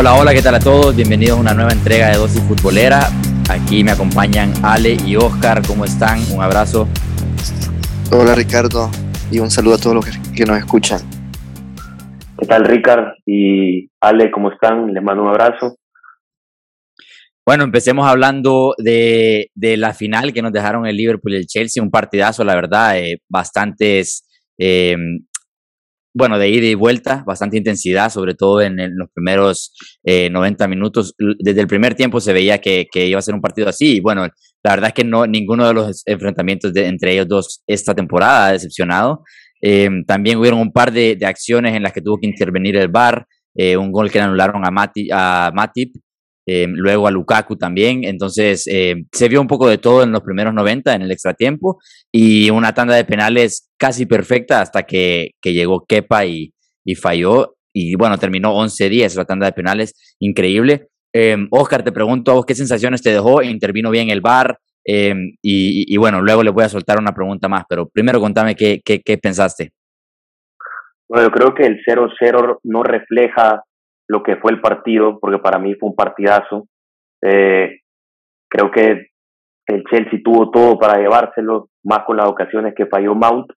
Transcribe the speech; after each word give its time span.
Hola, 0.00 0.14
hola, 0.14 0.32
¿qué 0.32 0.42
tal 0.42 0.54
a 0.54 0.60
todos? 0.60 0.94
Bienvenidos 0.94 1.38
a 1.38 1.40
una 1.40 1.54
nueva 1.54 1.72
entrega 1.72 2.10
de 2.10 2.18
Dosis 2.18 2.40
Futbolera. 2.44 3.08
Aquí 3.50 3.82
me 3.82 3.90
acompañan 3.90 4.52
Ale 4.62 4.96
y 5.04 5.16
Oscar. 5.16 5.60
¿Cómo 5.66 5.84
están? 5.84 6.20
Un 6.32 6.40
abrazo. 6.40 6.86
Hola 8.12 8.36
Ricardo 8.36 8.92
y 9.32 9.40
un 9.40 9.50
saludo 9.50 9.74
a 9.74 9.78
todos 9.78 9.96
los 9.96 10.06
que 10.06 10.44
nos 10.44 10.56
escuchan. 10.56 11.00
¿Qué 12.38 12.46
tal 12.46 12.64
Ricardo 12.64 13.10
y 13.26 13.90
Ale? 14.00 14.30
¿Cómo 14.30 14.52
están? 14.52 14.94
Les 14.94 15.02
mando 15.02 15.24
un 15.24 15.30
abrazo. 15.30 15.78
Bueno, 17.44 17.64
empecemos 17.64 18.06
hablando 18.06 18.76
de, 18.78 19.50
la 19.56 19.94
final 19.94 20.32
que 20.32 20.42
nos 20.42 20.52
dejaron 20.52 20.86
el 20.86 20.96
Liverpool 20.96 21.32
y 21.32 21.38
el 21.38 21.46
Chelsea, 21.48 21.82
un 21.82 21.90
partidazo, 21.90 22.44
la 22.44 22.54
verdad, 22.54 22.96
eh, 23.00 23.20
bastantes, 23.28 24.24
eh, 24.58 24.96
bueno, 26.18 26.36
de 26.38 26.48
ida 26.50 26.66
y 26.66 26.74
vuelta, 26.74 27.22
bastante 27.24 27.56
intensidad, 27.56 28.10
sobre 28.10 28.34
todo 28.34 28.60
en, 28.60 28.76
los 28.96 29.08
primeros 29.14 29.72
90 30.04 30.64
eh, 30.64 30.68
minutos. 30.68 31.14
Desde 31.38 31.60
el 31.60 31.68
primer 31.68 31.94
tiempo 31.94 32.20
se 32.20 32.32
veía 32.32 32.58
que, 32.58 32.88
iba 32.92 33.18
a 33.18 33.22
ser 33.22 33.34
un 33.34 33.40
partido 33.40 33.68
así, 33.68 33.96
y 33.96 34.00
bueno, 34.00 34.26
la 34.64 34.70
verdad 34.70 34.88
es 34.88 34.94
que 34.94 35.04
no, 35.04 35.26
ninguno 35.26 35.66
de 35.66 35.74
los 35.74 36.02
enfrentamientos 36.06 36.72
entre 36.74 37.12
ellos 37.12 37.28
dos 37.28 37.62
esta 37.68 37.94
temporada 37.94 38.48
ha 38.48 38.52
decepcionado. 38.52 39.22
también 40.06 40.38
hubieron 40.38 40.58
un 40.60 40.72
par 40.72 40.92
de, 40.92 41.16
acciones 41.24 41.74
en 41.76 41.84
las 41.84 41.92
que 41.92 42.02
tuvo 42.02 42.18
que 42.18 42.26
intervenir 42.26 42.76
el 42.76 42.88
VAR, 42.88 43.26
un 43.54 43.92
gol 43.92 44.10
que 44.10 44.20
anularon 44.20 44.64
a, 44.64 44.70
a 45.12 45.52
Matip, 45.52 45.94
eh, 46.50 46.66
luego 46.66 47.06
a 47.06 47.10
Lukaku 47.10 47.56
también. 47.56 48.04
Entonces, 48.04 48.66
eh, 48.68 49.04
se 49.12 49.28
vio 49.28 49.38
un 49.38 49.46
poco 49.46 49.68
de 49.68 49.76
todo 49.76 50.02
en 50.02 50.12
los 50.12 50.22
primeros 50.22 50.54
90 50.54 50.94
en 50.94 51.02
el 51.02 51.12
extratiempo 51.12 51.78
y 52.10 52.48
una 52.48 52.72
tanda 52.72 52.96
de 52.96 53.04
penales 53.04 53.70
casi 53.76 54.06
perfecta 54.06 54.62
hasta 54.62 54.84
que, 54.84 55.32
llegó 55.42 55.84
Kepa 55.84 56.24
y, 56.24 56.54
falló. 56.98 57.56
Y 57.74 57.96
bueno, 57.96 58.16
terminó 58.16 58.54
11-10 58.54 59.14
la 59.16 59.26
tanda 59.26 59.44
de 59.44 59.52
penales, 59.52 60.16
increíble. 60.20 60.86
Eh, 61.12 61.36
Oscar, 61.50 61.84
te 61.84 61.92
pregunto 61.92 62.30
a 62.30 62.34
vos 62.36 62.46
qué 62.46 62.54
sensaciones 62.54 63.02
te 63.02 63.10
dejó, 63.10 63.42
intervino 63.42 63.90
bien 63.90 64.08
el 64.08 64.22
VAR 64.22 64.58
y, 64.86 65.96
bueno, 65.98 66.22
luego 66.22 66.42
le 66.42 66.50
voy 66.50 66.64
a 66.64 66.70
soltar 66.70 66.98
una 66.98 67.12
pregunta 67.12 67.46
más, 67.46 67.64
pero 67.68 67.90
primero 67.90 68.20
contame 68.20 68.56
qué, 68.56 68.80
qué, 68.82 69.02
qué 69.02 69.18
pensaste. 69.18 69.72
Bueno, 71.06 71.28
yo 71.28 71.30
creo 71.30 71.54
que 71.54 71.66
el 71.66 71.78
0-0 71.84 72.60
no 72.64 72.82
refleja 72.84 73.64
lo 74.08 74.22
que 74.22 74.36
fue 74.36 74.52
el 74.52 74.60
partido, 74.60 75.18
porque 75.20 75.38
para 75.38 75.58
mí 75.58 75.74
fue 75.74 75.90
un 75.90 75.96
partidazo. 75.96 76.66
Eh, 77.22 77.80
creo 78.48 78.70
que 78.70 79.08
el 79.66 79.84
Chelsea 79.84 80.20
tuvo 80.24 80.50
todo 80.50 80.78
para 80.78 80.98
llevárselo, 80.98 81.68
más 81.84 82.00
con 82.04 82.16
las 82.16 82.26
ocasiones 82.26 82.74
que 82.74 82.86
falló 82.86 83.14
Mount, 83.14 83.50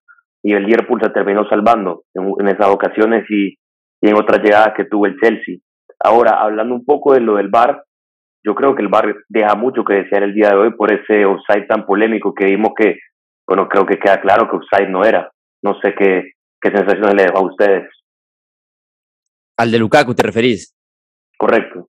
y 0.44 0.54
el 0.54 0.64
Liverpool 0.64 1.00
se 1.02 1.10
terminó 1.10 1.48
salvando 1.48 2.04
en, 2.14 2.48
esas 2.48 2.68
ocasiones 2.68 3.26
y, 3.30 3.56
en 4.02 4.16
otras 4.16 4.42
llegadas 4.44 4.74
que 4.76 4.86
tuvo 4.86 5.06
el 5.06 5.18
Chelsea. 5.20 5.58
Ahora, 6.00 6.42
hablando 6.42 6.74
un 6.74 6.84
poco 6.84 7.14
de 7.14 7.22
lo 7.22 7.36
del 7.36 7.50
VAR, 7.50 7.84
yo 8.44 8.56
creo 8.56 8.76
que 8.76 8.82
el 8.82 8.88
VAR 8.88 9.16
deja 9.30 9.56
mucho 9.56 9.86
que 9.86 9.94
desear 9.94 10.24
el 10.24 10.34
día 10.34 10.50
de 10.50 10.56
hoy 10.56 10.72
por 10.72 10.92
ese 10.92 11.26
offside 11.26 11.68
tan 11.68 11.86
polémico 11.86 12.34
que 12.34 12.46
vimos 12.46 12.72
que, 12.76 12.98
bueno, 13.48 13.70
creo 13.70 13.86
que 13.86 14.00
queda 14.00 14.20
claro 14.20 14.50
que 14.50 14.58
offside 14.58 14.90
no 14.90 15.06
era. 15.06 15.32
No 15.64 15.80
sé 15.80 15.94
qué, 15.94 16.32
qué 16.60 16.72
sensaciones 16.72 17.14
le 17.14 17.24
dejó 17.24 17.38
a 17.38 17.46
ustedes. 17.46 17.88
Al 19.62 19.70
de 19.70 19.78
Lukaku 19.78 20.16
te 20.16 20.23
referís. 20.23 20.73
Correcto. 21.38 21.88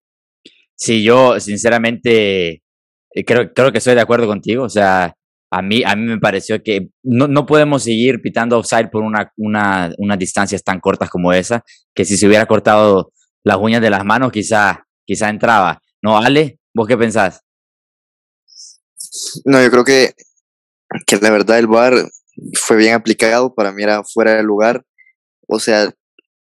Sí, 0.74 1.02
yo 1.02 1.40
sinceramente 1.40 2.62
eh, 3.14 3.24
creo, 3.24 3.50
creo 3.54 3.72
que 3.72 3.78
estoy 3.78 3.94
de 3.94 4.02
acuerdo 4.02 4.26
contigo. 4.26 4.64
O 4.64 4.68
sea, 4.68 5.14
a 5.50 5.62
mí, 5.62 5.82
a 5.82 5.96
mí 5.96 6.02
me 6.02 6.18
pareció 6.18 6.62
que 6.62 6.90
no, 7.02 7.28
no 7.28 7.46
podemos 7.46 7.84
seguir 7.84 8.20
pitando 8.20 8.58
offside 8.58 8.90
por 8.90 9.02
una, 9.02 9.32
una, 9.38 9.90
unas 9.96 10.18
distancias 10.18 10.62
tan 10.62 10.80
cortas 10.80 11.08
como 11.08 11.32
esa, 11.32 11.64
que 11.94 12.04
si 12.04 12.18
se 12.18 12.26
hubiera 12.26 12.44
cortado 12.44 13.10
las 13.42 13.56
uñas 13.56 13.80
de 13.80 13.88
las 13.88 14.04
manos, 14.04 14.32
quizá, 14.32 14.84
quizá 15.06 15.30
entraba. 15.30 15.80
¿No, 16.02 16.18
Ale? 16.18 16.58
¿Vos 16.74 16.86
qué 16.86 16.98
pensás? 16.98 17.40
No, 19.46 19.62
yo 19.62 19.70
creo 19.70 19.84
que, 19.84 20.12
que 21.06 21.16
la 21.16 21.30
verdad 21.30 21.58
el 21.58 21.68
VAR 21.68 21.94
fue 22.52 22.76
bien 22.76 22.92
aplicado, 22.92 23.54
para 23.54 23.72
mí 23.72 23.82
era 23.82 24.02
fuera 24.04 24.34
de 24.34 24.42
lugar. 24.42 24.84
O 25.48 25.58
sea, 25.58 25.90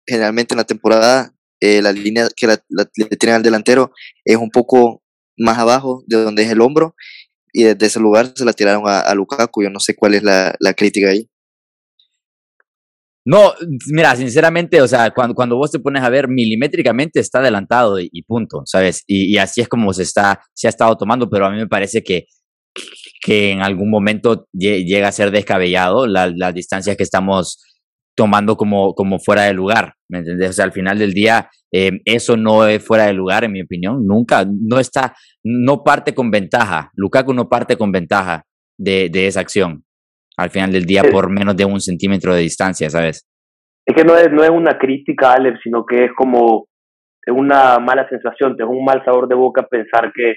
generalmente 0.06 0.54
en 0.54 0.58
la 0.58 0.64
temporada 0.64 1.32
eh, 1.60 1.80
la 1.80 1.92
línea 1.92 2.28
que 2.34 2.48
la, 2.48 2.60
le 2.68 3.16
tienen 3.16 3.36
al 3.36 3.42
delantero 3.42 3.92
es 4.24 4.36
un 4.36 4.50
poco 4.50 5.02
más 5.38 5.58
abajo 5.58 6.02
de 6.08 6.16
donde 6.16 6.42
es 6.42 6.50
el 6.50 6.60
hombro 6.60 6.96
y 7.52 7.62
desde 7.64 7.86
ese 7.86 8.00
lugar 8.00 8.32
se 8.34 8.44
la 8.44 8.52
tiraron 8.52 8.82
a, 8.86 9.14
Lukaku. 9.14 9.62
Yo 9.62 9.70
no 9.70 9.78
sé 9.78 9.94
cuál 9.94 10.14
es 10.14 10.22
la, 10.22 10.74
crítica 10.76 11.10
ahí. 11.10 11.28
No, 13.24 13.52
mira, 13.92 14.16
sinceramente, 14.16 14.82
o 14.82 14.88
sea, 14.88 15.12
cuando, 15.12 15.34
cuando 15.34 15.56
vos 15.56 15.70
te 15.70 15.78
pones 15.78 16.02
a 16.02 16.10
ver 16.10 16.26
milimétricamente 16.26 17.20
está 17.20 17.38
adelantado 17.38 18.00
y, 18.00 18.22
punto, 18.22 18.62
¿sabes? 18.64 19.04
Y, 19.06 19.36
así 19.36 19.60
es 19.60 19.68
como 19.68 19.92
se 19.92 20.02
está, 20.02 20.40
se 20.54 20.66
ha 20.66 20.70
estado 20.70 20.96
tomando, 20.96 21.30
pero 21.30 21.46
a 21.46 21.50
mí 21.50 21.58
me 21.58 21.68
parece 21.68 22.02
que, 22.02 22.26
que 23.20 23.52
en 23.52 23.62
algún 23.62 23.88
momento 23.88 24.48
llega 24.52 25.06
a 25.06 25.12
ser 25.12 25.30
descabellado 25.30 26.08
las 26.08 26.54
distancias 26.54 26.96
que 26.96 27.04
estamos 27.04 27.62
tomando 28.14 28.56
como, 28.56 28.94
como 28.94 29.18
fuera 29.18 29.42
de 29.44 29.54
lugar, 29.54 29.94
¿me 30.08 30.18
entiendes? 30.18 30.50
O 30.50 30.52
sea, 30.52 30.64
al 30.64 30.72
final 30.72 30.98
del 30.98 31.12
día, 31.12 31.48
eh, 31.72 32.00
eso 32.04 32.36
no 32.36 32.66
es 32.66 32.84
fuera 32.84 33.06
de 33.06 33.14
lugar, 33.14 33.44
en 33.44 33.52
mi 33.52 33.62
opinión, 33.62 34.06
nunca, 34.06 34.44
no 34.46 34.78
está, 34.78 35.14
no 35.42 35.82
parte 35.82 36.14
con 36.14 36.30
ventaja, 36.30 36.90
Lukaku 36.94 37.32
no 37.32 37.48
parte 37.48 37.76
con 37.76 37.92
ventaja 37.92 38.44
de, 38.78 39.08
de 39.10 39.26
esa 39.26 39.40
acción, 39.40 39.84
al 40.36 40.50
final 40.50 40.72
del 40.72 40.84
día, 40.84 41.02
por 41.10 41.30
menos 41.30 41.56
de 41.56 41.64
un 41.64 41.80
centímetro 41.80 42.34
de 42.34 42.42
distancia, 42.42 42.90
¿sabes? 42.90 43.26
Es 43.86 43.96
que 43.96 44.04
no 44.04 44.16
es, 44.16 44.30
no 44.30 44.44
es 44.44 44.50
una 44.50 44.78
crítica, 44.78 45.32
Alex, 45.32 45.60
sino 45.62 45.84
que 45.84 46.04
es 46.04 46.12
como 46.16 46.66
una 47.26 47.78
mala 47.78 48.08
sensación, 48.08 48.56
te 48.56 48.62
es 48.62 48.68
un 48.68 48.84
mal 48.84 49.02
sabor 49.04 49.28
de 49.28 49.34
boca 49.34 49.66
pensar 49.68 50.12
que 50.14 50.34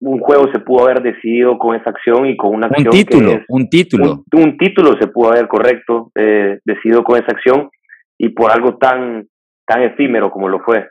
un 0.00 0.20
juego 0.20 0.50
se 0.52 0.60
pudo 0.60 0.84
haber 0.84 1.02
decidido 1.02 1.58
con 1.58 1.74
esa 1.74 1.90
acción 1.90 2.26
y 2.26 2.36
con 2.36 2.54
una 2.54 2.66
acción. 2.66 2.86
Un 2.86 2.92
título, 2.92 3.32
un 3.48 3.68
título. 3.68 4.24
Un, 4.32 4.56
título 4.56 4.96
se 5.00 5.08
pudo 5.08 5.30
haber, 5.30 5.48
correcto, 5.48 6.12
eh, 6.14 6.60
decidido 6.64 7.02
con 7.02 7.16
esa 7.16 7.32
acción 7.32 7.70
y 8.16 8.30
por 8.30 8.50
algo 8.50 8.76
tan, 8.78 9.28
tan 9.66 9.82
efímero 9.82 10.30
como 10.30 10.48
lo 10.48 10.60
fue. 10.60 10.86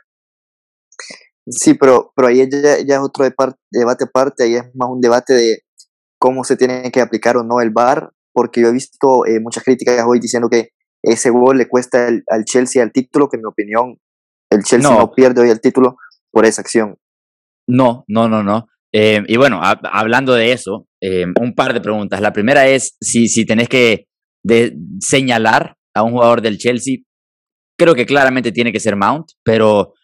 Sí, 1.46 1.74
pero, 1.74 2.12
pero 2.14 2.28
ahí 2.28 2.46
ya, 2.50 2.84
ya 2.86 2.96
es 2.96 3.00
otro 3.00 3.24
debate 3.24 4.04
aparte, 4.04 4.44
ahí 4.44 4.56
es 4.56 4.64
más 4.74 4.90
un 4.90 5.00
debate 5.00 5.32
de 5.32 5.58
cómo 6.18 6.44
se 6.44 6.56
tiene 6.56 6.90
que 6.90 7.00
aplicar 7.00 7.36
o 7.36 7.44
no 7.44 7.60
el 7.60 7.70
VAR, 7.70 8.10
porque 8.32 8.60
yo 8.60 8.68
he 8.68 8.72
visto 8.72 9.24
eh, 9.24 9.40
muchas 9.40 9.64
críticas 9.64 10.04
hoy 10.06 10.20
diciendo 10.20 10.48
que 10.50 10.70
ese 11.02 11.30
gol 11.30 11.56
le 11.56 11.68
cuesta 11.68 12.08
al 12.08 12.44
Chelsea 12.44 12.82
el 12.82 12.92
título, 12.92 13.28
que 13.28 13.36
en 13.36 13.42
mi 13.42 13.48
opinión 13.48 13.96
el 14.50 14.62
Chelsea 14.64 14.90
no 14.90 15.12
pierde 15.12 15.40
hoy 15.40 15.50
el 15.50 15.60
título 15.60 15.96
por 16.30 16.44
esa 16.44 16.60
acción. 16.60 16.96
No, 17.66 18.04
no, 18.08 18.28
no, 18.28 18.42
no. 18.42 18.66
Eh, 18.92 19.22
y 19.26 19.36
bueno, 19.36 19.60
hablando 19.62 20.34
de 20.34 20.52
eso, 20.52 20.86
eh, 21.00 21.26
un 21.40 21.54
par 21.54 21.74
de 21.74 21.80
preguntas. 21.80 22.20
La 22.20 22.32
primera 22.32 22.66
es 22.68 22.96
si, 23.00 23.28
si 23.28 23.44
tenés 23.44 23.68
que 23.68 24.06
señalar 25.00 25.76
a 25.94 26.02
un 26.02 26.12
jugador 26.12 26.40
del 26.40 26.58
Chelsea, 26.58 26.98
creo 27.78 27.94
que 27.94 28.06
claramente 28.06 28.52
tiene 28.52 28.72
que 28.72 28.80
ser 28.80 28.96
Mount, 28.96 29.30
pero, 29.44 29.94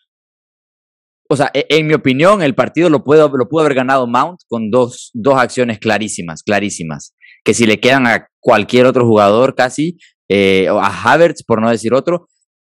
o 1.29 1.37
sea, 1.37 1.51
e, 1.55 1.67
en 1.71 1.87
mi 1.87 1.95
opinión, 1.95 2.43
el 2.43 2.55
partido 2.55 2.89
lo, 2.89 3.03
puedo, 3.03 3.29
lo 3.29 3.49
pudo 3.49 3.63
haber 3.63 3.75
ganado 3.75 4.07
Mount 4.07 4.41
con 4.49 4.71
dos, 4.71 5.11
dos 5.15 5.39
acciones 5.39 5.79
clarísimas, 5.79 6.43
clarísimas, 6.43 7.15
que 7.45 7.55
si 7.55 7.67
le 7.67 7.81
quedan 7.81 8.07
a 8.07 8.29
cualquier 8.41 8.87
otro 8.87 9.07
jugador 9.07 9.55
casi, 9.55 9.99
eh, 10.31 10.69
o 10.71 10.79
a 10.79 10.89
Havertz, 10.89 11.43
por 11.45 11.61
no 11.61 11.71
decir 11.71 11.93
otro, 11.95 12.29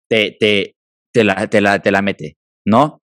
te, 0.09 0.35
te, 0.39 0.75
te, 1.13 1.23
la, 1.23 1.47
te, 1.47 1.61
la, 1.61 1.79
te 1.79 1.91
la 1.91 2.01
mete, 2.01 2.37
¿no? 2.65 3.01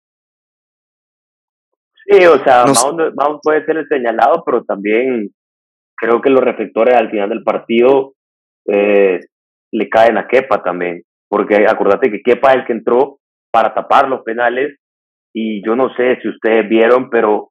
Sí, 2.12 2.26
o 2.26 2.44
sea, 2.44 2.64
Mount, 2.67 3.41
puede 3.43 3.64
ser 3.64 3.79
el 3.79 3.88
señalado, 3.88 4.43
pero 4.44 4.64
también 4.64 5.31
creo 5.97 6.20
que 6.20 6.29
los 6.29 6.43
reflectores 6.43 6.94
al 6.94 7.11
final 7.11 7.31
del 7.31 7.43
partido 7.43 8.12
eh, 8.67 9.20
le 9.73 9.88
caen 9.88 10.19
a 10.19 10.29
Kepa 10.29 10.62
también, 10.62 11.03
porque 11.29 11.67
acordate 11.67 12.11
que 12.11 12.23
Kepa 12.23 12.50
es 12.50 12.56
el 12.56 12.64
que 12.67 12.73
entró 12.75 13.19
para 13.50 13.73
tapar 13.73 14.09
los 14.09 14.23
penales 14.23 14.79
y 15.32 15.64
yo 15.64 15.75
no 15.75 15.94
sé 15.94 16.19
si 16.20 16.29
ustedes 16.29 16.69
vieron, 16.69 17.09
pero 17.09 17.50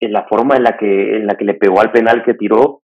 en 0.00 0.12
la 0.12 0.26
forma 0.26 0.56
en 0.56 0.64
la 0.64 0.76
que 0.76 1.16
en 1.16 1.26
la 1.26 1.36
que 1.36 1.44
le 1.44 1.54
pegó 1.54 1.80
al 1.80 1.92
penal 1.92 2.24
que 2.24 2.34
tiró 2.34 2.80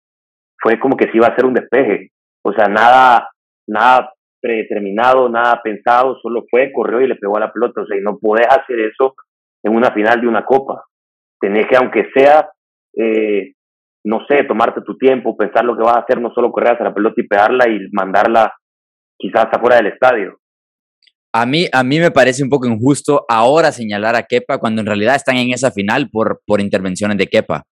fue 0.61 0.79
como 0.79 0.97
que 0.97 1.11
se 1.11 1.17
iba 1.17 1.27
a 1.27 1.31
hacer 1.31 1.47
un 1.47 1.55
despeje, 1.55 2.11
o 2.45 2.53
sea, 2.53 2.69
nada 2.69 3.31
nada 3.67 4.13
predeterminado, 4.43 5.29
nada 5.31 5.61
pensado, 5.63 6.19
solo 6.21 6.45
fue, 6.51 6.73
corrió 6.73 7.01
y 7.01 7.07
le 7.07 7.17
pegó 7.17 7.37
a 7.39 7.41
la 7.41 7.53
pelota, 7.53 7.81
o 7.81 7.87
sea, 7.87 7.97
y 7.97 8.03
no 8.03 8.19
podés 8.19 8.47
hacer 8.49 8.79
eso 8.81 9.15
en 9.63 9.75
una 9.75 9.93
final 9.93 10.21
de 10.21 10.29
una 10.29 10.45
copa. 10.45 10.85
Tenés 11.41 11.67
que, 11.69 11.77
aunque 11.77 12.09
sea, 12.15 12.51
eh, 12.97 13.53
no 14.05 14.21
sé, 14.29 14.45
tomarte 14.45 14.81
tu 14.83 14.97
tiempo, 14.97 15.37
pensar 15.37 15.65
lo 15.65 15.77
que 15.77 15.83
vas 15.83 15.97
a 15.97 16.01
hacer, 16.01 16.21
no 16.21 16.33
solo 16.35 16.51
correr 16.51 16.73
hacia 16.73 16.87
la 16.87 16.95
pelota 16.95 17.21
y 17.21 17.27
pegarla 17.27 17.69
y 17.69 17.79
mandarla 17.93 18.53
quizás 19.19 19.47
afuera 19.53 19.77
del 19.77 19.89
estadio. 19.89 20.39
A 21.35 21.47
mí, 21.47 21.67
a 21.73 21.83
mí 21.83 21.99
me 21.99 22.11
parece 22.11 22.43
un 22.43 22.51
poco 22.51 22.67
injusto 22.67 23.25
ahora 23.29 23.73
señalar 23.73 24.17
a 24.17 24.25
Kepa 24.25 24.59
cuando 24.59 24.83
en 24.83 24.87
realidad 24.87 25.17
están 25.17 25.37
en 25.37 25.53
esa 25.53 25.71
final 25.71 26.11
por, 26.11 26.43
por 26.47 26.61
intervenciones 26.61 27.17
de 27.17 27.27
Kepa. 27.27 27.65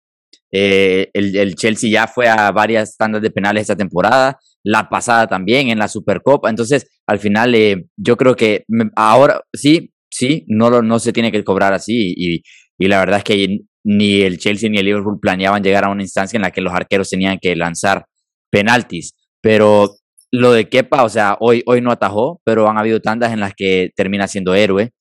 Eh, 0.52 1.10
el, 1.12 1.36
el, 1.36 1.54
Chelsea 1.54 1.90
ya 1.90 2.06
fue 2.06 2.26
a 2.28 2.50
varias 2.50 2.96
tandas 2.96 3.22
de 3.22 3.31
penales 3.31 3.62
esta 3.62 3.76
temporada, 3.76 4.38
la 4.64 4.88
pasada 4.88 5.26
también 5.26 5.69
en 5.69 5.78
la 5.78 5.88
Supercopa. 5.88 6.48
Entonces, 6.48 6.90
al 7.06 7.19
final, 7.19 7.54
eh, 7.54 7.86
yo 7.96 8.16
creo 8.16 8.34
que 8.34 8.64
ahora 8.96 9.43
sí, 9.52 9.93
sí, 10.10 10.44
no, 10.48 10.82
no 10.82 10.98
se 10.98 11.12
tiene 11.12 11.32
que 11.32 11.44
cobrar 11.44 11.72
así 11.72 12.14
y, 12.16 12.42
y 12.78 12.88
la 12.88 12.98
verdad 12.98 13.18
es 13.18 13.24
que 13.24 13.58
ni 13.84 14.20
el 14.20 14.38
Chelsea 14.38 14.68
ni 14.68 14.78
el 14.78 14.86
Liverpool 14.86 15.18
planeaban 15.20 15.62
llegar 15.62 15.84
a 15.84 15.90
una 15.90 16.02
instancia 16.02 16.36
en 16.36 16.42
la 16.42 16.50
que 16.50 16.60
los 16.60 16.72
arqueros 16.72 17.08
tenían 17.08 17.38
que 17.40 17.56
lanzar 17.56 18.04
penaltis, 18.50 19.14
pero 19.40 19.96
lo 20.32 20.52
de 20.52 20.68
Kepa, 20.68 21.04
o 21.04 21.08
sea, 21.08 21.36
hoy, 21.40 21.62
hoy 21.66 21.80
no 21.80 21.90
atajó, 21.90 22.40
pero 22.44 22.68
han 22.68 22.78
habido 22.78 23.00
tandas 23.00 23.32
en 23.32 23.40
las 23.40 23.54
que 23.54 23.90
termina 23.96 24.28
siendo 24.28 24.54
héroe 24.54 24.92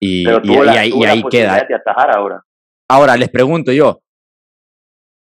y, 0.00 0.26
ahí, 0.28 1.22
queda. 1.30 1.66
ahora. 2.14 2.42
ahora 2.88 3.16
les 3.16 3.30
pregunto 3.30 3.72
yo, 3.72 4.00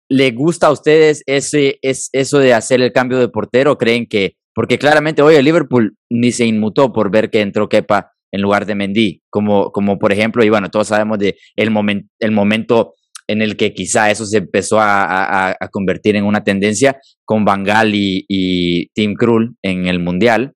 ¿le 0.09 0.31
gusta 0.31 0.69
a 0.69 0.73
ustedes 0.73 1.23
ese, 1.27 1.79
es, 1.83 2.09
eso 2.13 2.39
de 2.39 2.55
hacer 2.55 2.81
el 2.81 2.93
cambio 2.93 3.19
de 3.19 3.29
portero? 3.29 3.77
¿Creen 3.77 4.07
que, 4.07 4.35
porque 4.55 4.79
claramente 4.79 5.23
hoy 5.23 5.35
el 5.35 5.45
Liverpool 5.45 5.97
ni 6.11 6.33
se 6.33 6.47
inmutó 6.47 6.93
por 6.93 7.11
ver 7.11 7.31
que 7.31 7.41
entró 7.41 7.69
Kepa 7.69 8.10
en 8.33 8.43
lugar 8.43 8.67
de 8.67 8.75
Mendy, 8.75 9.23
como, 9.31 9.73
como 9.73 9.99
por 9.99 10.13
ejemplo, 10.13 10.45
y 10.45 10.51
bueno, 10.51 10.71
todos 10.71 10.89
sabemos 10.89 11.19
de 11.19 11.37
el, 11.57 11.71
moment, 11.71 12.07
el 12.19 12.31
momento 12.31 12.95
en 13.27 13.43
el 13.43 13.57
que 13.57 13.73
quizá 13.75 14.11
eso 14.11 14.27
se 14.27 14.39
empezó 14.39 14.79
a, 14.81 15.57
convertir 15.71 16.17
en 16.17 16.25
una 16.25 16.43
tendencia 16.43 16.99
con 17.25 17.45
Bangal 17.45 17.95
y, 17.95 18.25
y 18.29 18.89
Tim 18.89 19.15
Krul 19.15 19.57
en 19.63 19.87
el 19.87 20.01
Mundial, 20.01 20.53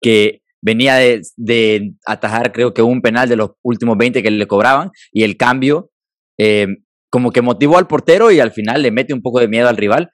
que 0.00 0.42
venía 0.60 0.96
de, 0.96 1.92
atajar 2.04 2.52
creo 2.52 2.74
que 2.74 2.82
un 2.82 3.00
penal 3.00 3.28
de 3.28 3.36
los 3.36 3.50
últimos 3.62 3.96
20 3.96 4.22
que 4.22 4.30
le 4.30 4.46
cobraban 4.46 4.90
y 5.12 5.22
el 5.22 5.36
cambio 5.36 5.90
eh, 6.38 6.66
como 7.10 7.30
que 7.30 7.42
motivó 7.42 7.78
al 7.78 7.86
portero 7.86 8.30
y 8.30 8.40
al 8.40 8.52
final 8.52 8.82
le 8.82 8.90
mete 8.90 9.14
un 9.14 9.22
poco 9.22 9.40
de 9.40 9.48
miedo 9.48 9.68
al 9.68 9.76
rival 9.76 10.10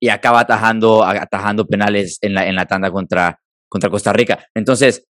y 0.00 0.08
acaba 0.08 0.40
atajando, 0.40 1.04
atajando 1.04 1.66
penales 1.66 2.18
en 2.22 2.34
la, 2.34 2.46
en 2.48 2.56
la 2.56 2.66
tanda 2.66 2.90
contra, 2.90 3.38
contra 3.68 3.90
Costa 3.90 4.12
Rica. 4.12 4.46
Entonces, 4.54 5.06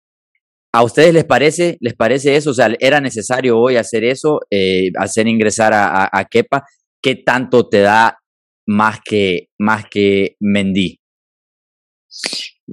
¿A 0.78 0.84
ustedes 0.84 1.12
les 1.12 1.24
parece, 1.24 1.76
les 1.80 1.96
parece 1.96 2.36
eso? 2.36 2.50
O 2.50 2.54
sea, 2.54 2.72
¿era 2.78 3.00
necesario 3.00 3.58
hoy 3.58 3.74
hacer 3.74 4.04
eso, 4.04 4.42
eh, 4.48 4.92
hacer 4.96 5.26
ingresar 5.26 5.72
a, 5.74 6.24
Kepa? 6.30 6.62
¿Qué 7.02 7.16
tanto 7.16 7.68
te 7.68 7.80
da 7.80 8.16
más 8.64 9.00
que, 9.04 9.48
más 9.58 9.86
que 9.90 10.36
Mendy? 10.38 11.00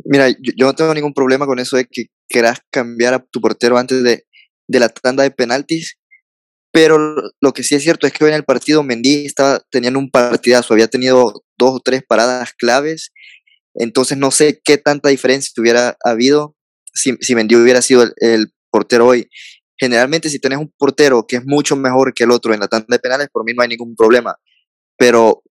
Mira, 0.04 0.30
yo, 0.30 0.68
no 0.68 0.76
tengo 0.76 0.94
ningún 0.94 1.16
problema 1.16 1.48
con 1.48 1.58
eso 1.58 1.78
de 1.78 1.86
que 1.86 2.04
quieras 2.30 2.60
cambiar 2.70 3.16
a 3.16 3.26
tu 3.26 3.42
portero 3.42 3.76
antes 3.76 4.04
de, 4.04 4.28
de 4.68 4.80
la 4.80 4.90
tanda 4.90 5.24
de 5.24 5.32
penaltis, 5.32 5.98
pero 6.72 7.00
lo 7.42 7.54
que 7.54 7.64
sí 7.64 7.74
es 7.74 7.82
cierto 7.82 8.06
es 8.06 8.14
que 8.14 8.24
hoy 8.24 8.30
en 8.30 8.36
el 8.36 8.46
partido 8.46 8.84
Mendy 8.84 9.26
estaba 9.26 9.64
teniendo 9.72 9.98
un 9.98 10.12
partidazo, 10.12 10.76
había 10.76 10.90
tenido 10.90 11.44
dos 11.58 11.78
o 11.78 11.80
tres 11.84 12.04
paradas 12.08 12.54
claves, 12.54 13.12
entonces 13.74 14.16
no 14.16 14.30
sé 14.30 14.62
qué 14.64 14.78
tanta 14.78 15.10
diferencia 15.10 15.52
hubiera 15.58 15.98
habido 16.04 16.56
si, 16.96 17.16
si 17.20 17.36
Mendy 17.36 17.56
hubiera 17.56 17.82
sido 17.82 18.04
el, 18.18 18.48
portero 18.72 19.08
hoy. 19.08 19.30
Generalmente 19.78 20.30
si 20.30 20.40
tienes 20.40 20.60
un 20.60 20.74
portero 20.78 21.26
que 21.28 21.38
es 21.38 21.46
mucho 21.46 21.76
mejor 21.78 22.14
que 22.14 22.26
el 22.26 22.32
otro 22.32 22.54
en 22.54 22.60
la 22.60 22.68
tanda 22.68 22.88
de 22.90 23.00
penales, 23.00 23.28
por 23.32 23.46
mí 23.46 23.54
no 23.54 23.62
hay 23.62 23.70
ningún 23.70 23.96
problema. 23.96 24.36
Pero 24.98 25.44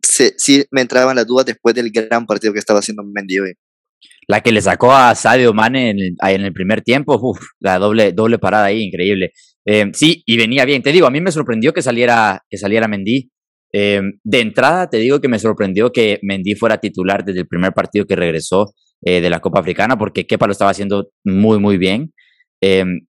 sí 0.00 0.64
me 0.70 0.80
entraban 0.80 1.16
las 1.16 1.26
dudas 1.26 1.44
después 1.46 1.74
del 1.74 1.90
gran 1.90 2.24
partido 2.26 2.52
que 2.52 2.58
estaba 2.58 2.78
haciendo 2.78 3.02
Mendy 3.02 3.40
hoy. 3.40 3.54
La 4.28 4.40
que 4.40 4.52
le 4.52 4.62
sacó 4.62 4.92
a 4.92 5.14
Sadio 5.14 5.52
Mane 5.52 5.90
en 5.90 5.98
el, 5.98 6.16
en 6.22 6.40
el 6.42 6.52
primer 6.52 6.82
tiempo, 6.82 7.18
uf, 7.20 7.40
la 7.60 7.78
doble, 7.78 8.12
doble 8.12 8.38
parada 8.38 8.66
ahí, 8.66 8.82
increíble. 8.82 9.32
Eh, 9.64 9.90
sí, 9.92 10.22
y 10.26 10.36
venía 10.36 10.64
bien. 10.64 10.82
Te 10.82 10.92
digo, 10.92 11.06
a 11.06 11.10
mí 11.10 11.20
me 11.20 11.32
sorprendió 11.32 11.72
que 11.72 11.82
saliera, 11.82 12.42
que 12.48 12.56
saliera 12.56 12.88
Mendy. 12.88 13.30
Eh, 13.74 14.00
de 14.22 14.40
entrada, 14.40 14.88
te 14.88 14.98
digo 14.98 15.20
que 15.20 15.28
me 15.28 15.38
sorprendió 15.38 15.92
que 15.92 16.18
Mendy 16.22 16.54
fuera 16.54 16.78
titular 16.78 17.24
desde 17.24 17.40
el 17.40 17.48
primer 17.48 17.72
partido 17.72 18.06
que 18.06 18.16
regresó 18.16 18.74
eh, 19.04 19.20
de 19.20 19.30
la 19.30 19.40
Copa 19.40 19.60
Africana, 19.60 19.98
porque 19.98 20.26
Kepa 20.26 20.46
lo 20.46 20.52
estaba 20.52 20.70
haciendo 20.70 21.10
muy, 21.24 21.58
muy 21.58 21.78
bien. 21.78 22.12
Em, 22.60 23.06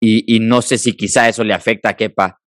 y, 0.00 0.36
y, 0.36 0.40
no 0.40 0.62
sé 0.62 0.78
si 0.78 0.92
quizá 0.92 1.28
eso 1.28 1.44
le 1.44 1.54
afecta 1.54 1.90
a 1.90 1.96
Kepa 1.96 2.38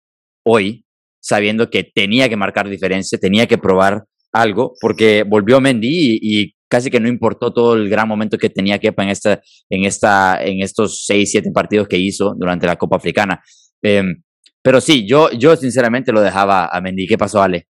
hoy, 0.45 0.85
sabiendo 1.21 1.69
que 1.69 1.83
tenía 1.83 2.29
que 2.29 2.37
marcar 2.37 2.69
diferencia, 2.69 3.17
tenía 3.19 3.47
que 3.47 3.57
probar 3.57 4.05
algo, 4.33 4.73
porque 4.79 5.23
volvió 5.23 5.59
Mendy 5.61 6.19
y, 6.21 6.55
casi 6.69 6.89
que 6.89 7.01
no 7.01 7.09
importó 7.09 7.51
todo 7.51 7.75
el 7.75 7.89
gran 7.89 8.07
momento 8.07 8.37
que 8.37 8.49
tenía 8.49 8.79
Kepa 8.79 9.03
en, 9.03 9.09
esta, 9.09 9.41
en, 9.69 9.83
esta, 9.83 10.41
en 10.41 10.61
estos 10.61 11.03
seis, 11.05 11.29
siete 11.31 11.51
partidos 11.51 11.87
que 11.87 11.97
hizo 11.97 12.33
durante 12.37 12.65
la 12.65 12.77
Copa 12.77 12.95
Africana. 12.95 13.43
Em, 13.81 14.23
pero 14.61 14.79
sí, 14.79 15.05
yo, 15.05 15.29
yo 15.31 15.55
sinceramente 15.57 16.13
lo 16.13 16.21
dejaba 16.21 16.67
a 16.67 16.79
Mendy. 16.79 17.07
¿Qué 17.07 17.17
pasó, 17.17 17.41
Ale? 17.41 17.67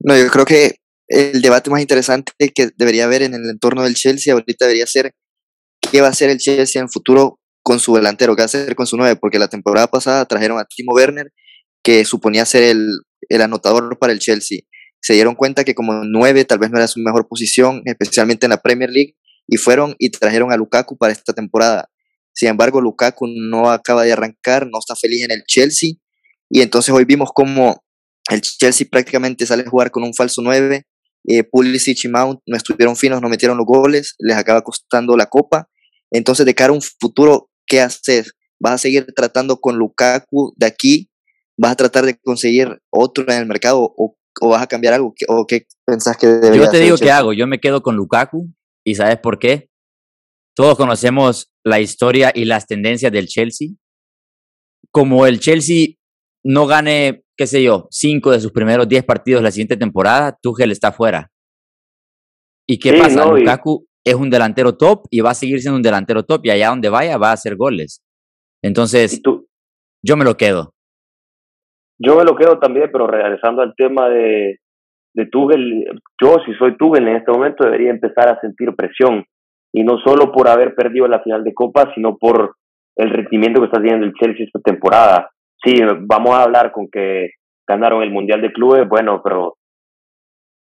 No, 0.00 0.16
yo 0.16 0.28
creo 0.28 0.44
que 0.44 0.81
el 1.12 1.42
debate 1.42 1.68
más 1.70 1.82
interesante 1.82 2.32
que 2.54 2.70
debería 2.76 3.04
haber 3.04 3.22
en 3.22 3.34
el 3.34 3.48
entorno 3.50 3.82
del 3.82 3.94
Chelsea 3.94 4.32
ahorita 4.32 4.64
debería 4.64 4.86
ser 4.86 5.14
qué 5.78 6.00
va 6.00 6.06
a 6.06 6.10
hacer 6.10 6.30
el 6.30 6.38
Chelsea 6.38 6.80
en 6.80 6.88
futuro 6.88 7.38
con 7.62 7.80
su 7.80 7.94
delantero, 7.94 8.34
qué 8.34 8.40
va 8.40 8.44
a 8.44 8.46
hacer 8.46 8.74
con 8.74 8.86
su 8.86 8.96
nueve, 8.96 9.16
porque 9.20 9.38
la 9.38 9.48
temporada 9.48 9.88
pasada 9.88 10.24
trajeron 10.24 10.58
a 10.58 10.64
Timo 10.64 10.94
Werner, 10.94 11.30
que 11.82 12.04
suponía 12.06 12.46
ser 12.46 12.62
el, 12.62 12.88
el 13.28 13.42
anotador 13.42 13.98
para 13.98 14.12
el 14.12 14.20
Chelsea. 14.20 14.60
Se 15.00 15.12
dieron 15.12 15.34
cuenta 15.34 15.64
que 15.64 15.74
como 15.74 16.02
nueve 16.04 16.46
tal 16.46 16.58
vez 16.58 16.70
no 16.70 16.78
era 16.78 16.88
su 16.88 17.00
mejor 17.00 17.28
posición, 17.28 17.82
especialmente 17.84 18.46
en 18.46 18.50
la 18.50 18.62
Premier 18.62 18.90
League, 18.90 19.14
y 19.46 19.58
fueron 19.58 19.94
y 19.98 20.10
trajeron 20.10 20.50
a 20.50 20.56
Lukaku 20.56 20.96
para 20.96 21.12
esta 21.12 21.34
temporada. 21.34 21.90
Sin 22.32 22.48
embargo, 22.48 22.80
Lukaku 22.80 23.26
no 23.28 23.70
acaba 23.70 24.04
de 24.04 24.12
arrancar, 24.12 24.66
no 24.66 24.78
está 24.78 24.96
feliz 24.96 25.24
en 25.24 25.32
el 25.32 25.42
Chelsea, 25.46 25.90
y 26.48 26.62
entonces 26.62 26.94
hoy 26.94 27.04
vimos 27.04 27.30
como 27.34 27.84
el 28.30 28.40
Chelsea 28.40 28.86
prácticamente 28.90 29.44
sale 29.44 29.64
a 29.66 29.68
jugar 29.68 29.90
con 29.90 30.04
un 30.04 30.14
falso 30.14 30.40
9, 30.42 30.86
eh, 31.26 31.44
Pulisic 31.44 32.04
y 32.04 32.08
Mount 32.08 32.40
no 32.46 32.56
estuvieron 32.56 32.96
finos, 32.96 33.20
no 33.20 33.28
metieron 33.28 33.56
los 33.56 33.66
goles, 33.66 34.14
les 34.18 34.36
acaba 34.36 34.62
costando 34.62 35.16
la 35.16 35.26
copa. 35.26 35.68
Entonces, 36.10 36.44
de 36.46 36.54
cara 36.54 36.70
a 36.70 36.74
un 36.74 36.82
futuro, 36.82 37.50
¿qué 37.66 37.80
haces? 37.80 38.34
¿Vas 38.60 38.74
a 38.74 38.78
seguir 38.78 39.06
tratando 39.14 39.60
con 39.60 39.76
Lukaku 39.76 40.54
de 40.56 40.66
aquí? 40.66 41.10
¿Vas 41.56 41.72
a 41.72 41.76
tratar 41.76 42.04
de 42.04 42.18
conseguir 42.18 42.80
otro 42.90 43.24
en 43.28 43.38
el 43.38 43.46
mercado 43.46 43.94
o, 43.96 44.16
vas 44.42 44.62
a 44.62 44.66
cambiar 44.66 44.94
algo? 44.94 45.14
¿O 45.28 45.46
qué 45.46 45.66
pensás 45.84 46.16
que 46.16 46.26
debería 46.26 46.64
Yo 46.64 46.70
te 46.70 46.80
digo 46.80 46.96
qué 46.96 47.10
hago, 47.10 47.32
yo 47.32 47.46
me 47.46 47.60
quedo 47.60 47.82
con 47.82 47.96
Lukaku 47.96 48.48
y 48.84 48.94
¿sabes 48.94 49.18
por 49.18 49.38
qué? 49.38 49.70
Todos 50.54 50.76
conocemos 50.76 51.52
la 51.64 51.80
historia 51.80 52.32
y 52.34 52.44
las 52.44 52.66
tendencias 52.66 53.12
del 53.12 53.26
Chelsea. 53.26 53.68
Como 54.90 55.26
el 55.26 55.40
Chelsea 55.40 55.94
no 56.44 56.66
gane 56.66 57.21
qué 57.36 57.46
sé 57.46 57.62
yo, 57.62 57.86
cinco 57.90 58.30
de 58.30 58.40
sus 58.40 58.52
primeros 58.52 58.88
diez 58.88 59.04
partidos 59.04 59.42
la 59.42 59.50
siguiente 59.50 59.76
temporada, 59.76 60.36
Tuchel 60.40 60.70
está 60.70 60.92
fuera. 60.92 61.30
¿Y 62.68 62.78
qué 62.78 62.94
pasa? 62.94 63.26
Lukaku 63.26 63.86
es 64.04 64.14
un 64.14 64.30
delantero 64.30 64.76
top 64.76 65.06
y 65.10 65.20
va 65.20 65.30
a 65.30 65.34
seguir 65.34 65.60
siendo 65.60 65.76
un 65.76 65.82
delantero 65.82 66.24
top 66.24 66.44
y 66.44 66.50
allá 66.50 66.68
donde 66.68 66.88
vaya 66.88 67.18
va 67.18 67.30
a 67.30 67.34
hacer 67.34 67.56
goles. 67.56 68.02
Entonces, 68.62 69.20
yo 70.04 70.16
me 70.16 70.24
lo 70.24 70.36
quedo. 70.36 70.72
Yo 71.98 72.16
me 72.16 72.24
lo 72.24 72.36
quedo 72.36 72.58
también, 72.58 72.90
pero 72.92 73.06
regresando 73.06 73.62
al 73.62 73.74
tema 73.76 74.08
de, 74.08 74.58
de 75.14 75.26
Tuchel, 75.26 75.84
yo 76.20 76.36
si 76.44 76.54
soy 76.54 76.76
Tuchel 76.76 77.06
en 77.08 77.16
este 77.16 77.30
momento 77.30 77.64
debería 77.64 77.90
empezar 77.90 78.28
a 78.28 78.40
sentir 78.40 78.74
presión 78.74 79.24
y 79.72 79.84
no 79.84 79.98
solo 79.98 80.32
por 80.32 80.48
haber 80.48 80.74
perdido 80.74 81.06
la 81.08 81.20
final 81.20 81.44
de 81.44 81.54
Copa, 81.54 81.92
sino 81.94 82.16
por 82.16 82.56
el 82.96 83.10
rendimiento 83.10 83.60
que 83.60 83.66
está 83.66 83.78
teniendo 83.78 84.06
el 84.06 84.14
Chelsea 84.14 84.46
esta 84.46 84.60
temporada 84.60 85.31
sí, 85.64 85.74
vamos 86.00 86.34
a 86.34 86.42
hablar 86.42 86.72
con 86.72 86.88
que 86.90 87.30
ganaron 87.66 88.02
el 88.02 88.10
Mundial 88.10 88.42
de 88.42 88.52
Clubes, 88.52 88.88
bueno, 88.88 89.20
pero 89.22 89.56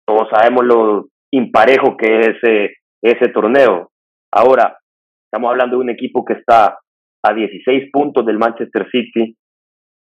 todos 0.06 0.28
sabemos 0.30 0.64
lo 0.64 1.06
imparejo 1.32 1.96
que 1.96 2.20
es 2.20 2.28
ese, 2.28 2.76
ese 3.02 3.28
torneo. 3.28 3.90
Ahora, 4.32 4.78
estamos 5.26 5.50
hablando 5.50 5.76
de 5.76 5.82
un 5.82 5.90
equipo 5.90 6.24
que 6.24 6.34
está 6.34 6.78
a 7.22 7.34
16 7.34 7.90
puntos 7.92 8.24
del 8.24 8.38
Manchester 8.38 8.88
City 8.90 9.36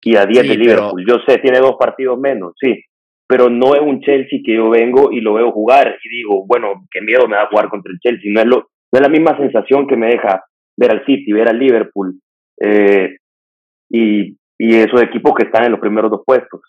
y 0.03 0.15
a 0.15 0.25
10 0.25 0.49
del 0.49 0.59
Liverpool. 0.59 1.05
Yo 1.07 1.17
sé, 1.27 1.39
tiene 1.39 1.59
dos 1.59 1.75
partidos 1.79 2.19
menos, 2.19 2.53
sí, 2.59 2.83
pero 3.27 3.49
no 3.49 3.75
es 3.75 3.81
un 3.81 4.01
Chelsea 4.01 4.39
que 4.43 4.55
yo 4.55 4.69
vengo 4.69 5.11
y 5.11 5.21
lo 5.21 5.33
veo 5.33 5.51
jugar 5.51 5.97
y 6.03 6.09
digo, 6.09 6.45
bueno, 6.45 6.85
qué 6.91 7.01
miedo 7.01 7.27
me 7.27 7.37
da 7.37 7.47
jugar 7.47 7.69
contra 7.69 7.91
el 7.91 7.99
Chelsea. 7.99 8.31
No 8.33 8.41
es, 8.41 8.45
lo, 8.47 8.55
no 8.57 8.99
es 8.99 9.01
la 9.01 9.09
misma 9.09 9.37
sensación 9.37 9.87
que 9.87 9.95
me 9.95 10.07
deja 10.07 10.43
ver 10.77 10.91
al 10.91 11.05
City, 11.05 11.31
ver 11.31 11.47
al 11.47 11.59
Liverpool. 11.59 12.19
Eh, 12.59 13.17
y 13.89 14.37
y 14.63 14.75
esos 14.75 15.01
equipos 15.01 15.34
que 15.38 15.43
están 15.43 15.65
en 15.65 15.72
los 15.72 15.82
primeros 15.82 16.10
dos 16.10 16.22
puestos. 16.25 16.62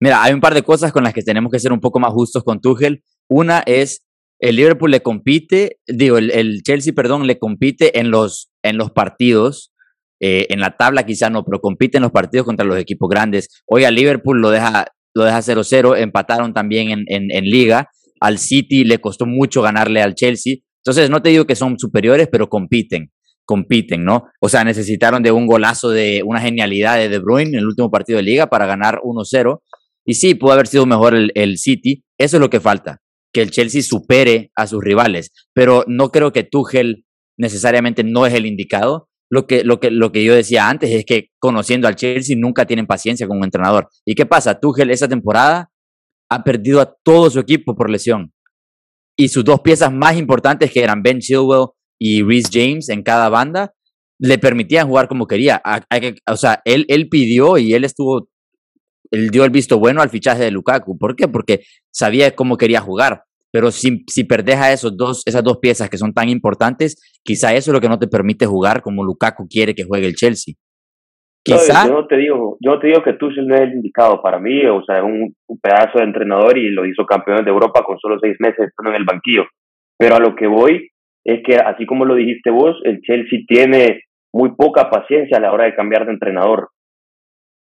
Mira, 0.00 0.22
hay 0.22 0.32
un 0.32 0.40
par 0.40 0.54
de 0.54 0.62
cosas 0.62 0.92
con 0.92 1.04
las 1.04 1.12
que 1.12 1.22
tenemos 1.22 1.52
que 1.52 1.58
ser 1.58 1.72
un 1.74 1.80
poco 1.80 2.00
más 2.00 2.10
justos 2.10 2.42
con 2.42 2.58
Tuchel. 2.58 3.02
Una 3.28 3.58
es, 3.66 4.06
el 4.40 4.56
Liverpool 4.56 4.90
le 4.90 5.02
compite, 5.02 5.78
digo, 5.86 6.16
el, 6.16 6.62
Chelsea, 6.62 6.94
perdón, 6.96 7.26
le 7.26 7.38
compite 7.38 7.98
en 8.00 8.10
los, 8.10 8.50
en 8.62 8.78
los 8.78 8.92
partidos, 8.92 9.74
eh, 10.20 10.46
en 10.48 10.60
la 10.60 10.78
tabla 10.78 11.04
quizá 11.04 11.28
no, 11.28 11.44
pero 11.44 11.60
compite 11.60 11.98
en 11.98 12.02
los 12.04 12.12
partidos 12.12 12.46
contra 12.46 12.64
los 12.64 12.78
equipos 12.78 13.10
grandes. 13.10 13.62
Hoy 13.66 13.84
al 13.84 13.94
Liverpool 13.94 14.40
lo 14.40 14.48
deja 14.48 14.86
lo 15.14 15.24
deja 15.24 15.40
0-0, 15.40 15.98
empataron 15.98 16.54
también 16.54 16.90
en, 16.90 17.04
en, 17.08 17.30
en 17.30 17.44
liga. 17.44 17.90
Al 18.20 18.38
City 18.38 18.84
le 18.84 19.00
costó 19.00 19.26
mucho 19.26 19.60
ganarle 19.60 20.00
al 20.00 20.14
Chelsea. 20.14 20.56
Entonces, 20.82 21.10
no 21.10 21.20
te 21.20 21.28
digo 21.28 21.44
que 21.44 21.56
son 21.56 21.78
superiores, 21.78 22.28
pero 22.32 22.48
compiten 22.48 23.10
compiten, 23.48 24.04
¿no? 24.04 24.26
O 24.42 24.50
sea, 24.50 24.62
necesitaron 24.62 25.22
de 25.22 25.32
un 25.32 25.46
golazo 25.46 25.88
de 25.88 26.22
una 26.22 26.38
genialidad 26.38 26.98
de 26.98 27.08
De 27.08 27.18
Bruyne 27.18 27.52
en 27.52 27.60
el 27.60 27.66
último 27.66 27.90
partido 27.90 28.18
de 28.18 28.22
liga 28.22 28.48
para 28.48 28.66
ganar 28.66 29.00
1-0. 29.02 29.62
Y 30.04 30.14
sí, 30.14 30.34
pudo 30.34 30.52
haber 30.52 30.66
sido 30.66 30.84
mejor 30.84 31.14
el, 31.16 31.58
City. 31.58 32.04
Eso 32.18 32.36
es 32.36 32.40
lo 32.42 32.50
que 32.50 32.60
falta, 32.60 33.00
que 33.32 33.40
el 33.40 33.50
Chelsea 33.50 33.80
supere 33.80 34.50
a 34.54 34.66
sus 34.66 34.84
rivales. 34.84 35.30
Pero 35.54 35.84
no 35.86 36.10
creo 36.10 36.30
que 36.30 36.44
Tuchel 36.44 37.06
necesariamente 37.38 38.04
no 38.04 38.26
es 38.26 38.34
el 38.34 38.44
indicado. 38.44 39.08
lo 39.30 39.46
que, 39.46 39.64
lo, 39.64 39.80
que, 39.80 39.90
lo 39.90 40.12
que 40.12 40.24
yo 40.24 40.34
decía 40.34 40.68
antes 40.68 40.90
es 40.90 41.06
que 41.06 41.28
conociendo 41.38 41.88
al 41.88 41.96
Chelsea 41.96 42.36
nunca 42.38 42.66
tienen 42.66 42.86
paciencia 42.86 43.26
con 43.26 43.38
un 43.38 43.44
entrenador. 43.44 43.88
¿Y 44.04 44.14
qué 44.14 44.26
pasa? 44.26 44.60
Tuchel 44.60 44.90
esa 44.90 45.08
temporada 45.08 45.70
ha 46.30 46.44
perdido 46.44 46.82
a 46.82 46.94
todo 47.02 47.30
su 47.30 47.40
equipo 47.40 47.74
por 47.74 47.88
lesión. 47.88 48.30
Y 49.16 49.28
sus 49.28 49.42
dos 49.42 49.60
piezas 49.62 49.90
más 49.90 50.18
importantes, 50.18 50.70
que 50.70 50.82
eran 50.82 51.02
Ben 51.02 51.18
Chilwell 51.20 51.68
y 51.98 52.22
Reece 52.22 52.50
James 52.52 52.88
en 52.88 53.02
cada 53.02 53.28
banda, 53.28 53.72
le 54.18 54.38
permitían 54.38 54.88
jugar 54.88 55.08
como 55.08 55.26
quería. 55.26 55.62
O 56.30 56.36
sea, 56.36 56.60
él, 56.64 56.84
él 56.88 57.08
pidió 57.08 57.58
y 57.58 57.74
él 57.74 57.84
estuvo, 57.84 58.28
él 59.10 59.30
dio 59.30 59.44
el 59.44 59.50
visto 59.50 59.78
bueno 59.78 60.02
al 60.02 60.10
fichaje 60.10 60.44
de 60.44 60.50
Lukaku. 60.50 60.98
¿Por 60.98 61.16
qué? 61.16 61.28
Porque 61.28 61.60
sabía 61.90 62.34
cómo 62.34 62.56
quería 62.56 62.80
jugar. 62.80 63.22
Pero 63.50 63.70
si, 63.70 64.04
si 64.08 64.24
perdés 64.24 64.56
a 64.56 64.72
esos 64.72 64.96
dos, 64.96 65.22
esas 65.24 65.42
dos 65.42 65.58
piezas 65.58 65.88
que 65.88 65.96
son 65.96 66.12
tan 66.12 66.28
importantes, 66.28 67.00
quizá 67.24 67.54
eso 67.54 67.70
es 67.70 67.74
lo 67.74 67.80
que 67.80 67.88
no 67.88 67.98
te 67.98 68.06
permite 68.06 68.44
jugar 68.44 68.82
como 68.82 69.04
Lukaku 69.04 69.48
quiere 69.48 69.74
que 69.74 69.84
juegue 69.84 70.06
el 70.06 70.14
Chelsea. 70.14 70.54
Quizá... 71.42 71.86
yo 71.86 71.94
no 71.94 72.06
te 72.06 72.16
digo, 72.18 72.58
yo 72.60 72.78
te 72.78 72.88
digo 72.88 73.02
que 73.02 73.14
Tuchel 73.14 73.46
no 73.46 73.54
es 73.54 73.62
el 73.62 73.74
indicado 73.74 74.20
para 74.20 74.38
mí, 74.38 74.66
o 74.66 74.82
sea, 74.84 74.98
es 74.98 75.04
un, 75.04 75.34
pedazo 75.62 75.98
de 75.98 76.04
entrenador 76.04 76.58
y 76.58 76.68
lo 76.70 76.84
hizo 76.84 77.06
campeón 77.06 77.42
de 77.42 77.50
Europa 77.50 77.82
con 77.84 77.98
solo 77.98 78.18
seis 78.20 78.36
meses 78.38 78.70
en 78.78 78.94
el 78.94 79.04
banquillo. 79.04 79.44
Pero 79.98 80.16
a 80.16 80.20
lo 80.20 80.36
que 80.36 80.46
voy 80.46 80.90
es 81.28 81.42
que, 81.44 81.56
así 81.56 81.84
como 81.84 82.06
lo 82.06 82.14
dijiste 82.14 82.50
vos, 82.50 82.74
el 82.84 83.02
Chelsea 83.02 83.40
tiene 83.46 84.04
muy 84.32 84.54
poca 84.56 84.88
paciencia 84.88 85.36
a 85.36 85.40
la 85.40 85.52
hora 85.52 85.64
de 85.66 85.74
cambiar 85.74 86.06
de 86.06 86.12
entrenador. 86.12 86.70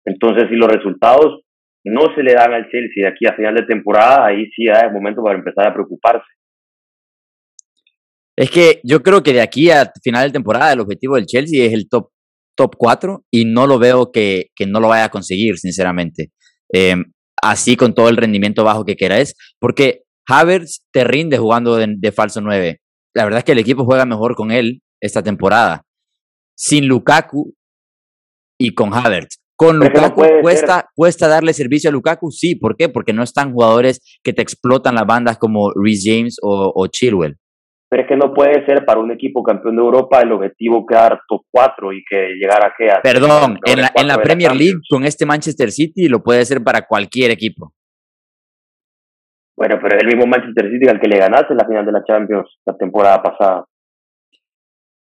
Entonces, 0.04 0.48
si 0.50 0.56
los 0.56 0.68
resultados 0.68 1.42
no 1.84 2.12
se 2.16 2.24
le 2.24 2.34
dan 2.34 2.52
al 2.52 2.68
Chelsea 2.68 3.04
de 3.04 3.06
aquí 3.06 3.26
a 3.26 3.36
final 3.36 3.54
de 3.54 3.62
temporada, 3.62 4.26
ahí 4.26 4.46
sí 4.56 4.64
es 4.66 4.92
momento 4.92 5.22
para 5.22 5.38
empezar 5.38 5.68
a 5.68 5.72
preocuparse. 5.72 6.26
Es 8.36 8.50
que 8.50 8.80
yo 8.82 9.04
creo 9.04 9.22
que 9.22 9.32
de 9.32 9.42
aquí 9.42 9.70
a 9.70 9.88
final 10.02 10.26
de 10.26 10.32
temporada 10.32 10.72
el 10.72 10.80
objetivo 10.80 11.14
del 11.14 11.26
Chelsea 11.26 11.64
es 11.64 11.72
el 11.72 11.88
top, 11.88 12.08
top 12.56 12.74
4 12.76 13.24
y 13.30 13.44
no 13.44 13.68
lo 13.68 13.78
veo 13.78 14.10
que, 14.10 14.46
que 14.56 14.66
no 14.66 14.80
lo 14.80 14.88
vaya 14.88 15.04
a 15.04 15.10
conseguir, 15.10 15.58
sinceramente. 15.58 16.32
Em, 16.72 17.04
así 17.40 17.76
con 17.76 17.94
todo 17.94 18.08
el 18.08 18.16
rendimiento 18.16 18.64
bajo 18.64 18.84
que 18.84 18.96
queráis, 18.96 19.36
porque 19.60 20.00
Havertz 20.26 20.88
te 20.92 21.04
rinde 21.04 21.38
jugando 21.38 21.76
de, 21.76 21.94
de 21.96 22.10
falso 22.10 22.40
9. 22.40 22.80
La 23.14 23.24
verdad 23.24 23.38
es 23.38 23.44
que 23.44 23.52
el 23.52 23.58
equipo 23.58 23.84
juega 23.84 24.04
mejor 24.04 24.34
con 24.34 24.50
él 24.50 24.82
esta 25.00 25.22
temporada. 25.22 25.82
Sin 26.56 26.86
Lukaku 26.86 27.54
y 28.58 28.74
con 28.74 28.92
Havertz. 28.92 29.38
Con 29.56 29.78
Lukaku 29.78 30.22
cuesta, 30.42 30.88
cuesta 30.96 31.28
darle 31.28 31.52
servicio 31.52 31.88
a 31.88 31.92
Lukaku, 31.92 32.32
sí, 32.32 32.56
¿por 32.56 32.76
qué? 32.76 32.88
Porque 32.88 33.12
no 33.12 33.22
están 33.22 33.52
jugadores 33.52 34.18
que 34.24 34.32
te 34.32 34.42
explotan 34.42 34.96
las 34.96 35.06
bandas 35.06 35.38
como 35.38 35.70
Reece 35.72 36.10
James 36.10 36.38
o, 36.42 36.72
o 36.74 36.86
Chilwell. 36.88 37.36
Pero 37.88 38.02
es 38.02 38.08
que 38.08 38.16
no 38.16 38.34
puede 38.34 38.66
ser 38.66 38.84
para 38.84 38.98
un 38.98 39.12
equipo 39.12 39.44
campeón 39.44 39.76
de 39.76 39.82
Europa 39.82 40.20
el 40.20 40.32
objetivo 40.32 40.84
quedar 40.84 41.20
top 41.28 41.42
4 41.52 41.92
y 41.92 42.02
que 42.08 42.34
llegar 42.34 42.66
a 42.66 42.72
qué. 42.76 42.88
Perdón, 43.04 43.60
en 43.64 43.82
la, 43.82 43.92
en 43.94 44.08
la 44.08 44.20
Premier 44.20 44.56
League 44.56 44.80
con 44.90 45.04
este 45.04 45.24
Manchester 45.24 45.70
City 45.70 46.08
lo 46.08 46.20
puede 46.20 46.44
ser 46.44 46.64
para 46.64 46.86
cualquier 46.88 47.30
equipo. 47.30 47.72
Bueno, 49.56 49.78
pero 49.80 49.96
es 49.96 50.02
el 50.02 50.08
mismo 50.08 50.26
Manchester 50.26 50.70
City 50.70 50.88
al 50.88 51.00
que 51.00 51.08
le 51.08 51.18
ganaste 51.18 51.52
en 51.52 51.58
la 51.58 51.66
final 51.66 51.86
de 51.86 51.92
la 51.92 52.04
Champions 52.04 52.48
la 52.66 52.76
temporada 52.76 53.22
pasada. 53.22 53.64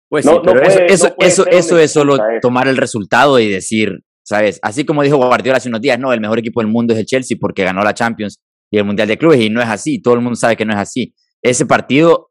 Pues 0.10 0.26
sí, 0.26 0.32
pero 0.44 0.62
eso, 0.62 1.08
eso, 1.18 1.48
eso, 1.48 1.78
es 1.80 1.92
solo 1.92 2.18
tomar 2.42 2.68
el 2.68 2.78
resultado 2.78 3.40
y 3.40 3.50
decir, 3.50 4.00
¿sabes? 4.24 4.60
Así 4.62 4.86
como 4.86 5.02
dijo 5.02 5.18
Guardiola 5.18 5.58
hace 5.58 5.70
unos 5.70 5.82
días, 5.82 5.98
no, 5.98 6.14
el 6.14 6.22
mejor 6.22 6.40
equipo 6.40 6.62
del 6.62 6.70
mundo 6.70 6.94
es 6.94 7.00
el 7.00 7.06
Chelsea 7.06 7.38
porque 7.40 7.64
ganó 7.64 7.82
la 7.82 7.96
Champions 7.96 8.44
y 8.70 8.78
el 8.78 8.86
Mundial 8.86 9.08
de 9.08 9.18
Clubes 9.18 9.42
y 9.42 9.50
no 9.50 9.62
es 9.62 9.70
así, 9.70 10.02
todo 10.02 10.14
el 10.14 10.22
mundo 10.22 10.36
sabe 10.36 10.56
que 10.56 10.66
no 10.66 10.74
es 10.74 10.80
así. 10.80 11.16
Ese 11.42 11.66
partido 11.66 12.30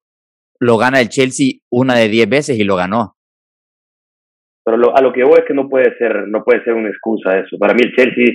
lo 0.60 0.76
gana 0.76 1.00
el 1.00 1.08
Chelsea 1.08 1.54
una 1.70 1.94
de 1.94 2.08
diez 2.08 2.28
veces 2.28 2.58
y 2.58 2.62
lo 2.62 2.76
ganó. 2.76 3.16
Pero 4.64 4.96
a 4.96 5.00
lo 5.00 5.12
que 5.12 5.24
voy 5.24 5.40
es 5.40 5.44
que 5.44 5.54
no 5.54 5.68
puede 5.68 5.96
ser, 5.98 6.28
no 6.28 6.44
puede 6.44 6.62
ser 6.62 6.74
una 6.74 6.88
excusa 6.88 7.36
eso. 7.38 7.58
Para 7.58 7.74
mí 7.74 7.80
el 7.82 7.96
Chelsea 7.96 8.26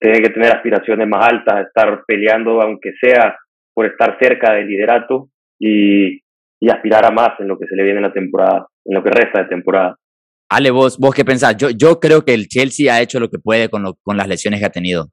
tiene 0.00 0.22
que 0.22 0.30
tener 0.30 0.52
aspiraciones 0.52 1.08
más 1.08 1.28
altas, 1.28 1.66
estar 1.66 2.02
peleando 2.06 2.60
aunque 2.60 2.92
sea 3.00 3.36
por 3.74 3.86
estar 3.86 4.18
cerca 4.20 4.52
del 4.52 4.68
liderato 4.68 5.30
y, 5.58 6.20
y 6.60 6.70
aspirar 6.70 7.04
a 7.04 7.10
más 7.10 7.30
en 7.40 7.48
lo 7.48 7.58
que 7.58 7.66
se 7.66 7.76
le 7.76 7.84
viene 7.84 7.98
en 7.98 8.04
la 8.04 8.12
temporada, 8.12 8.66
en 8.84 8.94
lo 8.94 9.02
que 9.02 9.10
resta 9.10 9.42
de 9.42 9.48
temporada. 9.48 9.96
Ale, 10.48 10.70
vos, 10.70 10.98
vos 10.98 11.14
qué 11.14 11.24
pensás? 11.24 11.56
Yo, 11.56 11.70
yo 11.70 11.98
creo 11.98 12.24
que 12.24 12.34
el 12.34 12.48
Chelsea 12.48 12.92
ha 12.94 13.00
hecho 13.00 13.18
lo 13.18 13.30
que 13.30 13.38
puede 13.38 13.68
con, 13.68 13.82
lo, 13.82 13.94
con 14.02 14.16
las 14.16 14.28
lesiones 14.28 14.60
que 14.60 14.66
ha 14.66 14.70
tenido. 14.70 15.08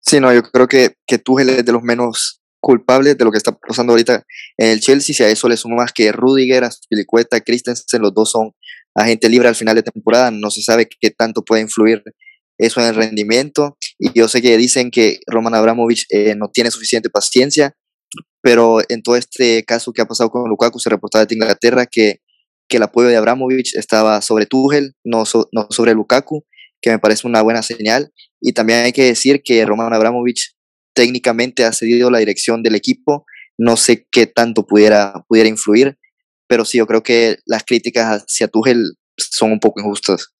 Sí, 0.00 0.20
no, 0.20 0.32
yo 0.32 0.42
creo 0.42 0.66
que, 0.66 0.90
que 1.06 1.18
Tuchel 1.18 1.48
es 1.50 1.64
de 1.64 1.72
los 1.72 1.82
menos 1.82 2.42
culpables 2.60 3.18
de 3.18 3.24
lo 3.24 3.30
que 3.30 3.38
está 3.38 3.52
pasando 3.52 3.92
ahorita 3.92 4.22
en 4.56 4.70
el 4.70 4.80
Chelsea. 4.80 5.14
Si 5.14 5.22
a 5.22 5.28
eso 5.28 5.48
le 5.48 5.56
suma 5.56 5.76
más 5.76 5.92
que 5.92 6.12
Rudiger, 6.12 6.64
Aspilicueta, 6.64 7.40
Christensen, 7.40 8.02
los 8.02 8.14
dos 8.14 8.30
son 8.30 8.52
agentes 8.94 9.30
libres 9.30 9.48
al 9.48 9.54
final 9.54 9.74
de 9.74 9.82
temporada. 9.82 10.30
No 10.30 10.50
se 10.50 10.62
sabe 10.62 10.88
qué 11.00 11.10
tanto 11.10 11.42
puede 11.42 11.62
influir 11.62 12.02
eso 12.64 12.80
en 12.80 12.88
el 12.88 12.94
rendimiento. 12.94 13.76
Y 13.98 14.12
yo 14.12 14.28
sé 14.28 14.42
que 14.42 14.56
dicen 14.56 14.90
que 14.90 15.20
Roman 15.26 15.54
Abramovich 15.54 16.06
eh, 16.10 16.34
no 16.36 16.48
tiene 16.48 16.70
suficiente 16.70 17.10
paciencia, 17.10 17.76
pero 18.42 18.80
en 18.88 19.02
todo 19.02 19.16
este 19.16 19.64
caso 19.64 19.92
que 19.92 20.02
ha 20.02 20.06
pasado 20.06 20.30
con 20.30 20.48
Lukaku 20.48 20.78
se 20.78 20.90
reportaba 20.90 21.24
de 21.24 21.34
Inglaterra 21.34 21.86
que 21.86 22.20
que 22.72 22.78
el 22.78 22.82
apoyo 22.84 23.08
de 23.08 23.16
Abramovich 23.18 23.76
estaba 23.76 24.22
sobre 24.22 24.46
Tuchel, 24.46 24.94
no, 25.04 25.24
no 25.52 25.66
sobre 25.68 25.92
Lukaku, 25.92 26.46
que 26.80 26.90
me 26.90 26.98
parece 26.98 27.26
una 27.26 27.42
buena 27.42 27.62
señal. 27.62 28.12
Y 28.40 28.52
también 28.52 28.80
hay 28.84 28.92
que 28.92 29.04
decir 29.04 29.42
que 29.44 29.64
Roman 29.66 29.92
Abramovich 29.92 30.54
técnicamente 30.94 31.66
ha 31.66 31.72
cedido 31.72 32.10
la 32.10 32.18
dirección 32.18 32.62
del 32.62 32.74
equipo. 32.74 33.26
No 33.58 33.76
sé 33.76 34.06
qué 34.10 34.26
tanto 34.26 34.66
pudiera, 34.66 35.12
pudiera 35.28 35.50
influir, 35.50 35.98
pero 36.48 36.64
sí, 36.64 36.78
yo 36.78 36.86
creo 36.86 37.02
que 37.02 37.36
las 37.44 37.62
críticas 37.64 38.22
hacia 38.22 38.48
Tuchel 38.48 38.94
son 39.18 39.52
un 39.52 39.60
poco 39.60 39.80
injustas. 39.80 40.31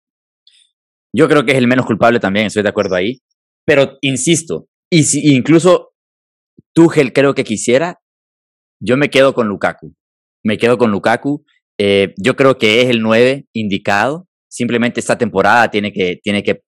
Yo 1.15 1.29
creo 1.29 1.45
que 1.45 1.53
es 1.53 1.59
el 1.59 1.67
menos 1.67 1.87
culpable 1.87 2.21
también, 2.21 2.47
estoy 2.47 2.63
de 2.63 2.69
acuerdo 2.69 2.97
ahí. 2.97 3.21
Pero 3.67 3.99
insisto, 4.01 4.67
y 4.91 5.05
si 5.05 5.35
incluso 5.35 5.93
Tuchel 6.75 7.13
creo 7.13 7.35
que 7.35 7.45
quisiera, 7.45 8.01
yo 8.81 8.97
me 8.97 9.11
quedo 9.11 9.35
con 9.35 9.49
Lukaku. 9.49 9.95
Me 10.45 10.59
quedo 10.59 10.79
con 10.79 10.91
Lukaku. 10.91 11.45
Eh, 11.79 12.15
yo 12.17 12.35
creo 12.35 12.59
que 12.59 12.83
es 12.83 12.91
el 12.91 13.01
9 13.01 13.47
indicado. 13.53 14.27
Simplemente 14.51 15.01
esta 15.01 15.17
temporada 15.17 15.71
tiene 15.71 15.93
que, 15.93 16.19
tiene 16.23 16.43
que, 16.43 16.63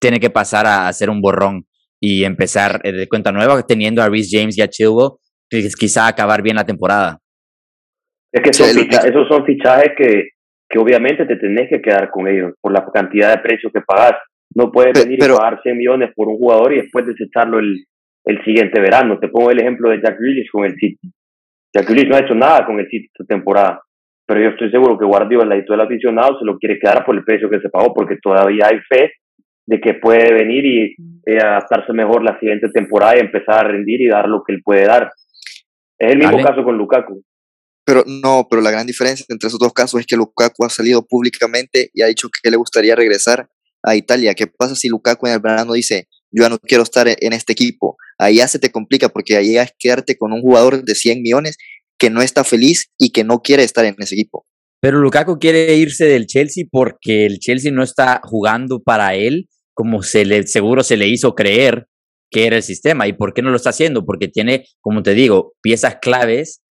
tiene 0.00 0.18
que 0.18 0.30
pasar 0.30 0.66
a 0.66 0.88
hacer 0.88 1.10
un 1.10 1.20
borrón 1.20 1.66
y 2.00 2.24
empezar 2.24 2.80
eh, 2.84 2.92
de 2.92 3.08
cuenta 3.08 3.30
nueva, 3.30 3.62
teniendo 3.62 4.02
a 4.02 4.08
Reese 4.08 4.38
James 4.38 4.58
y 4.58 4.62
a 4.62 4.68
Chilwell, 4.68 5.12
quizá 5.78 6.08
acabar 6.08 6.42
bien 6.42 6.56
la 6.56 6.66
temporada. 6.66 7.18
Es 8.32 8.42
que 8.42 8.50
esos 8.50 9.28
son 9.28 9.44
fichajes 9.44 9.92
que, 9.96 10.30
que 10.72 10.78
obviamente 10.78 11.26
te 11.26 11.36
tenés 11.36 11.68
que 11.68 11.82
quedar 11.82 12.10
con 12.10 12.26
ellos 12.26 12.54
por 12.60 12.72
la 12.72 12.82
cantidad 12.92 13.36
de 13.36 13.42
precio 13.42 13.70
que 13.70 13.82
pagas. 13.82 14.14
No 14.54 14.72
puedes 14.72 15.04
venir 15.04 15.18
y 15.22 15.28
pagar 15.28 15.60
100 15.62 15.76
millones 15.76 16.10
por 16.16 16.28
un 16.28 16.38
jugador 16.38 16.72
y 16.72 16.80
después 16.80 17.06
desecharlo 17.06 17.58
el, 17.58 17.84
el 18.24 18.44
siguiente 18.44 18.80
verano. 18.80 19.18
Te 19.18 19.28
pongo 19.28 19.50
el 19.50 19.60
ejemplo 19.60 19.90
de 19.90 20.00
Jack 20.00 20.18
Grealish 20.18 20.50
con 20.50 20.64
el 20.64 20.74
City. 20.76 21.12
Jack 21.74 21.86
Grealish 21.86 22.08
no 22.08 22.16
ha 22.16 22.20
hecho 22.20 22.34
nada 22.34 22.64
con 22.64 22.80
el 22.80 22.88
City 22.88 23.06
esta 23.12 23.24
temporada 23.26 23.82
pero 24.26 24.40
yo 24.40 24.48
estoy 24.50 24.70
seguro 24.70 24.98
que 24.98 25.04
Guardiola 25.04 25.56
y 25.56 25.64
todo 25.66 25.74
el 25.74 25.82
aficionado 25.82 26.38
se 26.38 26.44
lo 26.46 26.56
quiere 26.56 26.78
quedar 26.78 27.04
por 27.04 27.14
el 27.14 27.22
precio 27.24 27.50
que 27.50 27.60
se 27.60 27.68
pagó, 27.68 27.92
porque 27.92 28.16
todavía 28.16 28.66
hay 28.70 28.78
fe 28.88 29.12
de 29.66 29.80
que 29.80 29.94
puede 29.94 30.32
venir 30.32 30.64
y 30.64 30.96
eh, 31.26 31.38
adaptarse 31.38 31.92
mejor 31.92 32.22
la 32.22 32.38
siguiente 32.40 32.68
temporada 32.70 33.16
y 33.16 33.20
empezar 33.20 33.64
a 33.66 33.68
rendir 33.68 34.00
y 34.00 34.08
dar 34.08 34.28
lo 34.28 34.42
que 34.42 34.54
él 34.54 34.62
puede 34.64 34.86
dar. 34.86 35.10
Es 35.98 36.12
el 36.12 36.18
mismo 36.18 36.38
caso 36.42 36.64
con 36.64 36.76
Lukaku. 36.78 37.22
Pero 37.84 38.04
no, 38.06 38.46
pero 38.48 38.62
la 38.62 38.70
gran 38.70 38.86
diferencia 38.86 39.26
entre 39.28 39.48
esos 39.48 39.58
dos 39.58 39.72
casos 39.72 40.00
es 40.00 40.06
que 40.06 40.16
Lukaku 40.16 40.64
ha 40.64 40.70
salido 40.70 41.06
públicamente 41.06 41.90
y 41.92 42.02
ha 42.02 42.06
dicho 42.06 42.28
que 42.30 42.50
le 42.50 42.56
gustaría 42.56 42.94
regresar 42.94 43.50
a 43.82 43.96
Italia. 43.96 44.34
¿Qué 44.34 44.46
pasa 44.46 44.76
si 44.76 44.88
Lukaku 44.88 45.26
en 45.26 45.34
el 45.34 45.40
verano 45.40 45.72
dice, 45.72 46.08
yo 46.30 46.48
no 46.48 46.58
quiero 46.58 46.84
estar 46.84 47.08
en 47.08 47.32
este 47.32 47.52
equipo? 47.52 47.96
Ahí 48.18 48.36
ya 48.36 48.46
se 48.46 48.58
te 48.58 48.70
complica 48.70 49.08
porque 49.08 49.36
ahí 49.36 49.56
es 49.58 49.72
quedarte 49.78 50.16
con 50.16 50.32
un 50.32 50.42
jugador 50.42 50.84
de 50.84 50.94
100 50.94 51.22
millones 51.22 51.56
que 51.98 52.10
no 52.10 52.22
está 52.22 52.44
feliz 52.44 52.90
y 52.98 53.10
que 53.10 53.24
no 53.24 53.42
quiere 53.42 53.64
estar 53.64 53.84
en 53.84 53.96
ese 53.98 54.14
equipo. 54.14 54.46
Pero 54.80 54.98
Lukaku 55.00 55.38
quiere 55.38 55.76
irse 55.76 56.04
del 56.04 56.26
Chelsea 56.26 56.64
porque 56.70 57.26
el 57.26 57.38
Chelsea 57.38 57.70
no 57.72 57.82
está 57.82 58.20
jugando 58.24 58.82
para 58.82 59.14
él 59.14 59.48
como 59.74 60.02
seguro 60.02 60.82
se 60.82 60.96
le 60.96 61.08
hizo 61.08 61.34
creer 61.34 61.86
que 62.30 62.46
era 62.46 62.56
el 62.56 62.62
sistema. 62.62 63.06
¿Y 63.06 63.12
por 63.12 63.34
qué 63.34 63.42
no 63.42 63.50
lo 63.50 63.56
está 63.56 63.70
haciendo? 63.70 64.04
Porque 64.04 64.28
tiene, 64.28 64.66
como 64.80 65.02
te 65.02 65.14
digo, 65.14 65.54
piezas 65.62 65.96
claves 66.00 66.61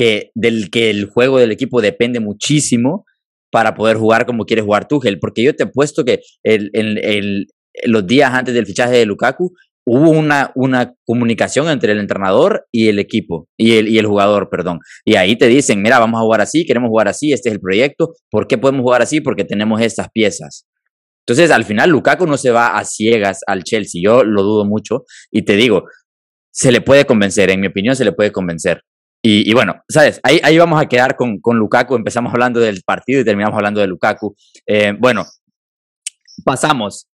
que, 0.00 0.30
del 0.34 0.70
que 0.70 0.88
el 0.88 1.04
juego 1.04 1.38
del 1.38 1.52
equipo 1.52 1.82
depende 1.82 2.20
muchísimo 2.20 3.04
para 3.52 3.74
poder 3.74 3.98
jugar 3.98 4.24
como 4.24 4.46
quiere 4.46 4.62
jugar 4.62 4.88
Tuchel. 4.88 5.18
Porque 5.18 5.42
yo 5.42 5.54
te 5.54 5.64
he 5.64 5.66
puesto 5.66 6.06
que 6.06 6.20
el, 6.42 6.70
el, 6.72 7.48
los 7.84 8.06
días 8.06 8.32
antes 8.32 8.54
del 8.54 8.64
fichaje 8.64 8.96
de 8.96 9.04
Lukaku, 9.04 9.52
hubo 9.86 10.08
una, 10.08 10.52
una 10.54 10.94
comunicación 11.04 11.68
entre 11.68 11.92
el 11.92 11.98
entrenador 11.98 12.64
y 12.72 12.88
el 12.88 12.98
equipo, 12.98 13.46
y 13.58 13.76
el, 13.76 13.88
y 13.88 13.98
el 13.98 14.06
jugador, 14.06 14.48
perdón. 14.48 14.78
Y 15.04 15.16
ahí 15.16 15.36
te 15.36 15.48
dicen, 15.48 15.82
mira, 15.82 15.98
vamos 15.98 16.18
a 16.18 16.22
jugar 16.22 16.40
así, 16.40 16.64
queremos 16.64 16.88
jugar 16.88 17.08
así, 17.08 17.34
este 17.34 17.50
es 17.50 17.56
el 17.56 17.60
proyecto. 17.60 18.14
¿Por 18.30 18.46
qué 18.46 18.56
podemos 18.56 18.82
jugar 18.82 19.02
así? 19.02 19.20
Porque 19.20 19.44
tenemos 19.44 19.82
estas 19.82 20.08
piezas. 20.10 20.66
Entonces, 21.26 21.50
al 21.50 21.64
final, 21.64 21.90
Lukaku 21.90 22.26
no 22.26 22.38
se 22.38 22.50
va 22.50 22.78
a 22.78 22.84
ciegas 22.86 23.40
al 23.46 23.64
Chelsea. 23.64 24.00
Yo 24.02 24.24
lo 24.24 24.42
dudo 24.42 24.64
mucho 24.64 25.04
y 25.30 25.42
te 25.42 25.56
digo, 25.56 25.84
se 26.50 26.72
le 26.72 26.80
puede 26.80 27.04
convencer, 27.04 27.50
en 27.50 27.60
mi 27.60 27.66
opinión, 27.66 27.94
se 27.94 28.06
le 28.06 28.12
puede 28.12 28.32
convencer. 28.32 28.80
Y, 29.22 29.52
bueno, 29.52 29.82
¿sabes? 29.88 30.18
Ahí, 30.22 30.40
ahí 30.42 30.56
vamos 30.56 30.80
a 30.80 30.86
quedar 30.86 31.14
con, 31.14 31.40
con 31.40 31.58
Lukaku. 31.58 31.94
Empezamos 31.94 32.32
hablando 32.32 32.58
del 32.58 32.82
partido 32.82 33.20
y 33.20 33.24
terminamos 33.24 33.54
hablando 33.54 33.80
de 33.80 33.86
Lukaku. 33.86 34.34
Eh, 34.66 34.94
bueno, 34.98 35.26
pasamos. 36.44 37.06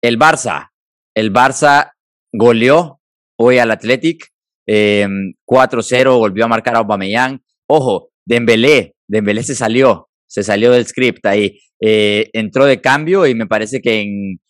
El 0.00 0.18
Barça. 0.18 0.68
El 1.14 1.32
Barça 1.32 1.92
goleó 2.32 3.00
hoy 3.36 3.58
al 3.58 3.72
Athletic. 3.72 4.28
4-0, 4.66 6.12
em, 6.12 6.18
volvió 6.18 6.44
a 6.44 6.48
marcar 6.48 6.76
a 6.76 6.78
Aubameyang. 6.78 7.40
Ojo, 7.66 8.10
Dembélé, 8.24 8.94
Dembélé 9.08 9.42
se 9.42 9.54
salió, 9.54 10.10
se 10.26 10.42
salió 10.42 10.70
del 10.72 10.86
script 10.86 11.24
ahí. 11.24 11.58
Eh, 11.80 12.28
entró 12.34 12.66
de 12.66 12.80
cambio 12.80 13.26
y 13.26 13.34
me 13.34 13.46
parece 13.46 13.80
que 13.80 14.02
en 14.02 14.40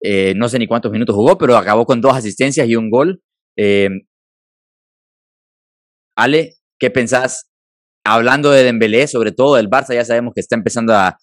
eh, 0.00 0.34
no 0.36 0.48
sé 0.48 0.58
ni 0.58 0.66
cuántos 0.66 0.92
minutos 0.92 1.16
jugó, 1.16 1.38
pero 1.38 1.56
acabó 1.56 1.86
con 1.86 2.00
dos 2.00 2.14
asistencias 2.14 2.68
y 2.68 2.76
un 2.76 2.90
gol. 2.90 3.22
Ale, 6.16 6.54
¿qué 6.78 6.90
pensás? 6.90 7.50
Hablando 8.04 8.50
de 8.50 8.64
Dembélé, 8.64 9.06
sobre 9.08 9.32
todo 9.32 9.56
del 9.56 9.68
Barça, 9.68 9.94
ya 9.94 10.04
sabemos 10.04 10.32
que 10.34 10.40
está 10.40 10.56
empezando 10.56 10.94
a, 10.94 11.16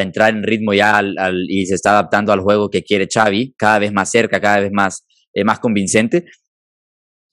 entrar 0.00 0.34
en 0.34 0.42
ritmo 0.42 0.74
ya 0.74 1.02
y 1.48 1.64
se 1.64 1.74
está 1.74 1.92
adaptando 1.92 2.30
al 2.30 2.40
juego 2.40 2.68
que 2.68 2.82
quiere 2.82 3.08
Xavi, 3.12 3.54
cada 3.56 3.78
vez 3.78 3.90
más 3.90 4.10
cerca, 4.10 4.38
cada 4.38 4.60
vez 4.60 4.70
más, 4.70 5.06
eh, 5.32 5.44
más 5.44 5.60
convincente. 5.60 6.26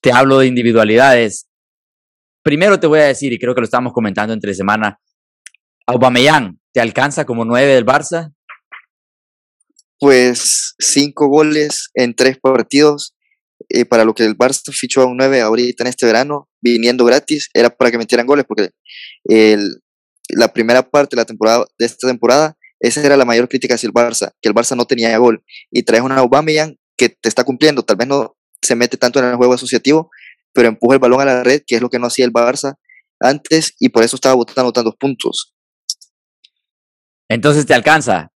Te 0.02 0.14
hablo 0.14 0.40
de 0.40 0.48
individualidades. 0.48 1.50
Primero 2.42 2.80
te 2.80 2.88
voy 2.88 3.00
a 3.00 3.06
decir, 3.06 3.34
y 3.34 3.40
creo 3.40 3.54
que 3.54 3.62
lo 3.62 3.66
estábamos 3.66 3.92
comentando 3.92 4.34
entre 4.34 4.54
semana, 4.54 5.00
Aubameyang, 5.86 6.60
¿te 6.74 6.80
alcanza 6.80 7.26
como 7.26 7.44
nueve 7.44 7.74
del 7.74 7.86
Barça? 7.86 8.34
Pues 10.00 10.76
cinco 10.80 11.28
goles 11.28 11.90
en 11.94 12.16
tres 12.16 12.40
partidos 12.40 13.13
eh, 13.70 13.86
para 13.86 14.06
lo 14.06 14.14
que 14.14 14.24
el 14.24 14.38
Barça 14.38 14.72
fichó 14.72 15.02
a 15.02 15.06
un 15.06 15.18
9 15.18 15.42
ahorita 15.42 15.84
en 15.84 15.88
este 15.88 16.06
verano, 16.06 16.50
viniendo 16.62 17.06
gratis, 17.06 17.50
era 17.54 17.70
para 17.70 17.92
que 17.92 17.98
metieran 17.98 18.26
goles, 18.26 18.46
porque 18.48 18.72
el, 19.26 19.82
la 20.30 20.54
primera 20.54 20.90
parte 20.90 21.16
de 21.16 21.22
la 21.22 21.26
temporada 21.26 21.66
de 21.78 21.86
esta 21.86 22.08
temporada, 22.08 22.58
esa 22.80 23.06
era 23.06 23.18
la 23.18 23.26
mayor 23.26 23.48
crítica 23.48 23.76
hacia 23.76 23.88
el 23.88 23.94
Barça, 23.94 24.34
que 24.42 24.50
el 24.50 24.56
Barça 24.56 24.76
no 24.76 24.86
tenía 24.86 25.18
gol. 25.18 25.44
Y 25.72 25.84
traes 25.84 26.04
una 26.04 26.18
Aubameyang 26.18 26.78
que 26.98 27.10
te 27.10 27.30
está 27.30 27.44
cumpliendo, 27.44 27.84
tal 27.84 27.98
vez 27.98 28.08
no 28.08 28.36
se 28.62 28.76
mete 28.76 28.98
tanto 28.98 29.20
en 29.20 29.26
el 29.26 29.36
juego 29.36 29.54
asociativo, 29.54 30.10
pero 30.54 30.68
empuja 30.68 30.96
el 30.96 31.00
balón 31.00 31.22
a 31.22 31.26
la 31.26 31.44
red, 31.44 31.64
que 31.66 31.76
es 31.76 31.82
lo 31.82 31.90
que 31.90 32.00
no 32.00 32.08
hacía 32.08 32.26
el 32.26 32.34
Barça 32.34 32.76
antes, 33.20 33.76
y 33.80 33.90
por 33.90 34.04
eso 34.04 34.16
estaba 34.16 34.36
botando 34.36 34.72
tantos 34.72 34.96
puntos. 35.00 35.54
Entonces 37.30 37.66
te 37.66 37.74
alcanza. 37.74 38.32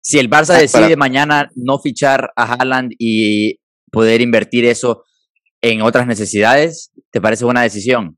Si 0.00 0.18
el 0.18 0.30
Barça 0.30 0.54
ah, 0.54 0.58
decide 0.58 0.96
mañana 0.96 1.50
no 1.54 1.78
fichar 1.78 2.32
a 2.34 2.54
Haaland 2.54 2.92
y 2.98 3.60
poder 3.90 4.20
invertir 4.20 4.64
eso 4.64 5.04
en 5.60 5.82
otras 5.82 6.06
necesidades, 6.06 6.92
¿te 7.10 7.20
parece 7.20 7.44
buena 7.44 7.62
decisión? 7.62 8.16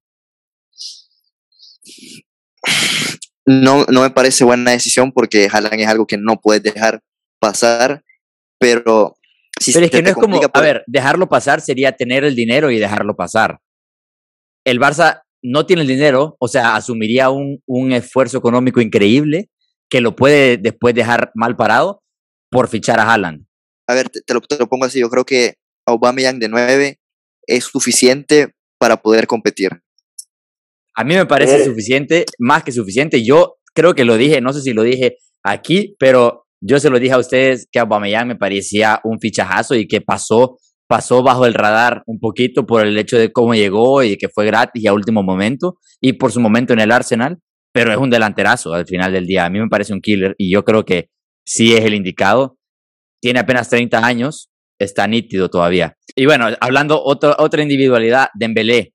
No, 3.47 3.85
no 3.87 4.03
me 4.03 4.11
parece 4.11 4.45
buena 4.45 4.71
decisión 4.73 5.12
porque 5.12 5.49
Haaland 5.50 5.81
es 5.81 5.89
algo 5.89 6.07
que 6.07 6.19
no 6.19 6.41
puedes 6.41 6.62
dejar 6.62 7.03
pasar, 7.39 8.05
pero... 8.59 9.17
Si 9.59 9.73
pero 9.73 9.85
es 9.87 9.91
que 9.91 10.03
no 10.03 10.09
es 10.09 10.15
como, 10.15 10.41
a 10.53 10.61
ver, 10.61 10.85
dejarlo 10.87 11.29
pasar 11.29 11.61
sería 11.61 11.93
tener 11.93 12.25
el 12.25 12.35
dinero 12.35 12.71
y 12.71 12.79
dejarlo 12.79 13.15
pasar. 13.15 13.59
El 14.65 14.81
Barça 14.81 15.23
no 15.43 15.67
tiene 15.67 15.83
el 15.83 15.89
dinero, 15.89 16.37
o 16.39 16.49
sea, 16.49 16.77
asumiría 16.77 17.31
un, 17.31 17.62
un 17.67 17.93
esfuerzo 17.93 18.39
económico 18.39 18.81
increíble 18.81 19.50
que 19.91 20.00
lo 20.00 20.17
puede 20.17 20.57
después 20.57 20.95
dejar 20.95 21.31
mal 21.35 21.57
parado 21.57 22.03
por 22.50 22.69
fichar 22.69 23.00
a 23.00 23.12
Haaland. 23.12 23.45
A 23.87 23.95
ver, 23.95 24.09
te, 24.09 24.33
lo, 24.33 24.41
te 24.41 24.56
lo 24.56 24.69
pongo 24.69 24.85
así, 24.85 25.00
yo 25.00 25.11
creo 25.11 25.25
que 25.25 25.56
Aubameyang 25.91 26.39
de 26.39 26.49
9 26.49 27.00
es 27.47 27.65
suficiente 27.65 28.55
para 28.79 28.97
poder 28.97 29.26
competir. 29.26 29.71
A 30.95 31.05
mí 31.05 31.15
me 31.15 31.26
parece 31.26 31.65
suficiente, 31.65 32.26
más 32.39 32.65
que 32.65 32.73
suficiente. 32.73 33.25
Yo 33.25 33.59
creo 33.75 33.95
que 33.95 34.05
lo 34.05 34.17
dije, 34.17 34.41
no 34.41 34.53
sé 34.53 34.61
si 34.61 34.73
lo 34.73 34.83
dije 34.83 35.17
aquí, 35.43 35.95
pero 35.99 36.47
yo 36.61 36.79
se 36.79 36.91
lo 36.91 36.99
dije 36.99 37.15
a 37.15 37.19
ustedes 37.19 37.69
que 37.71 37.79
Aubameyang 37.79 38.29
me 38.29 38.37
parecía 38.37 39.00
un 39.05 39.19
fichajazo 39.19 39.75
y 39.75 39.87
que 39.87 40.00
pasó 40.00 40.57
pasó 40.91 41.23
bajo 41.23 41.47
el 41.47 41.55
radar 41.55 42.03
un 42.07 42.19
poquito 42.19 42.67
por 42.67 42.85
el 42.85 42.99
hecho 42.99 43.17
de 43.17 43.31
cómo 43.31 43.55
llegó 43.55 44.03
y 44.03 44.17
que 44.17 44.29
fue 44.29 44.45
gratis 44.45 44.85
a 44.89 44.93
último 44.93 45.23
momento 45.23 45.76
y 46.00 46.15
por 46.15 46.33
su 46.33 46.41
momento 46.41 46.73
en 46.73 46.81
el 46.81 46.91
Arsenal, 46.91 47.39
pero 47.73 47.93
es 47.93 47.97
un 47.97 48.11
delanterazo 48.11 48.75
al 48.75 48.87
final 48.87 49.13
del 49.13 49.25
día. 49.25 49.45
A 49.45 49.50
mí 49.50 49.61
me 49.61 49.69
parece 49.69 49.93
un 49.93 50.00
killer 50.00 50.35
y 50.37 50.53
yo 50.53 50.65
creo 50.65 50.85
que 50.85 51.09
sí 51.47 51.75
es 51.75 51.85
el 51.85 51.95
indicado. 51.95 52.59
Tiene 53.23 53.39
apenas 53.39 53.69
30 53.69 54.05
años, 54.05 54.50
está 54.80 55.06
nítido 55.06 55.49
todavía. 55.49 55.97
Y 56.16 56.26
bueno, 56.26 56.49
hablando 56.60 57.00
otra 57.02 57.36
otra 57.38 57.62
individualidad, 57.62 58.28
Dembélé, 58.34 58.95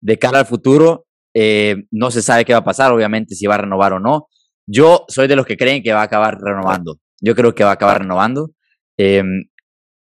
de 0.00 0.18
cara 0.18 0.40
al 0.40 0.46
futuro, 0.46 1.06
eh, 1.34 1.84
no 1.90 2.10
se 2.10 2.22
sabe 2.22 2.44
qué 2.44 2.52
va 2.52 2.60
a 2.60 2.64
pasar, 2.64 2.92
obviamente, 2.92 3.34
si 3.34 3.46
va 3.46 3.54
a 3.54 3.58
renovar 3.58 3.92
o 3.92 4.00
no. 4.00 4.28
Yo 4.66 5.04
soy 5.08 5.28
de 5.28 5.36
los 5.36 5.46
que 5.46 5.56
creen 5.56 5.82
que 5.82 5.92
va 5.92 6.00
a 6.00 6.04
acabar 6.04 6.38
renovando. 6.40 6.98
Yo 7.20 7.34
creo 7.34 7.54
que 7.54 7.64
va 7.64 7.70
a 7.70 7.74
acabar 7.74 8.00
renovando, 8.00 8.50
em, 8.96 9.44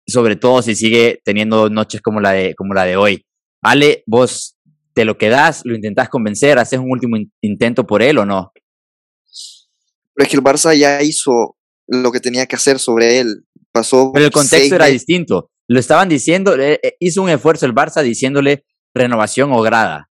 sobre 0.07 0.37
todo 0.37 0.63
si 0.63 0.75
sigue 0.75 1.21
teniendo 1.25 1.69
noches 1.71 2.01
como 2.01 2.21
la 2.21 2.33
de, 2.33 2.55
como 2.55 2.75
la 2.75 2.85
de 2.85 2.97
hoy. 2.97 3.27
Ale, 3.63 4.05
vos 4.07 4.57
te 4.95 5.05
lo 5.05 5.19
quedás, 5.19 5.63
lo 5.65 5.75
intentás 5.75 6.09
convencer, 6.09 6.59
haces 6.59 6.79
un 6.79 6.91
último 6.91 7.17
intento 7.43 7.87
por 7.87 8.03
él 8.03 8.19
o 8.19 8.27
no? 8.27 8.53
Pero 10.15 10.25
es 10.25 10.29
que 10.31 10.37
el 10.37 10.43
Barça 10.43 10.75
ya 10.77 11.03
hizo 11.03 11.57
lo 11.87 12.11
que 12.13 12.21
tenía 12.21 12.47
que 12.47 12.57
hacer 12.57 12.79
sobre 12.79 13.21
él. 13.21 13.45
Pasó 13.77 14.11
Pero 14.11 14.25
el 14.25 14.33
contexto 14.33 14.75
era 14.75 14.87
distinto. 14.87 15.51
Lo 15.69 15.79
estaban 15.79 16.09
diciendo, 16.09 16.59
eh, 16.59 16.81
eh, 16.83 16.97
hizo 16.99 17.21
un 17.21 17.29
esfuerzo 17.29 17.67
el 17.67 17.75
Barça 17.75 18.03
diciéndole 18.03 18.65
renovación 18.95 19.53
o 19.53 19.61
grada. 19.61 20.09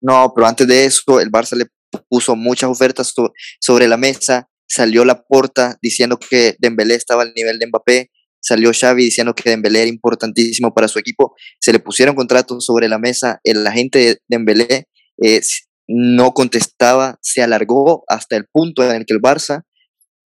No, 0.00 0.32
pero 0.32 0.46
antes 0.46 0.68
de 0.68 0.84
eso, 0.84 1.18
el 1.18 1.32
Barça 1.32 1.56
le 1.56 1.66
puso 2.08 2.36
muchas 2.36 2.70
ofertas 2.70 3.12
sobre 3.58 3.88
la 3.88 3.96
mesa. 3.96 4.48
Salió 4.68 5.04
la 5.04 5.20
porta 5.20 5.76
diciendo 5.82 6.20
que 6.20 6.54
Dembélé 6.60 6.94
estaba 6.94 7.22
al 7.22 7.32
nivel 7.34 7.58
de 7.58 7.66
Mbappé. 7.66 8.10
Salió 8.40 8.70
Xavi 8.72 9.06
diciendo 9.06 9.34
que 9.34 9.50
Dembélé 9.50 9.80
era 9.80 9.90
importantísimo 9.90 10.72
para 10.72 10.86
su 10.86 11.00
equipo. 11.00 11.34
Se 11.60 11.72
le 11.72 11.80
pusieron 11.80 12.14
contratos 12.14 12.64
sobre 12.64 12.88
la 12.88 13.00
mesa. 13.00 13.40
El 13.42 13.66
agente 13.66 13.98
de 13.98 14.18
Dembélé 14.28 14.86
eh, 15.20 15.40
no 15.88 16.30
contestaba, 16.30 17.18
se 17.22 17.42
alargó 17.42 18.04
hasta 18.06 18.36
el 18.36 18.46
punto 18.52 18.84
en 18.84 18.94
el 18.94 19.04
que 19.04 19.14
el 19.14 19.20
Barça 19.20 19.64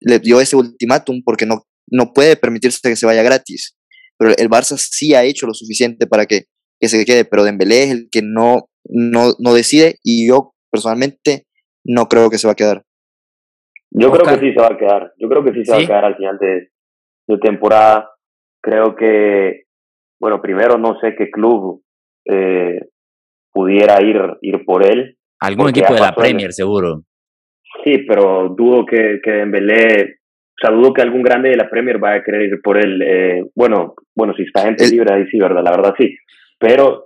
le 0.01 0.19
dio 0.19 0.41
ese 0.43 0.57
ultimátum 0.57 1.23
porque 1.25 1.47
no, 1.47 1.67
no 1.95 2.13
puede 2.13 2.37
permitirse 2.37 2.81
que 2.83 2.97
se 2.97 3.07
vaya 3.07 3.23
gratis. 3.23 3.77
Pero 4.19 4.33
el 4.37 4.49
Barça 4.49 4.77
sí 4.77 5.15
ha 5.15 5.25
hecho 5.25 5.47
lo 5.47 5.55
suficiente 5.55 6.07
para 6.07 6.27
que, 6.27 6.43
que 6.81 6.89
se 6.89 7.05
quede, 7.05 7.25
pero 7.25 7.45
Dembélé 7.45 7.85
es 7.85 7.91
el 7.91 8.09
que 8.11 8.21
no, 8.23 8.69
no, 8.85 9.33
no 9.39 9.55
decide 9.55 9.97
y 10.03 10.29
yo 10.29 10.55
personalmente 10.71 11.47
no 11.85 12.07
creo 12.07 12.31
que 12.31 12.39
se 12.39 12.49
va 12.49 12.53
a 12.53 12.57
quedar. 12.57 12.83
Yo 13.91 14.11
creo 14.11 14.25
que 14.25 14.41
sí 14.45 14.53
se 14.53 14.61
va 14.61 14.69
a 14.73 14.77
quedar. 14.77 15.13
Yo 15.19 15.29
creo 15.29 15.45
que 15.45 15.53
sí 15.53 15.65
se 15.65 15.73
va 15.73 15.79
a 15.79 15.87
quedar 15.87 16.05
al 16.05 16.17
final 16.17 16.39
de, 16.39 16.69
de, 17.29 17.39
temporada. 17.39 18.11
Creo 18.61 18.97
que, 18.97 19.67
bueno, 20.21 20.43
primero 20.43 20.79
no 20.79 20.99
sé 21.01 21.15
qué 21.17 21.31
club 21.31 21.85
eh, 22.25 22.81
pudiera 23.53 24.03
ir, 24.03 24.17
ir 24.41 24.65
por 24.65 24.85
él. 24.85 25.17
Algún 25.39 25.69
equipo 25.69 25.95
de 25.95 26.01
la 26.01 26.15
Premier, 26.15 26.53
seguro. 26.53 27.05
Sí, 27.85 27.99
pero 28.09 28.49
dudo 28.49 28.85
que, 28.85 29.21
que 29.23 29.31
Dembélé, 29.31 30.19
o 30.57 30.67
sea, 30.67 30.75
dudo 30.75 30.93
que 30.93 31.03
algún 31.03 31.23
grande 31.23 31.51
de 31.51 31.57
la 31.57 31.69
Premier 31.69 31.99
vaya 31.99 32.21
a 32.21 32.23
querer 32.23 32.43
ir 32.43 32.61
por 32.63 32.79
él. 32.79 33.03
Eh, 33.03 33.45
bueno, 33.55 33.95
bueno, 34.15 34.35
si 34.37 34.45
está 34.45 34.63
gente 34.63 34.89
libre 34.89 35.13
ahí 35.13 35.25
sí, 35.31 35.39
¿verdad? 35.39 35.63
La 35.65 35.73
verdad 35.73 35.95
sí. 35.99 36.17
Pero 36.59 37.05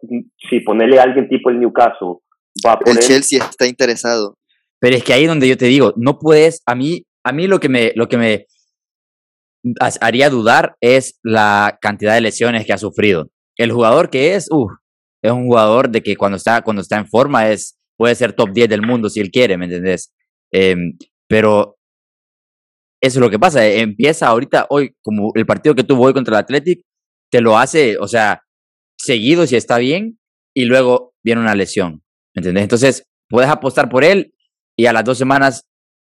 si 0.49 0.61
ponerle 0.61 1.01
a 1.01 1.05
alguien 1.05 1.29
tipo 1.29 1.51
el 1.51 1.59
Newcastle, 1.59 2.19
va 2.67 2.79
por 2.79 2.91
el 2.91 2.99
Chelsea 2.99 3.43
está 3.43 3.67
interesado. 3.67 4.37
Pero 4.79 4.97
es 4.97 5.03
que 5.03 5.15
ahí 5.15 5.27
donde 5.27 5.49
yo 5.49 5.57
te 5.57 5.65
digo, 5.65 5.95
no 5.97 6.19
puedes, 6.19 6.63
a 6.67 6.75
mí, 6.75 7.05
a 7.25 7.33
mí 7.33 7.47
lo 7.47 7.59
que 7.59 7.69
me, 7.69 7.93
lo 7.97 8.09
que 8.09 8.19
me 8.19 8.47
haría 10.01 10.31
dudar 10.31 10.77
es 10.81 11.19
la 11.23 11.79
cantidad 11.81 12.15
de 12.15 12.21
lesiones 12.21 12.67
que 12.67 12.73
ha 12.73 12.79
sufrido. 12.79 13.31
El 13.57 13.73
jugador 13.73 14.11
que 14.11 14.35
es, 14.35 14.49
uh, 14.51 14.69
es 15.23 15.33
un 15.33 15.47
jugador 15.47 15.89
de 15.89 16.03
que 16.03 16.17
cuando 16.17 16.37
está, 16.37 16.63
cuando 16.63 16.83
está 16.83 16.99
en 16.99 17.09
forma 17.09 17.51
es, 17.51 17.77
puede 17.97 18.15
ser 18.15 18.35
top 18.35 18.51
10 18.53 18.69
del 18.69 18.83
mundo 18.83 19.09
si 19.09 19.21
él 19.21 19.31
quiere, 19.31 19.57
¿me 19.57 19.65
entendés? 19.65 20.13
Em, 20.53 20.97
pero 21.27 21.78
eso 23.01 23.19
es 23.19 23.21
lo 23.21 23.31
que 23.31 23.39
pasa. 23.39 23.67
Empieza 23.67 24.29
ahorita, 24.29 24.67
hoy, 24.71 24.95
como 25.03 25.33
el 25.35 25.47
partido 25.47 25.75
que 25.75 25.85
tuvo 25.85 26.05
hoy 26.05 26.13
contra 26.13 26.37
el 26.37 26.45
Athletic, 26.45 26.83
te 27.31 27.41
lo 27.41 27.59
hace, 27.59 27.99
o 27.99 28.09
sea, 28.09 28.43
seguido 28.97 29.47
si 29.47 29.57
está 29.57 29.79
bien, 29.79 30.19
y 30.55 30.65
luego 30.65 31.15
viene 31.23 31.41
una 31.41 31.55
lesión. 31.55 32.03
¿Me 32.35 32.41
entendés? 32.41 32.63
Entonces, 32.63 33.05
puedes 33.29 33.51
apostar 33.51 33.89
por 33.89 34.05
él 34.05 34.35
y 34.77 34.87
a 34.87 34.93
las 34.93 35.05
dos 35.05 35.19
semanas, 35.19 35.69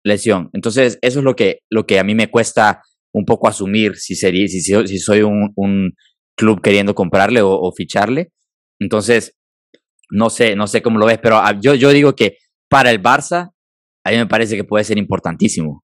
lesión. 0.05 0.51
Entonces, 0.53 0.99
eso 1.03 1.19
es 1.19 1.25
lo 1.25 1.37
que, 1.37 1.61
lo 1.71 1.87
que 1.87 1.99
a 1.99 2.05
mí 2.05 2.15
me 2.15 2.31
cuesta 2.31 2.83
un 3.13 3.25
poco 3.25 3.49
asumir 3.49 3.97
si, 3.97 4.15
sería, 4.15 4.47
si, 4.49 4.99
soy 4.99 5.23
un, 5.23 5.53
un 5.57 5.93
club 6.37 6.63
queriendo 6.63 6.95
comprarle 6.95 7.43
o, 7.43 7.51
o, 7.51 7.73
ficharle. 7.73 8.33
Entonces, 8.79 9.37
no 10.11 10.31
sé, 10.31 10.57
no 10.57 10.67
sé 10.67 10.81
cómo 10.81 10.99
lo 10.99 11.07
ves, 11.07 11.19
pero 11.23 11.37
ah, 11.37 11.59
yo, 11.61 11.75
yo 11.75 11.91
digo 11.91 12.15
que 12.15 12.39
para 12.69 12.91
el 12.91 13.03
Barça 13.03 13.51
a 14.05 14.11
mí 14.11 14.17
me 14.17 14.27
parece 14.27 14.57
que 14.57 14.65
puede 14.65 14.85
ser 14.85 14.97
importantísimo. 14.99 15.85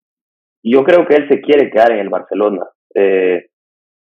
Yo 0.63 0.83
creo 0.83 1.07
que 1.07 1.15
él 1.15 1.27
se 1.29 1.41
quiere 1.41 1.69
quedar 1.69 1.91
en 1.91 1.99
el 1.99 2.09
Barcelona, 2.09 2.65
eh, 2.95 3.47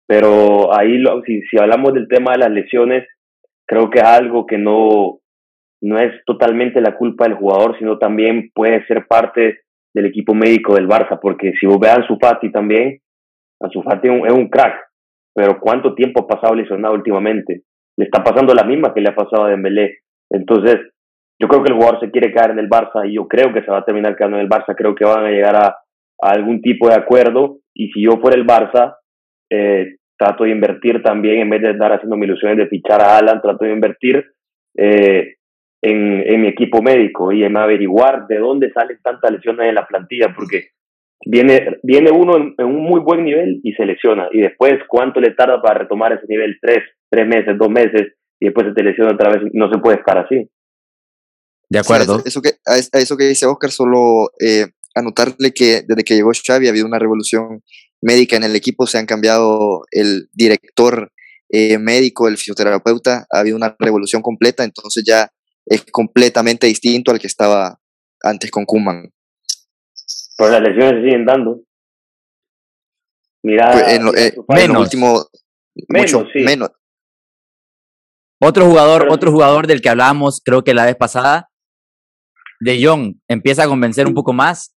pero 0.06 0.74
ahí 0.74 1.02
si, 1.26 1.42
si 1.42 1.58
hablamos 1.58 1.92
del 1.92 2.08
tema 2.08 2.32
de 2.32 2.38
las 2.38 2.50
lesiones, 2.50 3.06
creo 3.66 3.90
que 3.90 3.98
es 3.98 4.04
algo 4.04 4.46
que 4.46 4.58
no, 4.58 5.18
no 5.82 5.98
es 5.98 6.12
totalmente 6.24 6.80
la 6.80 6.96
culpa 6.96 7.24
del 7.24 7.34
jugador, 7.34 7.78
sino 7.78 7.98
también 7.98 8.50
puede 8.54 8.84
ser 8.86 9.06
parte 9.06 9.60
del 9.94 10.06
equipo 10.06 10.34
médico 10.34 10.74
del 10.74 10.88
Barça, 10.88 11.18
porque 11.20 11.52
si 11.58 11.66
vos 11.66 11.78
vean 11.78 12.06
su 12.06 12.16
Fati 12.18 12.52
también, 12.52 13.00
Ansu 13.60 13.82
Fati 13.82 14.08
es 14.08 14.32
un 14.32 14.48
crack, 14.48 14.74
pero 15.34 15.58
¿cuánto 15.60 15.94
tiempo 15.94 16.20
ha 16.22 16.26
pasado 16.26 16.54
lesionado 16.54 16.94
últimamente? 16.94 17.62
Le 17.96 18.04
está 18.04 18.22
pasando 18.22 18.54
la 18.54 18.64
misma 18.64 18.92
que 18.92 19.00
le 19.00 19.08
ha 19.08 19.14
pasado 19.14 19.44
a 19.44 19.50
Dembélé. 19.50 19.98
Entonces, 20.30 20.76
yo 21.40 21.48
creo 21.48 21.62
que 21.62 21.70
el 21.70 21.76
jugador 21.76 22.00
se 22.00 22.10
quiere 22.10 22.32
quedar 22.32 22.50
en 22.50 22.58
el 22.58 22.68
Barça 22.68 23.08
y 23.08 23.14
yo 23.14 23.26
creo 23.26 23.52
que 23.52 23.62
se 23.62 23.70
va 23.70 23.78
a 23.78 23.84
terminar 23.84 24.16
quedando 24.16 24.36
en 24.36 24.42
el 24.42 24.48
Barça. 24.48 24.74
Creo 24.76 24.94
que 24.94 25.04
van 25.04 25.24
a 25.24 25.30
llegar 25.30 25.56
a, 25.56 25.76
algún 26.18 26.60
tipo 26.62 26.88
de 26.88 26.94
acuerdo 26.94 27.58
y 27.74 27.90
si 27.92 28.02
yo 28.02 28.18
fuera 28.20 28.36
el 28.36 28.46
Barça, 28.46 28.96
eh, 29.50 29.96
trato 30.18 30.44
de 30.44 30.50
invertir 30.50 31.02
también, 31.02 31.40
en 31.40 31.50
vez 31.50 31.62
de 31.62 31.70
estar 31.72 31.92
haciendo 31.92 32.16
mis 32.16 32.28
ilusiones 32.28 32.56
de 32.56 32.68
fichar 32.68 33.02
a 33.02 33.18
Alan, 33.18 33.40
trato 33.42 33.64
de 33.64 33.72
invertir 33.72 34.24
eh, 34.76 35.34
en, 35.82 36.22
en, 36.26 36.40
mi 36.40 36.48
equipo 36.48 36.82
médico 36.82 37.32
y 37.32 37.44
en 37.44 37.56
averiguar 37.56 38.26
de 38.26 38.38
dónde 38.38 38.72
salen 38.72 38.98
tantas 39.02 39.30
lesiones 39.30 39.68
en 39.68 39.74
la 39.74 39.86
plantilla, 39.86 40.34
porque 40.34 40.70
viene, 41.24 41.78
viene 41.82 42.10
uno 42.10 42.36
en, 42.36 42.64
un 42.64 42.82
muy 42.82 43.00
buen 43.00 43.24
nivel 43.24 43.60
y 43.62 43.72
se 43.74 43.84
lesiona, 43.84 44.28
y 44.32 44.40
después 44.40 44.74
cuánto 44.88 45.20
le 45.20 45.32
tarda 45.32 45.60
para 45.60 45.80
retomar 45.80 46.12
ese 46.12 46.26
nivel, 46.28 46.58
tres, 46.60 46.82
tres 47.10 47.26
meses, 47.26 47.58
dos 47.58 47.70
meses, 47.70 48.14
y 48.40 48.46
después 48.46 48.68
se 48.68 48.74
te 48.74 48.82
lesiona 48.82 49.12
otra 49.12 49.30
vez, 49.30 49.42
no 49.52 49.70
se 49.70 49.78
puede 49.78 49.98
estar 49.98 50.18
así. 50.18 50.48
De 51.68 51.78
acuerdo. 51.78 52.22
eso, 52.24 52.40
que, 52.40 52.50
a 52.64 52.76
eso 52.76 53.16
que 53.16 53.24
dice 53.24 53.46
Oscar, 53.46 53.70
solo 53.70 54.30
eh, 54.40 54.66
anotarle 54.96 55.52
que 55.52 55.82
desde 55.86 56.04
que 56.04 56.14
llegó 56.14 56.32
Xavi 56.32 56.66
ha 56.66 56.70
habido 56.70 56.86
una 56.86 56.98
revolución 56.98 57.62
médica 58.00 58.36
en 58.36 58.44
el 58.44 58.56
equipo, 58.56 58.86
se 58.86 58.98
han 58.98 59.06
cambiado 59.06 59.82
el 59.90 60.28
director 60.32 61.12
eh, 61.48 61.78
médico, 61.78 62.28
el 62.28 62.36
fisioterapeuta, 62.36 63.26
ha 63.30 63.38
habido 63.38 63.56
una 63.56 63.76
revolución 63.78 64.22
completa, 64.22 64.64
entonces 64.64 65.04
ya 65.06 65.30
es 65.64 65.84
completamente 65.90 66.66
distinto 66.66 67.10
al 67.10 67.18
que 67.18 67.26
estaba 67.26 67.78
antes 68.22 68.50
con 68.50 68.64
Kuman. 68.64 69.12
Pero 70.36 70.50
las 70.50 70.60
lesiones 70.60 70.90
se 70.90 71.02
siguen 71.02 71.24
dando. 71.24 71.60
Mira, 73.42 73.70
pues 73.72 73.88
en 73.88 74.08
eh, 74.16 74.34
menos. 74.48 74.82
último, 74.82 75.26
mucho 75.88 76.26
menos. 76.34 76.70
Otro 78.40 78.66
jugador, 78.66 79.08
otro 79.08 79.32
jugador 79.32 79.66
del 79.66 79.80
que 79.80 79.88
hablábamos, 79.88 80.42
creo 80.44 80.62
que 80.62 80.74
la 80.74 80.84
vez 80.84 80.96
pasada, 80.96 81.48
De 82.60 82.84
Jong, 82.84 83.14
empieza 83.28 83.64
a 83.64 83.68
convencer 83.68 84.06
un 84.06 84.14
poco 84.14 84.32
más. 84.32 84.75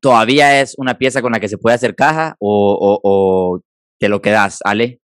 ¿Todavía 0.00 0.60
es 0.60 0.74
una 0.78 0.98
pieza 0.98 1.22
con 1.22 1.32
la 1.32 1.40
que 1.40 1.48
se 1.48 1.58
puede 1.58 1.74
hacer 1.74 1.94
caja 1.94 2.36
o, 2.38 3.00
o, 3.02 3.60
te 3.98 4.08
lo 4.08 4.22
quedas, 4.22 4.60
Ale? 4.64 5.00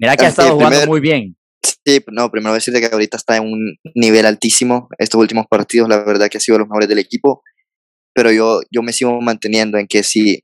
Mira 0.00 0.16
que 0.16 0.26
ha 0.26 0.28
estado 0.28 0.54
jugando 0.54 0.86
muy 0.86 1.00
bien. 1.00 1.36
Sí, 1.62 2.04
no, 2.12 2.30
primero 2.30 2.54
decirte 2.54 2.80
que 2.80 2.86
ahorita 2.86 3.16
está 3.16 3.36
en 3.36 3.44
un 3.44 3.76
nivel 3.94 4.26
altísimo. 4.26 4.88
Estos 4.98 5.20
últimos 5.20 5.46
partidos, 5.48 5.88
la 5.88 6.02
verdad 6.04 6.28
que 6.28 6.38
ha 6.38 6.40
sido 6.40 6.58
los 6.58 6.68
mejores 6.68 6.88
del 6.88 6.98
equipo. 6.98 7.42
Pero 8.14 8.32
yo, 8.32 8.60
yo 8.70 8.82
me 8.82 8.92
sigo 8.92 9.20
manteniendo 9.20 9.78
en 9.78 9.86
que 9.86 10.02
si, 10.02 10.40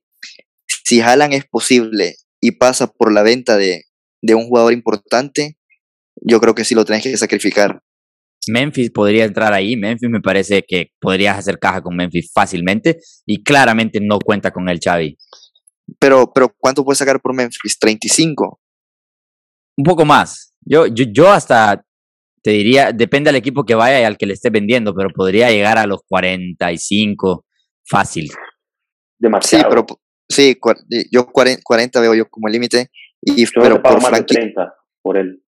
si 0.85 1.01
Jalan 1.01 1.33
es 1.33 1.45
posible 1.45 2.17
y 2.41 2.53
pasa 2.53 2.87
por 2.87 3.13
la 3.13 3.23
venta 3.23 3.57
de, 3.57 3.85
de 4.23 4.35
un 4.35 4.47
jugador 4.47 4.73
importante, 4.73 5.59
yo 6.23 6.41
creo 6.41 6.55
que 6.55 6.65
sí 6.65 6.75
lo 6.75 6.85
tenés 6.85 7.03
que 7.03 7.17
sacrificar. 7.17 7.83
Memphis 8.49 8.91
podría 8.91 9.25
entrar 9.25 9.53
ahí. 9.53 9.77
Memphis 9.77 10.09
me 10.11 10.21
parece 10.21 10.63
que 10.67 10.91
podrías 11.01 11.39
hacer 11.39 11.59
caja 11.59 11.83
con 11.83 11.97
Memphis 11.97 12.31
fácilmente 12.33 12.99
y 13.27 13.43
claramente 13.43 14.01
no 14.03 14.19
cuenta 14.19 14.51
con 14.51 14.69
el 14.69 14.81
Xavi. 14.83 15.17
Pero, 15.99 16.33
pero 16.33 16.55
¿cuánto 16.59 16.85
puedes 16.85 16.99
sacar 16.99 17.21
por 17.21 17.35
Memphis? 17.35 17.79
¿35? 17.81 18.59
Un 19.77 19.85
poco 19.85 20.05
más. 20.05 20.55
Yo, 20.63 20.87
yo, 20.87 21.05
yo 21.13 21.31
hasta 21.31 21.85
te 22.43 22.51
diría, 22.51 22.93
depende 22.93 23.29
del 23.29 23.37
equipo 23.37 23.65
que 23.65 23.75
vaya 23.75 24.01
y 24.01 24.05
al 24.05 24.19
que 24.19 24.27
le 24.27 24.35
esté 24.35 24.51
vendiendo, 24.51 24.95
pero 24.95 25.09
podría 25.09 25.51
llegar 25.51 25.79
a 25.79 25.87
los 25.87 26.01
45 26.07 27.47
fácil. 27.87 28.31
Demasiado. 29.19 29.65
Sí, 29.65 29.71
pero 29.71 29.87
sí, 30.29 31.07
yo 31.11 31.27
40 31.27 32.01
veo 32.01 32.15
yo 32.15 32.29
como 32.29 32.49
el 32.49 32.53
límite. 32.53 32.91
Y, 33.23 33.47
pero 33.47 33.83
por 33.83 34.01
Frankie, 34.03 34.35
30 34.35 34.75
por 35.01 35.17
él. 35.17 35.43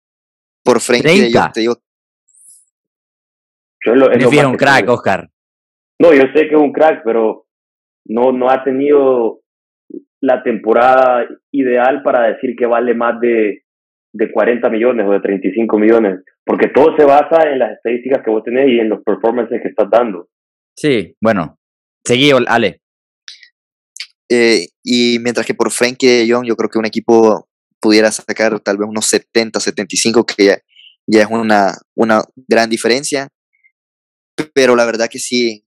Por 0.64 0.80
Frankie, 0.80 1.32
yo 1.32 1.52
te 1.54 1.60
digo. 1.60 1.82
Yo 3.86 3.96
lo, 3.96 4.12
es 4.12 4.26
un 4.26 4.58
crack, 4.58 4.90
Oscar. 4.90 5.30
No, 6.02 6.14
yo 6.14 6.24
sé 6.34 6.48
que 6.48 6.56
es 6.56 6.62
un 6.62 6.72
crack, 6.72 7.04
pero 7.04 7.46
no, 8.06 8.32
no 8.32 8.50
ha 8.50 8.64
tenido 8.64 9.42
la 10.22 10.42
temporada 10.44 11.28
ideal 11.52 12.02
para 12.04 12.28
decir 12.28 12.56
que 12.58 12.66
vale 12.66 12.96
más 12.96 13.20
de, 13.20 13.64
de 14.14 14.32
40 14.32 14.70
millones 14.70 15.06
o 15.08 15.12
de 15.12 15.20
35 15.20 15.78
millones, 15.78 16.24
porque 16.44 16.70
todo 16.70 16.96
se 16.98 17.06
basa 17.06 17.50
en 17.50 17.60
las 17.60 17.74
estadísticas 17.74 18.24
que 18.24 18.32
vos 18.32 18.44
tenés 18.44 18.70
y 18.70 18.80
en 18.80 18.90
los 18.90 19.04
performances 19.04 19.62
que 19.62 19.70
estás 19.70 19.90
dando. 19.90 20.30
Sí, 20.76 21.16
bueno, 21.22 21.60
seguí, 22.04 22.32
Ale. 22.48 22.82
Eh, 24.30 24.68
y 24.84 25.20
mientras 25.20 25.46
que 25.46 25.54
por 25.54 25.72
Frankie 25.72 26.08
de 26.08 26.34
Jong, 26.34 26.46
yo 26.46 26.56
creo 26.56 26.70
que 26.70 26.80
un 26.80 26.86
equipo 26.86 27.48
pudiera 27.80 28.12
sacar 28.12 28.60
tal 28.62 28.78
vez 28.78 28.88
unos 28.90 29.06
70, 29.06 29.60
75, 29.60 30.26
que 30.26 30.46
ya, 30.46 30.58
ya 31.08 31.22
es 31.22 31.28
una, 31.30 31.74
una 31.96 32.22
gran 32.48 32.70
diferencia. 32.70 33.28
Pero 34.54 34.76
la 34.76 34.86
verdad 34.86 35.10
que 35.10 35.20
sí 35.20 35.66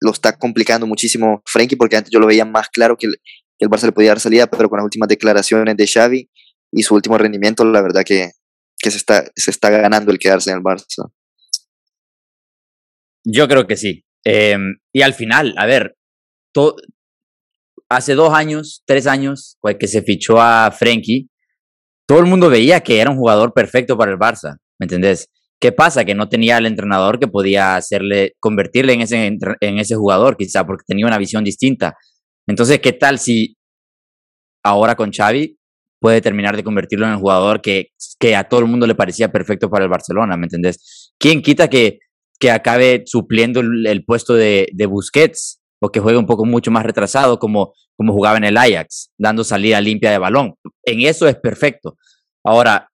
lo 0.00 0.12
está 0.12 0.38
complicando 0.38 0.86
muchísimo 0.86 1.42
Frankie, 1.46 1.76
porque 1.76 1.96
antes 1.96 2.10
yo 2.10 2.20
lo 2.20 2.26
veía 2.26 2.44
más 2.44 2.68
claro 2.68 2.96
que 2.96 3.06
el, 3.06 3.68
Barça 3.68 3.86
le 3.86 3.92
podía 3.92 4.10
dar 4.10 4.20
salida, 4.20 4.46
pero 4.46 4.68
con 4.68 4.78
las 4.78 4.84
últimas 4.84 5.08
declaraciones 5.08 5.76
de 5.76 5.86
Xavi 5.86 6.30
y 6.72 6.82
su 6.82 6.94
último 6.94 7.18
rendimiento, 7.18 7.64
la 7.64 7.82
verdad 7.82 8.04
que, 8.04 8.30
que 8.78 8.90
se, 8.90 8.96
está, 8.96 9.24
se 9.34 9.50
está 9.50 9.70
ganando 9.70 10.12
el 10.12 10.18
quedarse 10.18 10.50
en 10.50 10.58
el 10.58 10.62
Barça. 10.62 11.10
Yo 13.24 13.48
creo 13.48 13.66
que 13.66 13.76
sí. 13.76 14.04
Em, 14.24 14.78
y 14.92 15.02
al 15.02 15.14
final, 15.14 15.54
a 15.56 15.66
ver, 15.66 15.96
hace 17.88 18.14
dos 18.14 18.32
años, 18.32 18.82
tres 18.86 19.06
años, 19.06 19.58
que 19.78 19.88
se 19.88 20.02
fichó 20.02 20.40
a 20.40 20.70
Frenkie, 20.70 21.28
todo 22.06 22.20
el 22.20 22.26
mundo 22.26 22.48
veía 22.48 22.80
que 22.80 23.00
era 23.00 23.10
un 23.10 23.16
jugador 23.16 23.52
perfecto 23.52 23.96
para 23.96 24.12
el 24.12 24.18
Barça, 24.18 24.56
¿me 24.78 24.84
entendés? 24.84 25.30
¿Qué 25.60 25.72
pasa? 25.72 26.04
Que 26.04 26.14
no 26.14 26.28
tenía 26.28 26.58
el 26.58 26.66
entrenador 26.66 27.18
que 27.18 27.26
podía 27.26 27.76
hacerle, 27.76 28.34
convertirle 28.40 28.92
en 28.92 29.00
ese, 29.00 29.26
en 29.26 29.78
ese 29.78 29.96
jugador, 29.96 30.36
quizá 30.36 30.64
porque 30.64 30.84
tenía 30.86 31.06
una 31.06 31.18
visión 31.18 31.42
distinta. 31.42 31.96
Entonces, 32.46 32.80
¿qué 32.80 32.92
tal 32.92 33.18
si 33.18 33.56
ahora 34.64 34.94
con 34.94 35.12
Xavi 35.12 35.58
puede 36.00 36.20
terminar 36.20 36.56
de 36.56 36.64
convertirlo 36.64 37.06
en 37.06 37.12
el 37.12 37.18
jugador 37.18 37.60
que, 37.60 37.88
que 38.18 38.36
a 38.36 38.44
todo 38.44 38.60
el 38.60 38.66
mundo 38.66 38.86
le 38.86 38.94
parecía 38.94 39.30
perfecto 39.32 39.68
para 39.68 39.84
el 39.84 39.90
Barcelona, 39.90 40.36
¿me 40.36 40.44
entendés? 40.44 41.12
¿Quién 41.18 41.42
quita 41.42 41.68
que, 41.68 41.98
que 42.38 42.50
acabe 42.50 43.02
supliendo 43.06 43.60
el, 43.60 44.04
puesto 44.04 44.34
de, 44.34 44.68
de, 44.72 44.86
Busquets 44.86 45.60
o 45.80 45.90
que 45.90 46.00
juegue 46.00 46.18
un 46.18 46.26
poco 46.26 46.44
mucho 46.44 46.70
más 46.70 46.84
retrasado 46.84 47.38
como, 47.38 47.74
como 47.96 48.12
jugaba 48.12 48.36
en 48.36 48.44
el 48.44 48.56
Ajax, 48.56 49.10
dando 49.18 49.42
salida 49.44 49.80
limpia 49.80 50.10
de 50.10 50.18
balón? 50.18 50.54
En 50.84 51.02
eso 51.02 51.26
es 51.26 51.36
perfecto. 51.36 51.96
Ahora, 52.44 52.88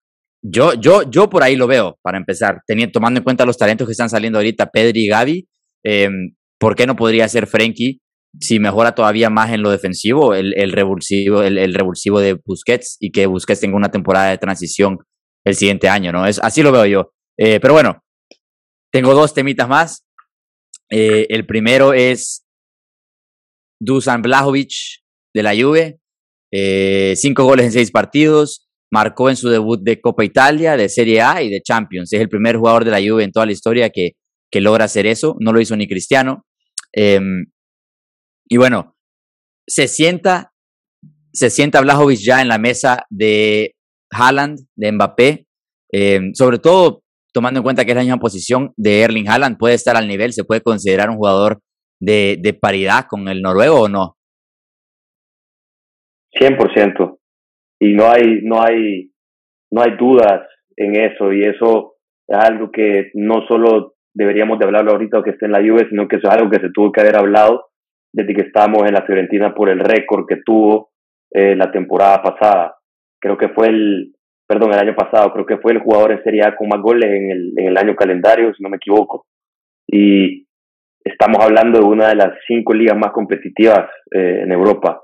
yo, 0.44 0.74
yo, 0.74 1.10
yo 1.10 1.30
por 1.30 1.42
ahí 1.42 1.56
lo 1.56 1.66
veo, 1.66 1.98
para 2.02 2.18
empezar, 2.18 2.60
teniendo, 2.66 2.92
tomando 2.92 3.18
en 3.18 3.24
cuenta 3.24 3.46
los 3.46 3.56
talentos 3.56 3.86
que 3.86 3.92
están 3.92 4.10
saliendo 4.10 4.38
ahorita, 4.38 4.70
Pedri 4.70 5.04
y 5.04 5.08
Gaby, 5.08 5.48
eh, 5.84 6.10
¿por 6.58 6.76
qué 6.76 6.86
no 6.86 6.96
podría 6.96 7.28
ser 7.28 7.46
Frenkie 7.46 8.00
si 8.40 8.58
mejora 8.58 8.94
todavía 8.94 9.30
más 9.30 9.52
en 9.52 9.62
lo 9.62 9.70
defensivo, 9.70 10.34
el, 10.34 10.54
el 10.58 10.72
revulsivo, 10.72 11.42
el, 11.42 11.72
revulsivo 11.74 12.20
de 12.20 12.34
Busquets 12.44 12.96
y 13.00 13.10
que 13.12 13.26
Busquets 13.26 13.60
tenga 13.60 13.76
una 13.76 13.90
temporada 13.90 14.30
de 14.30 14.38
transición 14.38 14.98
el 15.44 15.54
siguiente 15.54 15.88
año, 15.88 16.12
¿no? 16.12 16.26
Es, 16.26 16.40
así 16.40 16.62
lo 16.62 16.72
veo 16.72 16.86
yo. 16.86 17.12
Eh, 17.38 17.60
pero 17.60 17.74
bueno, 17.74 18.02
tengo 18.92 19.14
dos 19.14 19.34
temitas 19.34 19.68
más. 19.68 20.04
Eh, 20.90 21.26
el 21.30 21.46
primero 21.46 21.92
es 21.92 22.44
Dusan 23.80 24.22
Blajovic 24.22 24.72
de 25.34 25.42
la 25.42 25.54
Juve, 25.54 25.98
eh, 26.52 27.14
cinco 27.16 27.44
goles 27.44 27.66
en 27.66 27.72
seis 27.72 27.90
partidos, 27.90 28.63
marcó 28.94 29.28
en 29.28 29.34
su 29.34 29.48
debut 29.48 29.80
de 29.82 30.00
Copa 30.00 30.24
Italia, 30.24 30.76
de 30.76 30.88
Serie 30.88 31.20
A 31.20 31.42
y 31.42 31.50
de 31.50 31.60
Champions. 31.60 32.12
Es 32.12 32.20
el 32.20 32.28
primer 32.28 32.56
jugador 32.56 32.84
de 32.84 32.92
la 32.92 33.00
Juve 33.00 33.24
en 33.24 33.32
toda 33.32 33.44
la 33.44 33.50
historia 33.50 33.90
que, 33.90 34.12
que 34.52 34.60
logra 34.60 34.84
hacer 34.84 35.04
eso. 35.06 35.34
No 35.40 35.52
lo 35.52 35.60
hizo 35.60 35.76
ni 35.76 35.88
Cristiano. 35.88 36.44
Em, 36.92 37.46
y 38.48 38.56
bueno, 38.56 38.94
se 39.66 39.88
sienta, 39.88 40.52
se 41.32 41.50
sienta 41.50 41.80
Blajovic 41.80 42.20
ya 42.20 42.40
en 42.40 42.46
la 42.46 42.58
mesa 42.58 43.04
de 43.10 43.74
Haaland, 44.12 44.60
de 44.76 44.92
Mbappé, 44.92 45.46
eh, 45.92 46.20
sobre 46.34 46.60
todo 46.60 47.02
tomando 47.32 47.58
en 47.58 47.64
cuenta 47.64 47.84
que 47.84 47.90
es 47.90 47.96
la 47.96 48.02
misma 48.02 48.20
posición 48.20 48.72
de 48.76 49.00
Erling 49.00 49.28
Haaland, 49.28 49.58
puede 49.58 49.74
estar 49.74 49.96
al 49.96 50.06
nivel, 50.06 50.32
se 50.32 50.44
puede 50.44 50.60
considerar 50.60 51.10
un 51.10 51.16
jugador 51.16 51.58
de, 52.00 52.38
de 52.40 52.54
paridad 52.54 53.06
con 53.08 53.26
el 53.28 53.42
noruego 53.42 53.80
o 53.80 53.88
no? 53.88 54.16
100%. 56.38 57.13
Y 57.84 57.92
no 57.92 58.10
hay, 58.10 58.40
no 58.42 58.62
hay, 58.62 59.10
no 59.70 59.82
hay 59.82 59.90
dudas 59.98 60.48
en 60.74 60.96
eso, 60.96 61.34
y 61.34 61.42
eso 61.42 61.96
es 62.26 62.38
algo 62.38 62.70
que 62.70 63.10
no 63.12 63.46
solo 63.46 63.96
deberíamos 64.14 64.58
de 64.58 64.64
hablarlo 64.64 64.92
ahorita 64.92 65.22
que 65.22 65.30
esté 65.30 65.44
en 65.44 65.52
la 65.52 65.60
lluvia, 65.60 65.86
sino 65.90 66.08
que 66.08 66.16
eso 66.16 66.28
es 66.28 66.34
algo 66.34 66.48
que 66.48 66.60
se 66.60 66.70
tuvo 66.70 66.90
que 66.90 67.02
haber 67.02 67.18
hablado 67.18 67.66
desde 68.10 68.32
que 68.32 68.40
estábamos 68.40 68.84
en 68.86 68.94
la 68.94 69.02
Fiorentina 69.02 69.54
por 69.54 69.68
el 69.68 69.80
récord 69.80 70.24
que 70.26 70.36
tuvo 70.36 70.92
eh, 71.30 71.54
la 71.56 71.70
temporada 71.70 72.22
pasada. 72.22 72.74
Creo 73.20 73.36
que 73.36 73.50
fue 73.50 73.68
el, 73.68 74.14
perdón, 74.46 74.72
el 74.72 74.78
año 74.78 74.96
pasado, 74.96 75.30
creo 75.34 75.44
que 75.44 75.58
fue 75.58 75.72
el 75.72 75.80
jugador 75.80 76.12
en 76.12 76.22
Serie 76.22 76.42
A 76.42 76.56
con 76.56 76.68
más 76.68 76.80
goles 76.80 77.10
en 77.10 77.30
el, 77.30 77.52
en 77.58 77.66
el 77.66 77.76
año 77.76 77.94
calendario, 77.94 78.54
si 78.54 78.62
no 78.62 78.70
me 78.70 78.78
equivoco. 78.78 79.26
Y 79.86 80.46
estamos 81.04 81.44
hablando 81.44 81.80
de 81.80 81.84
una 81.84 82.08
de 82.08 82.16
las 82.16 82.32
cinco 82.46 82.72
ligas 82.72 82.96
más 82.96 83.12
competitivas 83.12 83.90
eh, 84.10 84.40
en 84.42 84.52
Europa. 84.52 85.02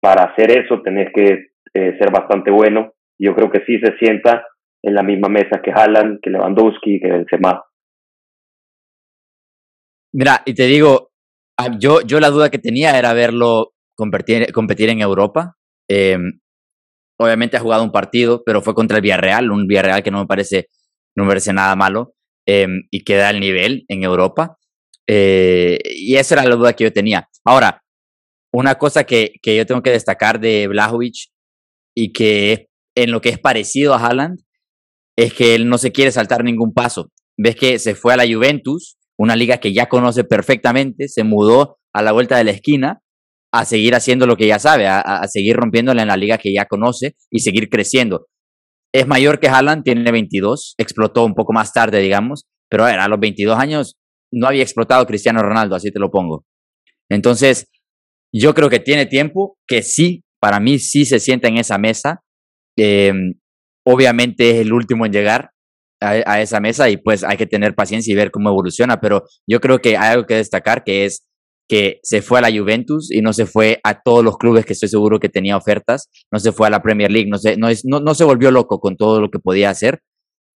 Para 0.00 0.24
hacer 0.24 0.50
eso 0.58 0.82
tenés 0.82 1.12
que 1.14 1.49
eh, 1.74 1.96
ser 1.98 2.10
bastante 2.10 2.50
bueno. 2.50 2.92
Yo 3.18 3.34
creo 3.34 3.50
que 3.50 3.64
sí 3.66 3.78
se 3.80 3.96
sienta 3.98 4.46
en 4.82 4.94
la 4.94 5.02
misma 5.02 5.28
mesa 5.28 5.60
que 5.62 5.72
Haaland, 5.72 6.20
que 6.22 6.30
Lewandowski, 6.30 7.00
que 7.00 7.10
Benzema. 7.10 7.64
Mira, 10.12 10.42
y 10.44 10.54
te 10.54 10.64
digo, 10.64 11.10
ah, 11.58 11.76
yo, 11.78 12.00
yo 12.00 12.18
la 12.18 12.30
duda 12.30 12.50
que 12.50 12.58
tenía 12.58 12.98
era 12.98 13.12
verlo 13.12 13.72
competir, 13.94 14.52
competir 14.52 14.88
en 14.88 15.00
Europa. 15.00 15.56
Em, 15.88 16.40
obviamente 17.18 17.56
ha 17.56 17.60
jugado 17.60 17.84
un 17.84 17.92
partido, 17.92 18.42
pero 18.44 18.62
fue 18.62 18.74
contra 18.74 18.96
el 18.96 19.02
Villarreal, 19.02 19.50
un 19.50 19.66
Villarreal 19.66 20.02
que 20.02 20.10
no 20.10 20.20
me 20.20 20.26
parece, 20.26 20.68
no 21.16 21.24
me 21.24 21.34
nada 21.52 21.76
malo 21.76 22.14
em, 22.46 22.82
y 22.90 23.04
queda 23.04 23.28
al 23.28 23.40
nivel 23.40 23.84
en 23.88 24.02
Europa. 24.02 24.56
Eh, 25.06 25.78
y 25.84 26.16
esa 26.16 26.36
era 26.36 26.44
la 26.44 26.56
duda 26.56 26.72
que 26.72 26.84
yo 26.84 26.92
tenía. 26.92 27.28
Ahora, 27.44 27.82
una 28.52 28.76
cosa 28.76 29.04
que, 29.04 29.34
que 29.42 29.56
yo 29.56 29.66
tengo 29.66 29.82
que 29.82 29.90
destacar 29.90 30.40
de 30.40 30.66
Blajovic 30.66 31.29
y 32.00 32.12
que 32.12 32.68
en 32.96 33.10
lo 33.10 33.20
que 33.20 33.28
es 33.28 33.38
parecido 33.38 33.92
a 33.92 33.98
Haaland 33.98 34.38
es 35.18 35.34
que 35.34 35.54
él 35.54 35.68
no 35.68 35.76
se 35.76 35.92
quiere 35.92 36.10
saltar 36.10 36.42
ningún 36.42 36.72
paso. 36.72 37.10
Ves 37.36 37.56
que 37.56 37.78
se 37.78 37.94
fue 37.94 38.14
a 38.14 38.16
la 38.16 38.26
Juventus, 38.26 38.96
una 39.18 39.36
liga 39.36 39.58
que 39.58 39.74
ya 39.74 39.86
conoce 39.86 40.24
perfectamente, 40.24 41.08
se 41.08 41.24
mudó 41.24 41.76
a 41.92 42.02
la 42.02 42.12
vuelta 42.12 42.38
de 42.38 42.44
la 42.44 42.52
esquina 42.52 43.02
a 43.52 43.66
seguir 43.66 43.94
haciendo 43.94 44.26
lo 44.26 44.36
que 44.36 44.46
ya 44.46 44.58
sabe, 44.58 44.86
a, 44.86 45.22
seguir 45.28 45.56
rompiéndole 45.56 46.00
en 46.00 46.08
la 46.08 46.16
liga 46.16 46.38
que 46.38 46.54
ya 46.54 46.64
conoce 46.64 47.16
y 47.30 47.40
seguir 47.40 47.68
creciendo. 47.68 48.28
Es 48.94 49.06
mayor 49.06 49.40
que 49.40 49.48
Haaland, 49.48 49.84
tiene 49.84 50.10
22, 50.10 50.74
explotó 50.78 51.24
un 51.26 51.34
poco 51.34 51.52
más 51.52 51.74
tarde, 51.74 52.00
digamos, 52.00 52.46
pero 52.70 52.84
a, 52.84 52.90
a 52.92 53.08
los 53.08 53.20
22 53.20 53.58
años 53.58 53.98
no 54.32 54.46
había 54.46 54.62
explotado 54.62 55.04
Cristiano 55.04 55.42
Ronaldo, 55.42 55.76
así 55.76 55.90
te 55.90 55.98
lo 55.98 56.10
pongo. 56.10 56.46
Entonces, 57.10 57.66
yo 58.32 58.54
creo 58.54 58.70
que 58.70 58.78
tiene 58.78 59.04
tiempo, 59.04 59.58
que 59.66 59.82
sí, 59.82 60.22
para 60.40 60.58
mí 60.58 60.78
sí 60.78 61.04
se 61.04 61.20
sienta 61.20 61.48
en 61.48 61.58
esa 61.58 61.78
mesa. 61.78 62.22
Em, 62.76 63.34
obviamente 63.86 64.50
es 64.50 64.56
el 64.56 64.72
último 64.72 65.06
en 65.06 65.12
llegar 65.12 65.50
a, 66.00 66.40
esa 66.40 66.60
mesa 66.60 66.88
y 66.88 66.96
pues 66.96 67.22
hay 67.24 67.36
que 67.36 67.46
tener 67.46 67.74
paciencia 67.74 68.10
y 68.10 68.16
ver 68.16 68.30
cómo 68.30 68.48
evoluciona, 68.48 69.00
pero 69.00 69.24
yo 69.46 69.60
creo 69.60 69.80
que 69.80 69.98
hay 69.98 70.12
algo 70.12 70.26
que 70.26 70.36
destacar 70.36 70.82
que 70.82 71.04
es 71.04 71.26
que 71.68 72.00
se 72.02 72.22
fue 72.22 72.38
a 72.38 72.42
la 72.42 72.50
Juventus 72.50 73.12
y 73.12 73.20
no 73.20 73.32
se 73.32 73.46
fue 73.46 73.80
a 73.84 74.00
todos 74.00 74.24
los 74.24 74.38
clubes 74.38 74.66
que 74.66 74.72
estoy 74.72 74.88
seguro 74.88 75.20
que 75.20 75.28
tenía 75.28 75.56
ofertas, 75.56 76.08
no 76.32 76.40
se 76.40 76.52
fue 76.52 76.66
a 76.66 76.70
la 76.70 76.82
Premier 76.82 77.12
League, 77.12 77.28
no 77.30 77.38
se, 77.38 77.56
no, 77.56 77.68
es, 77.68 77.84
no, 77.84 78.00
no 78.00 78.14
se 78.14 78.24
volvió 78.24 78.50
loco 78.50 78.80
con 78.80 78.96
todo 78.96 79.20
lo 79.20 79.30
que 79.30 79.38
podía 79.38 79.70
hacer 79.70 80.00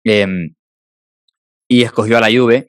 em, 0.05 0.55
y 1.69 1.83
escogió 1.83 2.19
a 2.19 2.21
la 2.21 2.33
Juve. 2.33 2.67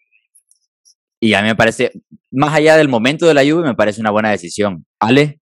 Y 1.20 1.34
a 1.34 1.42
mí 1.42 1.48
me 1.48 1.56
parece, 1.56 1.92
más 2.30 2.54
allá 2.54 2.78
del 2.78 2.90
momento 2.90 3.26
de 3.26 3.34
la 3.34 3.42
Juve, 3.42 3.64
me 3.64 3.74
parece 3.74 4.02
una 4.02 4.12
buena 4.12 4.30
decisión. 4.30 4.86
¿Ale? 5.00 5.40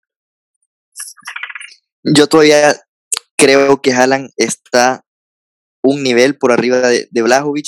Yo 2.03 2.27
todavía 2.27 2.75
creo 3.37 3.81
que 3.81 3.93
Haaland 3.93 4.31
está 4.37 5.03
un 5.83 6.03
nivel 6.03 6.37
por 6.37 6.51
arriba 6.51 6.79
de, 6.79 7.07
de 7.09 7.21
Blajovic. 7.21 7.67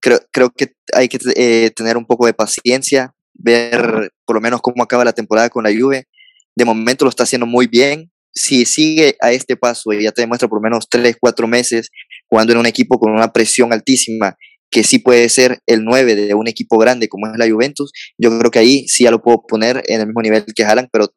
Creo, 0.00 0.20
creo 0.32 0.50
que 0.50 0.74
hay 0.94 1.08
que 1.08 1.18
eh, 1.36 1.70
tener 1.70 1.96
un 1.96 2.06
poco 2.06 2.26
de 2.26 2.34
paciencia, 2.34 3.14
ver 3.34 4.12
por 4.24 4.36
lo 4.36 4.40
menos 4.40 4.60
cómo 4.60 4.82
acaba 4.82 5.04
la 5.04 5.12
temporada 5.12 5.50
con 5.50 5.64
la 5.64 5.70
Juve. 5.70 6.06
De 6.56 6.64
momento 6.64 7.04
lo 7.04 7.10
está 7.10 7.22
haciendo 7.24 7.46
muy 7.46 7.66
bien. 7.66 8.10
Si 8.34 8.64
sigue 8.64 9.16
a 9.20 9.32
este 9.32 9.56
paso 9.56 9.92
y 9.92 10.04
ya 10.04 10.12
te 10.12 10.22
demuestra 10.22 10.48
por 10.48 10.58
lo 10.58 10.62
menos 10.62 10.88
3, 10.88 11.16
4 11.20 11.46
meses 11.46 11.90
jugando 12.28 12.54
en 12.54 12.60
un 12.60 12.66
equipo 12.66 12.98
con 12.98 13.12
una 13.12 13.32
presión 13.32 13.72
altísima, 13.72 14.36
que 14.70 14.84
sí 14.84 14.98
puede 14.98 15.28
ser 15.28 15.58
el 15.66 15.84
9 15.84 16.14
de 16.14 16.34
un 16.34 16.48
equipo 16.48 16.78
grande 16.78 17.08
como 17.08 17.26
es 17.26 17.36
la 17.36 17.48
Juventus, 17.48 17.92
yo 18.16 18.36
creo 18.38 18.50
que 18.50 18.58
ahí 18.58 18.88
sí 18.88 19.04
ya 19.04 19.10
lo 19.10 19.22
puedo 19.22 19.42
poner 19.46 19.82
en 19.86 20.00
el 20.00 20.06
mismo 20.06 20.22
nivel 20.22 20.46
que 20.56 20.64
Haaland, 20.64 20.88
pero 20.90 21.14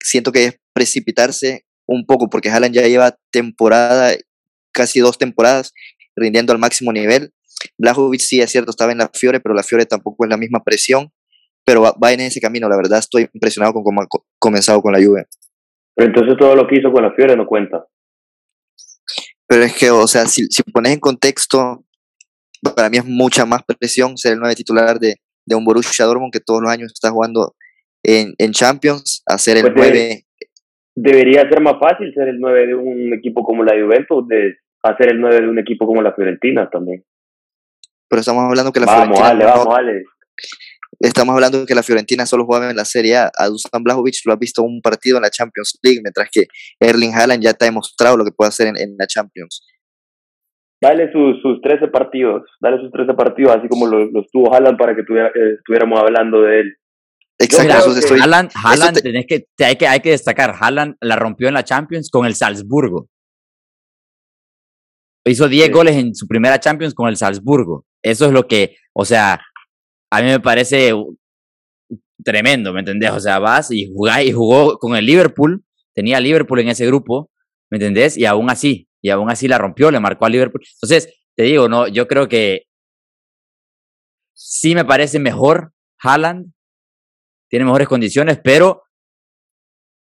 siento 0.00 0.32
que 0.32 0.46
es 0.46 0.54
precipitarse 0.72 1.66
un 1.88 2.06
poco 2.06 2.30
porque 2.30 2.50
Haaland 2.50 2.74
ya 2.74 2.86
lleva 2.86 3.18
temporada, 3.32 4.12
casi 4.72 5.00
dos 5.00 5.18
temporadas, 5.18 5.72
rindiendo 6.14 6.52
al 6.52 6.58
máximo 6.60 6.92
nivel. 6.92 7.32
Blajovic 7.76 8.20
sí 8.20 8.40
es 8.40 8.52
cierto, 8.52 8.70
estaba 8.70 8.92
en 8.92 8.98
la 8.98 9.10
Fiore, 9.12 9.40
pero 9.40 9.54
la 9.54 9.64
Fiore 9.64 9.86
tampoco 9.86 10.24
es 10.24 10.30
la 10.30 10.36
misma 10.36 10.62
presión 10.62 11.12
pero 11.68 11.82
va, 11.82 12.12
en 12.12 12.20
ese 12.20 12.40
camino. 12.40 12.66
La 12.66 12.78
verdad 12.78 12.98
estoy 12.98 13.28
impresionado 13.34 13.74
con 13.74 13.82
cómo 13.82 14.00
ha 14.00 14.06
comenzado 14.38 14.80
con 14.80 14.90
la 14.90 15.00
lluvia. 15.00 15.28
Pero 15.94 16.08
entonces 16.08 16.38
todo 16.38 16.56
lo 16.56 16.66
que 16.66 16.78
hizo 16.78 16.90
con 16.90 17.02
la 17.02 17.12
Fiore 17.12 17.36
no 17.36 17.46
cuenta. 17.46 17.84
Pero 19.46 19.64
es 19.64 19.74
que, 19.74 19.90
o 19.90 20.06
sea, 20.06 20.24
si, 20.26 20.46
si 20.46 20.62
pones 20.62 20.94
en 20.94 21.00
contexto, 21.00 21.84
para 22.74 22.88
mí 22.88 22.96
es 22.96 23.04
mucha 23.04 23.44
más 23.44 23.60
presión 23.64 24.16
ser 24.16 24.32
el 24.32 24.38
nueve 24.38 24.54
titular 24.54 24.98
de, 24.98 25.16
de 25.44 25.54
un 25.54 25.64
Borussia 25.66 26.06
Dortmund 26.06 26.32
que 26.32 26.40
todos 26.40 26.62
los 26.62 26.70
años 26.70 26.90
está 26.90 27.10
jugando 27.10 27.54
en, 28.02 28.34
en 28.38 28.52
Champions, 28.52 29.22
a 29.26 29.36
ser 29.36 29.58
el 29.58 29.64
pues 29.64 29.74
nueve. 29.76 30.24
Debería 31.00 31.48
ser 31.48 31.60
más 31.60 31.78
fácil 31.78 32.12
ser 32.12 32.26
el 32.26 32.40
9 32.40 32.66
de 32.66 32.74
un 32.74 33.14
equipo 33.14 33.44
como 33.44 33.62
la 33.62 33.72
Juventus, 33.72 34.26
de 34.26 34.56
hacer 34.82 35.12
el 35.12 35.20
9 35.20 35.42
de 35.42 35.48
un 35.48 35.58
equipo 35.60 35.86
como 35.86 36.02
la 36.02 36.12
Fiorentina 36.12 36.68
también. 36.68 37.04
Pero 38.08 38.18
estamos 38.18 38.42
hablando 38.42 38.72
que 38.72 38.80
la 38.80 38.86
vamos, 38.86 39.16
Fiorentina. 39.16 39.54
vamos, 39.54 39.78
Ale. 39.78 40.02
Estamos 40.98 41.34
hablando 41.34 41.64
que 41.66 41.76
la 41.76 41.84
Fiorentina 41.84 42.26
solo 42.26 42.44
jugaba 42.44 42.70
en 42.70 42.76
la 42.76 42.84
Serie 42.84 43.16
A. 43.16 43.30
A 43.38 43.46
Dusan 43.46 43.84
Blajovic 43.84 44.16
lo 44.26 44.32
ha 44.32 44.36
visto 44.36 44.64
un 44.64 44.80
partido 44.82 45.18
en 45.18 45.22
la 45.22 45.30
Champions 45.30 45.78
League, 45.84 46.00
mientras 46.02 46.28
que 46.32 46.46
Erling 46.80 47.14
Haaland 47.14 47.44
ya 47.44 47.54
te 47.54 47.64
ha 47.64 47.68
demostrado 47.68 48.16
lo 48.16 48.24
que 48.24 48.32
puede 48.32 48.48
hacer 48.48 48.66
en, 48.66 48.96
la 48.98 49.06
Champions. 49.06 49.64
Dale 50.80 51.12
sus, 51.12 51.40
sus 51.42 51.60
13 51.60 51.86
partidos, 51.88 52.42
dale 52.60 52.80
sus 52.80 52.90
13 52.90 53.14
partidos, 53.14 53.54
así 53.54 53.68
como 53.68 53.86
los, 53.86 54.10
tuvo 54.32 54.52
Haaland 54.52 54.76
para 54.76 54.96
que 54.96 55.02
eh, 55.02 55.54
estuviéramos 55.58 56.00
hablando 56.00 56.42
de 56.42 56.60
él. 56.60 56.76
Exacto, 57.38 57.94
Haaland, 58.22 59.00
tenés 59.00 59.26
que, 59.26 59.46
hay 59.64 59.76
que, 59.76 59.86
hay 59.86 60.00
que 60.00 60.10
destacar, 60.10 60.56
Haaland 60.58 60.96
la 61.00 61.16
rompió 61.16 61.48
en 61.48 61.54
la 61.54 61.64
Champions 61.64 62.10
con 62.10 62.26
el 62.26 62.34
Salzburgo. 62.34 63.08
Hizo 65.24 65.48
10 65.48 65.70
goles 65.70 65.96
en 65.96 66.14
su 66.14 66.26
primera 66.26 66.58
Champions 66.58 66.94
con 66.94 67.08
el 67.08 67.16
Salzburgo. 67.16 67.84
Eso 68.02 68.26
es 68.26 68.32
lo 68.32 68.48
que, 68.48 68.76
o 68.92 69.04
sea, 69.04 69.40
a 70.10 70.22
mí 70.22 70.26
me 70.26 70.40
parece 70.40 70.92
tremendo, 72.24 72.72
¿me 72.72 72.80
entendés? 72.80 73.12
O 73.12 73.20
sea, 73.20 73.38
vas 73.38 73.70
y 73.70 73.88
jugás 73.92 74.24
y 74.24 74.32
jugó 74.32 74.78
con 74.78 74.96
el 74.96 75.06
Liverpool, 75.06 75.64
tenía 75.94 76.20
Liverpool 76.20 76.60
en 76.60 76.68
ese 76.68 76.86
grupo, 76.86 77.30
¿me 77.70 77.76
entendés? 77.76 78.16
Y 78.16 78.24
aún 78.24 78.50
así, 78.50 78.88
y 79.00 79.10
aún 79.10 79.30
así 79.30 79.46
la 79.48 79.58
rompió, 79.58 79.90
le 79.90 80.00
marcó 80.00 80.26
a 80.26 80.30
Liverpool. 80.30 80.62
Entonces, 80.74 81.14
te 81.36 81.44
digo, 81.44 81.68
no, 81.68 81.86
yo 81.86 82.08
creo 82.08 82.28
que 82.28 82.64
sí 84.34 84.74
me 84.74 84.84
parece 84.84 85.18
mejor 85.18 85.72
Haaland, 86.00 86.52
tiene 87.48 87.64
mejores 87.64 87.88
condiciones, 87.88 88.38
pero 88.42 88.82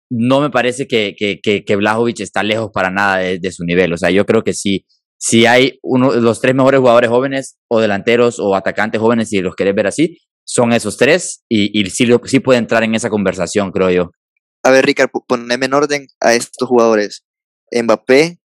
no 0.10 0.42
me 0.42 0.50
parece 0.50 0.88
que, 0.88 1.16
que, 1.18 1.40
que, 1.42 1.66
que 1.66 1.76
Blajovic 1.76 2.20
está 2.20 2.44
lejos 2.44 2.70
para 2.74 2.92
nada 2.92 3.18
de, 3.18 3.40
de, 3.40 3.52
su 3.52 3.64
nivel. 3.64 3.94
O 3.94 3.98
sea, 3.98 4.12
yo 4.12 4.26
creo 4.26 4.44
que 4.44 4.54
sí, 4.54 4.86
si 5.18 5.46
hay 5.46 5.80
uno, 5.82 6.14
los 6.14 6.42
tres 6.42 6.56
mejores 6.56 6.80
jugadores 6.80 7.10
jóvenes 7.10 7.58
o 7.68 7.80
delanteros 7.80 8.40
o 8.40 8.56
atacantes 8.56 9.02
jóvenes, 9.02 9.30
si 9.30 9.42
los 9.42 9.56
querés 9.56 9.76
ver 9.76 9.88
así, 9.88 10.20
son 10.46 10.74
esos 10.74 10.98
tres 10.98 11.44
y, 11.50 11.80
y 11.80 11.90
sí, 11.90 12.08
sí 12.26 12.40
puede 12.40 12.60
entrar 12.60 12.84
en 12.84 12.96
esa 12.96 13.10
conversación, 13.10 13.72
creo 13.72 13.90
yo. 13.90 14.12
A 14.64 14.72
ver, 14.72 14.86
Ricardo, 14.86 15.24
poneme 15.28 15.66
en 15.66 15.74
orden 15.74 16.08
a 16.22 16.34
estos 16.34 16.68
jugadores. 16.68 17.26
Mbappé, 17.72 18.40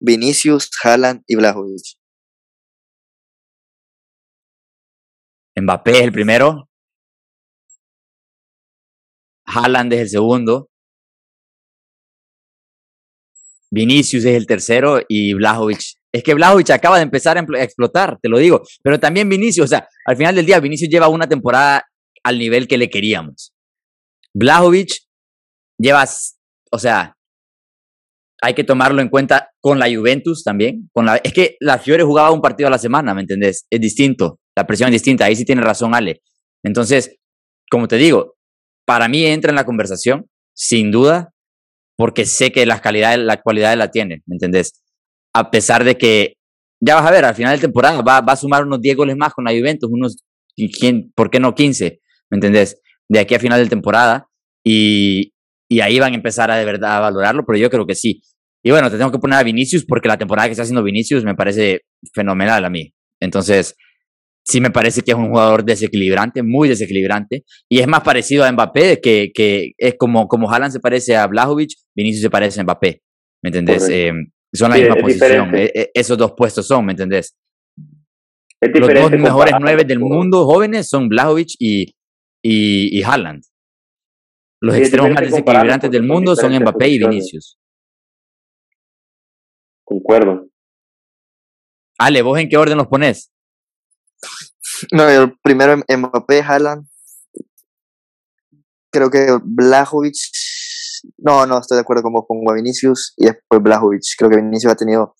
Vinicius, 0.00 0.70
Haaland 0.82 1.22
y 1.26 1.36
Blajovic. 1.36 1.98
Mbappé 5.60 5.90
es 5.90 6.00
el 6.02 6.12
primero. 6.12 6.69
Haaland 9.52 9.92
es 9.92 10.00
el 10.00 10.08
segundo. 10.08 10.68
Vinicius 13.72 14.24
es 14.24 14.34
el 14.34 14.46
tercero 14.46 15.00
y 15.08 15.32
Blajovic 15.34 16.00
es 16.12 16.22
que 16.22 16.34
Vlahovic 16.34 16.70
acaba 16.70 16.96
de 16.96 17.04
empezar 17.04 17.38
a 17.38 17.62
explotar, 17.62 18.18
te 18.20 18.28
lo 18.28 18.38
digo. 18.38 18.62
Pero 18.82 18.98
también 18.98 19.28
Vinicius, 19.28 19.64
o 19.64 19.68
sea, 19.68 19.88
al 20.04 20.16
final 20.16 20.34
del 20.34 20.46
día, 20.46 20.60
Vinicius 20.60 20.90
lleva 20.90 21.08
una 21.08 21.28
temporada 21.28 21.84
al 22.24 22.38
nivel 22.38 22.66
que 22.66 22.78
le 22.78 22.90
queríamos. 22.90 23.52
Vlahovic 24.34 24.90
lleva, 25.78 26.04
o 26.72 26.78
sea, 26.78 27.16
hay 28.42 28.54
que 28.54 28.64
tomarlo 28.64 29.02
en 29.02 29.08
cuenta 29.08 29.50
con 29.60 29.78
la 29.78 29.86
Juventus 29.86 30.42
también. 30.42 30.90
Con 30.92 31.06
la, 31.06 31.16
es 31.16 31.32
que 31.32 31.56
la 31.60 31.78
Fiore 31.78 32.02
jugaba 32.02 32.30
un 32.30 32.40
partido 32.40 32.66
a 32.66 32.70
la 32.70 32.78
semana, 32.78 33.14
¿me 33.14 33.20
entendés? 33.20 33.66
Es 33.70 33.80
distinto, 33.80 34.40
la 34.56 34.66
presión 34.66 34.88
es 34.88 34.94
distinta. 34.94 35.26
Ahí 35.26 35.36
sí 35.36 35.44
tiene 35.44 35.62
razón 35.62 35.94
Ale. 35.94 36.22
Entonces, 36.64 37.18
como 37.70 37.86
te 37.86 37.96
digo, 37.96 38.34
para 38.90 39.06
mí 39.06 39.24
entra 39.24 39.50
en 39.50 39.54
la 39.54 39.64
conversación, 39.64 40.26
sin 40.52 40.90
duda, 40.90 41.30
porque 41.96 42.26
sé 42.26 42.50
que 42.50 42.66
la 42.66 42.80
calidad, 42.80 43.16
la 43.18 43.40
cualidad 43.40 43.76
la 43.76 43.92
tiene, 43.92 44.24
¿me 44.26 44.34
entendés? 44.34 44.82
a 45.32 45.50
pesar 45.50 45.84
de 45.84 45.96
que, 45.96 46.34
ya 46.82 46.96
vas 46.96 47.06
a 47.06 47.12
ver, 47.12 47.24
al 47.24 47.36
final 47.36 47.54
de 47.54 47.60
temporada 47.60 48.00
va, 48.02 48.20
va 48.20 48.32
a 48.32 48.36
sumar 48.36 48.64
unos 48.64 48.80
10 48.80 48.96
goles 48.96 49.16
más 49.16 49.32
con 49.32 49.44
la 49.44 49.52
Juventus, 49.52 49.88
unos, 49.88 50.16
¿quién, 50.56 51.12
¿por 51.14 51.30
qué 51.30 51.38
no 51.38 51.54
15? 51.54 52.00
¿Me 52.30 52.36
entendés? 52.36 52.80
De 53.08 53.20
aquí 53.20 53.36
a 53.36 53.38
final 53.38 53.62
de 53.62 53.68
temporada. 53.68 54.26
Y, 54.64 55.32
y 55.68 55.80
ahí 55.80 56.00
van 56.00 56.12
a 56.12 56.16
empezar 56.16 56.50
a 56.50 56.56
de 56.56 56.64
verdad 56.64 56.96
a 56.96 57.00
valorarlo, 57.00 57.44
pero 57.46 57.58
yo 57.58 57.70
creo 57.70 57.86
que 57.86 57.94
sí. 57.94 58.22
Y 58.64 58.72
bueno, 58.72 58.90
te 58.90 58.98
tengo 58.98 59.12
que 59.12 59.20
poner 59.20 59.38
a 59.38 59.42
Vinicius 59.44 59.84
porque 59.86 60.08
la 60.08 60.18
temporada 60.18 60.48
que 60.48 60.52
está 60.52 60.62
haciendo 60.62 60.82
Vinicius 60.82 61.24
me 61.24 61.36
parece 61.36 61.82
fenomenal 62.12 62.64
a 62.64 62.70
mí. 62.70 62.92
Entonces, 63.20 63.76
sí 64.44 64.60
me 64.60 64.70
parece 64.70 65.02
que 65.02 65.12
es 65.12 65.16
un 65.16 65.28
jugador 65.28 65.64
desequilibrante, 65.64 66.42
muy 66.42 66.68
desequilibrante. 66.68 67.44
Y 67.68 67.80
es 67.80 67.86
más 67.86 68.02
parecido 68.02 68.44
a 68.44 68.52
Mbappé, 68.52 69.00
que, 69.00 69.30
que 69.34 69.72
es 69.78 69.94
como, 69.98 70.26
como 70.28 70.50
Haaland 70.50 70.72
se 70.72 70.80
parece 70.80 71.16
a 71.16 71.26
Blajovic, 71.26 71.70
Vinicius 71.94 72.22
se 72.22 72.30
parece 72.30 72.60
a 72.60 72.64
Mbappé. 72.64 73.02
¿Me 73.42 73.48
entendés? 73.48 73.88
Eh, 73.88 74.12
son 74.52 74.70
la 74.70 74.76
misma 74.76 74.96
posición. 74.96 75.54
E, 75.54 75.70
e, 75.74 75.90
esos 75.94 76.18
dos 76.18 76.32
puestos 76.36 76.66
son, 76.66 76.84
¿me 76.84 76.92
entendés? 76.92 77.36
Los 78.60 78.92
dos 78.92 79.10
mejores 79.12 79.54
nueve 79.58 79.84
del 79.84 80.00
mundo 80.00 80.44
jóvenes 80.44 80.88
son 80.88 81.08
Blajovic 81.08 81.54
y, 81.58 81.94
y, 82.42 82.98
y 82.98 83.02
Haaland. 83.02 83.42
Los 84.62 84.76
extremos 84.76 85.10
más 85.12 85.22
desequilibrantes 85.22 85.90
del 85.90 86.02
mundo 86.02 86.36
son 86.36 86.54
Mbappé 86.54 86.88
y 86.88 86.98
Vinicius. 86.98 87.58
Concuerdo. 89.82 90.48
Ale, 91.98 92.22
¿vos 92.22 92.38
en 92.38 92.48
qué 92.48 92.56
orden 92.56 92.76
los 92.76 92.86
pones? 92.86 93.32
No, 94.92 95.08
el 95.08 95.38
primero 95.42 95.76
Mbappé, 95.76 96.42
Haaland. 96.42 96.86
Creo 98.92 99.10
que 99.10 99.38
Blajovic. 99.42 100.14
No, 101.18 101.46
no, 101.46 101.58
estoy 101.58 101.76
de 101.76 101.82
acuerdo 101.82 102.02
con 102.02 102.12
vos. 102.12 102.24
Pongo 102.26 102.50
a 102.50 102.54
Vinicius 102.54 103.14
y 103.16 103.26
después 103.26 103.62
Blajovic. 103.62 104.02
Creo 104.18 104.30
que 104.30 104.36
Vinicius 104.36 104.72
ha 104.72 104.76
tenido 104.76 105.14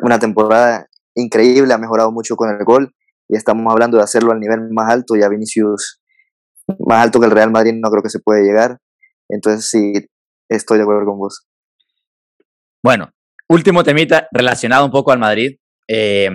una 0.00 0.18
temporada 0.18 0.88
increíble, 1.14 1.74
ha 1.74 1.78
mejorado 1.78 2.12
mucho 2.12 2.36
con 2.36 2.50
el 2.50 2.64
gol 2.64 2.94
y 3.28 3.36
estamos 3.36 3.70
hablando 3.70 3.96
de 3.96 4.04
hacerlo 4.04 4.32
al 4.32 4.40
nivel 4.40 4.68
más 4.70 4.90
alto. 4.90 5.16
Ya 5.16 5.28
Vinicius, 5.28 6.00
más 6.86 7.04
alto 7.04 7.20
que 7.20 7.26
el 7.26 7.32
Real 7.32 7.50
Madrid, 7.50 7.74
no 7.74 7.90
creo 7.90 8.02
que 8.02 8.10
se 8.10 8.20
puede 8.20 8.44
llegar. 8.44 8.78
Entonces, 9.28 9.68
sí, 9.68 9.92
estoy 10.48 10.78
de 10.78 10.84
acuerdo 10.84 11.04
con 11.04 11.18
vos. 11.18 11.46
Bueno, 12.82 13.10
último 13.48 13.82
temita 13.82 14.28
relacionado 14.32 14.84
un 14.84 14.90
poco 14.90 15.12
al 15.12 15.18
Madrid. 15.18 15.58
Eh, 15.86 16.30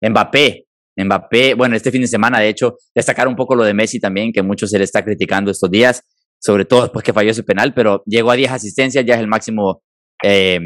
Mbappé, 0.00 0.63
Mbappé, 0.96 1.54
bueno, 1.54 1.76
este 1.76 1.90
fin 1.90 2.02
de 2.02 2.08
semana, 2.08 2.38
de 2.38 2.48
hecho, 2.48 2.76
destacar 2.94 3.26
un 3.28 3.36
poco 3.36 3.54
lo 3.54 3.64
de 3.64 3.74
Messi 3.74 3.98
también, 3.98 4.32
que 4.32 4.42
mucho 4.42 4.66
se 4.66 4.78
le 4.78 4.84
está 4.84 5.04
criticando 5.04 5.50
estos 5.50 5.70
días, 5.70 6.02
sobre 6.40 6.64
todo 6.64 6.82
después 6.82 7.04
que 7.04 7.12
falló 7.12 7.30
ese 7.30 7.42
penal, 7.42 7.74
pero 7.74 8.02
llegó 8.06 8.30
a 8.30 8.36
10 8.36 8.52
asistencias, 8.52 9.04
ya 9.04 9.14
es 9.14 9.20
el 9.20 9.28
máximo 9.28 9.82
eh, 10.22 10.60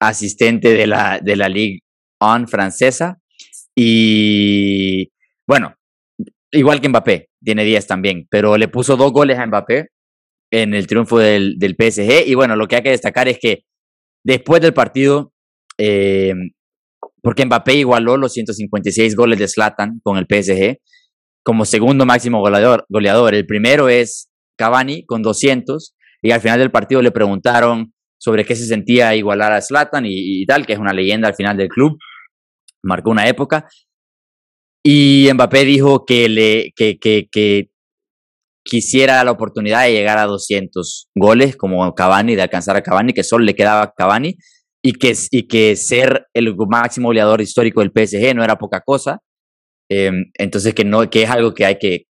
asistente 0.00 0.74
de 0.74 0.86
la, 0.86 1.20
de 1.22 1.36
la 1.36 1.48
Ligue 1.48 1.80
1 2.20 2.46
francesa. 2.48 3.18
Y 3.74 5.10
bueno, 5.46 5.74
igual 6.50 6.80
que 6.80 6.88
Mbappé, 6.88 7.28
tiene 7.42 7.64
10 7.64 7.86
también, 7.86 8.26
pero 8.30 8.56
le 8.56 8.68
puso 8.68 8.96
dos 8.96 9.12
goles 9.12 9.38
a 9.38 9.46
Mbappé 9.46 9.88
en 10.50 10.74
el 10.74 10.86
triunfo 10.86 11.18
del, 11.18 11.58
del 11.58 11.76
PSG. 11.78 12.26
Y 12.26 12.34
bueno, 12.34 12.56
lo 12.56 12.66
que 12.68 12.76
hay 12.76 12.82
que 12.82 12.90
destacar 12.90 13.28
es 13.28 13.38
que 13.38 13.64
después 14.24 14.60
del 14.60 14.74
partido, 14.74 15.32
eh, 15.78 16.34
porque 17.22 17.46
Mbappé 17.46 17.74
igualó 17.74 18.16
los 18.16 18.32
156 18.32 19.14
goles 19.14 19.38
de 19.38 19.48
Zlatan 19.48 20.00
con 20.02 20.18
el 20.18 20.26
PSG 20.26 20.78
como 21.44 21.64
segundo 21.64 22.04
máximo 22.04 22.40
goleador. 22.40 22.84
goleador. 22.88 23.34
El 23.34 23.46
primero 23.46 23.88
es 23.88 24.28
Cavani 24.56 25.04
con 25.06 25.22
200 25.22 25.94
y 26.22 26.32
al 26.32 26.40
final 26.40 26.58
del 26.58 26.70
partido 26.70 27.00
le 27.00 27.10
preguntaron 27.10 27.94
sobre 28.18 28.44
qué 28.44 28.54
se 28.54 28.66
sentía 28.66 29.14
igualar 29.16 29.52
a 29.52 29.60
Zlatan 29.60 30.04
y, 30.06 30.44
tal, 30.46 30.66
que 30.66 30.74
es 30.74 30.78
una 30.78 30.92
leyenda 30.92 31.28
al 31.28 31.34
final 31.34 31.56
del 31.56 31.68
club, 31.68 31.98
marcó 32.82 33.10
una 33.10 33.28
época. 33.28 33.68
Y 34.84 35.28
Mbappé 35.32 35.64
dijo 35.64 36.04
que, 36.04 36.28
le, 36.28 36.72
que, 36.76 36.98
que, 36.98 37.28
que 37.30 37.70
quisiera 38.64 39.24
la 39.24 39.32
oportunidad 39.32 39.84
de 39.84 39.92
llegar 39.92 40.18
a 40.18 40.26
200 40.26 41.08
goles 41.16 41.56
como 41.56 41.92
Cavani, 41.94 42.36
de 42.36 42.42
alcanzar 42.42 42.76
a 42.76 42.82
Cavani, 42.82 43.12
que 43.12 43.24
solo 43.24 43.44
le 43.44 43.56
quedaba 43.56 43.82
a 43.82 43.92
Cavani 43.92 44.36
y 44.84 44.94
que, 44.94 45.12
y 45.30 45.46
que 45.46 45.76
ser 45.76 46.26
el 46.34 46.54
máximo 46.68 47.08
goleador 47.08 47.40
histórico 47.40 47.80
del 47.80 47.92
PSG 47.92 48.34
no 48.34 48.42
era 48.42 48.56
poca 48.56 48.80
cosa. 48.80 49.20
Em, 49.90 50.30
entonces, 50.38 50.74
que, 50.74 50.84
no, 50.84 51.08
que 51.08 51.22
es 51.22 51.30
algo 51.30 51.54
que 51.54 51.64
hay 51.64 51.78
que 51.78 52.04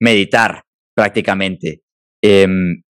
meditar 0.00 0.62
prácticamente. 0.94 1.82
Em, 2.22 2.82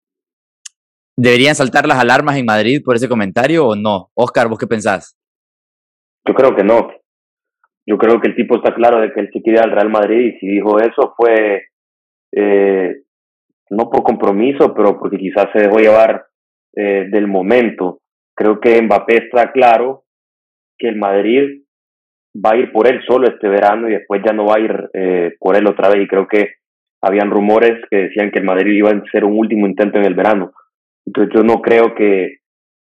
¿Deberían 1.19 1.55
saltar 1.55 1.87
las 1.87 1.99
alarmas 1.99 2.37
en 2.37 2.45
Madrid 2.45 2.83
por 2.85 2.97
ese 2.97 3.09
comentario 3.09 3.67
o 3.67 3.77
no? 3.77 4.11
Oscar, 4.15 4.49
¿vos 4.49 4.59
qué 4.59 4.67
pensás? 4.67 5.17
Yo 6.27 6.35
creo 6.35 6.55
que 6.55 6.63
no. 6.63 6.91
Yo 7.87 7.97
creo 7.99 8.21
que 8.21 8.29
el 8.29 8.37
tipo 8.37 8.57
está 8.57 8.75
claro 8.75 9.01
de 9.01 9.13
que 9.13 9.21
él 9.21 9.31
se 9.33 9.41
quiere 9.41 9.61
al 9.61 9.71
Real 9.71 9.89
Madrid 9.89 10.35
y 10.35 10.39
si 10.39 10.47
dijo 10.47 10.79
eso 10.79 11.15
fue 11.17 11.67
eh, 12.33 13.03
no 13.71 13.89
por 13.91 14.03
compromiso, 14.03 14.75
pero 14.75 14.99
porque 14.99 15.19
quizás 15.19 15.47
se 15.53 15.61
dejó 15.61 15.79
llevar 15.79 16.27
eh, 16.75 17.07
del 17.11 17.29
momento. 17.29 18.01
Creo 18.37 18.61
que 18.61 18.81
Mbappé 18.83 19.17
está 19.17 19.51
claro 19.51 20.05
que 20.79 20.89
el 20.89 20.97
Madrid 20.97 21.63
va 22.37 22.51
a 22.53 22.57
ir 22.57 22.71
por 22.71 22.87
él 22.87 23.01
solo 23.07 23.27
este 23.29 23.49
verano 23.49 23.89
y 23.89 23.93
después 23.93 24.21
ya 24.25 24.33
no 24.33 24.45
va 24.45 24.57
a 24.57 24.61
ir 24.61 24.91
eh, 24.93 25.35
por 25.39 25.57
él 25.57 25.67
otra 25.67 25.89
vez. 25.89 26.03
Y 26.03 26.07
creo 26.07 26.29
que 26.29 26.57
habían 27.03 27.31
rumores 27.31 27.81
que 27.91 27.97
decían 27.97 28.31
que 28.31 28.41
el 28.41 28.45
Madrid 28.45 28.73
iba 28.73 28.91
a 28.91 29.03
ser 29.11 29.25
un 29.25 29.39
último 29.39 29.67
intento 29.67 29.99
en 29.99 30.05
el 30.05 30.15
verano. 30.15 30.53
Entonces 31.07 31.33
yo 31.35 31.43
no 31.45 31.63
creo 31.63 31.95
que, 31.95 32.39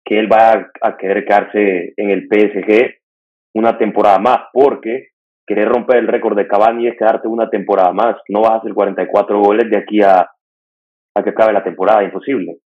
que 0.04 0.20
él 0.20 0.28
vaya 0.28 0.70
a 0.82 0.98
querer 0.98 1.26
quedarse 1.26 1.94
en 1.96 2.10
el 2.10 2.28
PSG 2.28 2.96
una 3.56 3.78
temporada 3.78 4.20
más, 4.20 4.40
porque 4.52 5.10
querer 5.48 5.70
romper 5.70 5.98
el 5.98 6.08
récord 6.08 6.38
de 6.38 6.48
Cavani 6.48 6.88
es 6.88 6.98
quedarte 6.98 7.28
una 7.28 7.50
temporada 7.50 7.94
más. 7.94 8.18
No 8.28 8.42
vas 8.42 8.52
a 8.52 8.56
hacer 8.58 8.74
44 8.74 9.40
goles 9.40 9.70
de 9.70 9.78
aquí 9.78 10.02
a, 10.02 10.30
a 11.16 11.24
que 11.24 11.30
acabe 11.30 11.54
la 11.54 11.64
temporada, 11.64 12.04
imposible. 12.04 12.58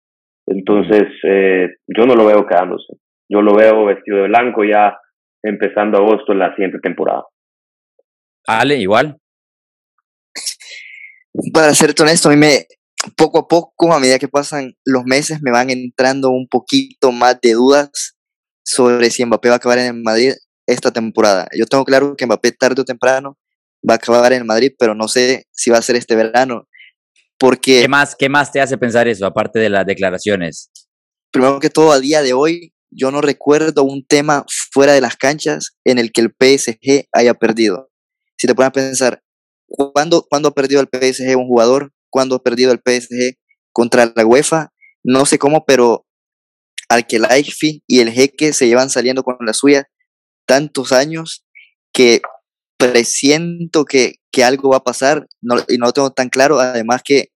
Entonces, 0.47 1.05
eh, 1.25 1.69
yo 1.87 2.05
no 2.05 2.15
lo 2.15 2.27
veo 2.27 2.47
quedándose. 2.47 2.95
Yo 3.29 3.43
lo 3.43 3.55
veo 3.55 3.87
vestido 3.87 4.19
de 4.19 4.29
blanco 4.29 4.65
ya 4.65 4.97
empezando 5.43 5.99
agosto 5.99 6.33
en 6.33 6.39
la 6.39 6.55
siguiente 6.55 6.79
temporada. 6.81 7.25
Ale, 8.47 8.77
igual. 8.77 9.17
Para 11.53 11.73
ser 11.75 11.95
honesto, 12.01 12.29
a 12.29 12.33
mí 12.33 12.37
me, 12.37 12.67
poco 13.17 13.39
a 13.39 13.49
poco, 13.49 13.93
a 13.93 14.01
medida 14.01 14.19
que 14.19 14.29
pasan 14.29 14.75
los 14.85 15.05
meses, 15.05 15.41
me 15.43 15.51
van 15.51 15.71
entrando 15.71 16.31
un 16.31 16.47
poquito 16.49 17.13
más 17.13 17.41
de 17.41 17.53
dudas 17.53 18.17
sobre 18.65 19.11
si 19.11 19.25
Mbappé 19.25 19.49
va 19.49 19.55
a 19.55 19.57
acabar 19.57 19.79
en 19.79 20.03
Madrid 20.03 20.33
esta 20.67 20.93
temporada. 20.93 21.47
Yo 21.59 21.67
tengo 21.67 21.85
claro 21.85 22.17
que 22.17 22.27
Mbappé 22.27 22.53
tarde 22.53 22.83
o 22.83 22.85
temprano 22.85 23.39
va 23.89 23.95
a 23.95 23.97
acabar 23.97 24.33
en 24.33 24.47
Madrid, 24.47 24.73
pero 24.79 24.95
no 24.95 25.09
sé 25.09 25.47
si 25.51 25.71
va 25.71 25.79
a 25.79 25.83
ser 25.83 25.97
este 25.97 26.15
verano. 26.15 26.69
Porque, 27.43 27.81
¿Qué, 27.81 27.89
más, 27.89 28.15
¿Qué 28.15 28.29
más 28.29 28.53
te 28.53 28.61
hace 28.61 28.79
pensar 28.79 29.09
eso, 29.09 29.27
aparte 29.27 29.59
de 29.59 29.69
las 29.69 29.85
declaraciones? 29.85 30.71
Primero 31.33 31.59
que 31.59 31.71
todo, 31.71 31.91
a 31.91 31.99
día 31.99 32.23
de 32.23 32.35
hoy, 32.35 32.73
yo 32.89 33.11
no 33.11 33.21
recuerdo 33.21 33.83
un 33.83 34.07
tema 34.07 34.45
fuera 34.71 34.93
de 34.93 35.01
las 35.01 35.17
canchas 35.17 35.77
en 35.85 35.99
el 35.99 36.13
que 36.13 36.21
el 36.21 36.29
PSG 36.29 37.09
haya 37.11 37.35
perdido. 37.35 37.91
Si 38.39 38.47
te 38.47 38.55
pones 38.55 38.69
a 38.69 38.73
pensar, 38.73 39.25
¿cuándo, 39.67 40.25
¿cuándo 40.31 40.51
ha 40.51 40.55
perdido 40.55 40.81
el 40.81 40.87
PSG 40.87 41.37
un 41.37 41.49
jugador? 41.49 41.93
¿Cuándo 42.11 42.37
ha 42.37 42.43
perdido 42.45 42.71
el 42.71 42.79
PSG 42.79 43.37
contra 43.73 44.13
la 44.15 44.25
UEFA? 44.25 44.73
No 45.03 45.27
sé 45.27 45.41
cómo, 45.41 45.65
pero 45.67 46.07
al 46.89 47.09
que 47.09 47.19
la 47.19 47.37
y 47.89 47.99
el 47.99 48.13
Jeque 48.13 48.53
se 48.53 48.69
llevan 48.69 48.89
saliendo 48.89 49.25
con 49.25 49.37
la 49.41 49.53
suya 49.53 49.89
tantos 50.47 50.93
años 50.93 51.45
que 51.93 52.23
presiento 52.77 53.85
que, 53.85 54.21
que 54.31 54.45
algo 54.45 54.71
va 54.71 54.77
a 54.77 54.85
pasar 54.85 55.27
no, 55.41 55.57
y 55.69 55.79
no 55.79 55.87
lo 55.87 55.93
tengo 55.93 56.13
tan 56.13 56.29
claro. 56.29 56.61
Además 56.61 57.03
que 57.05 57.32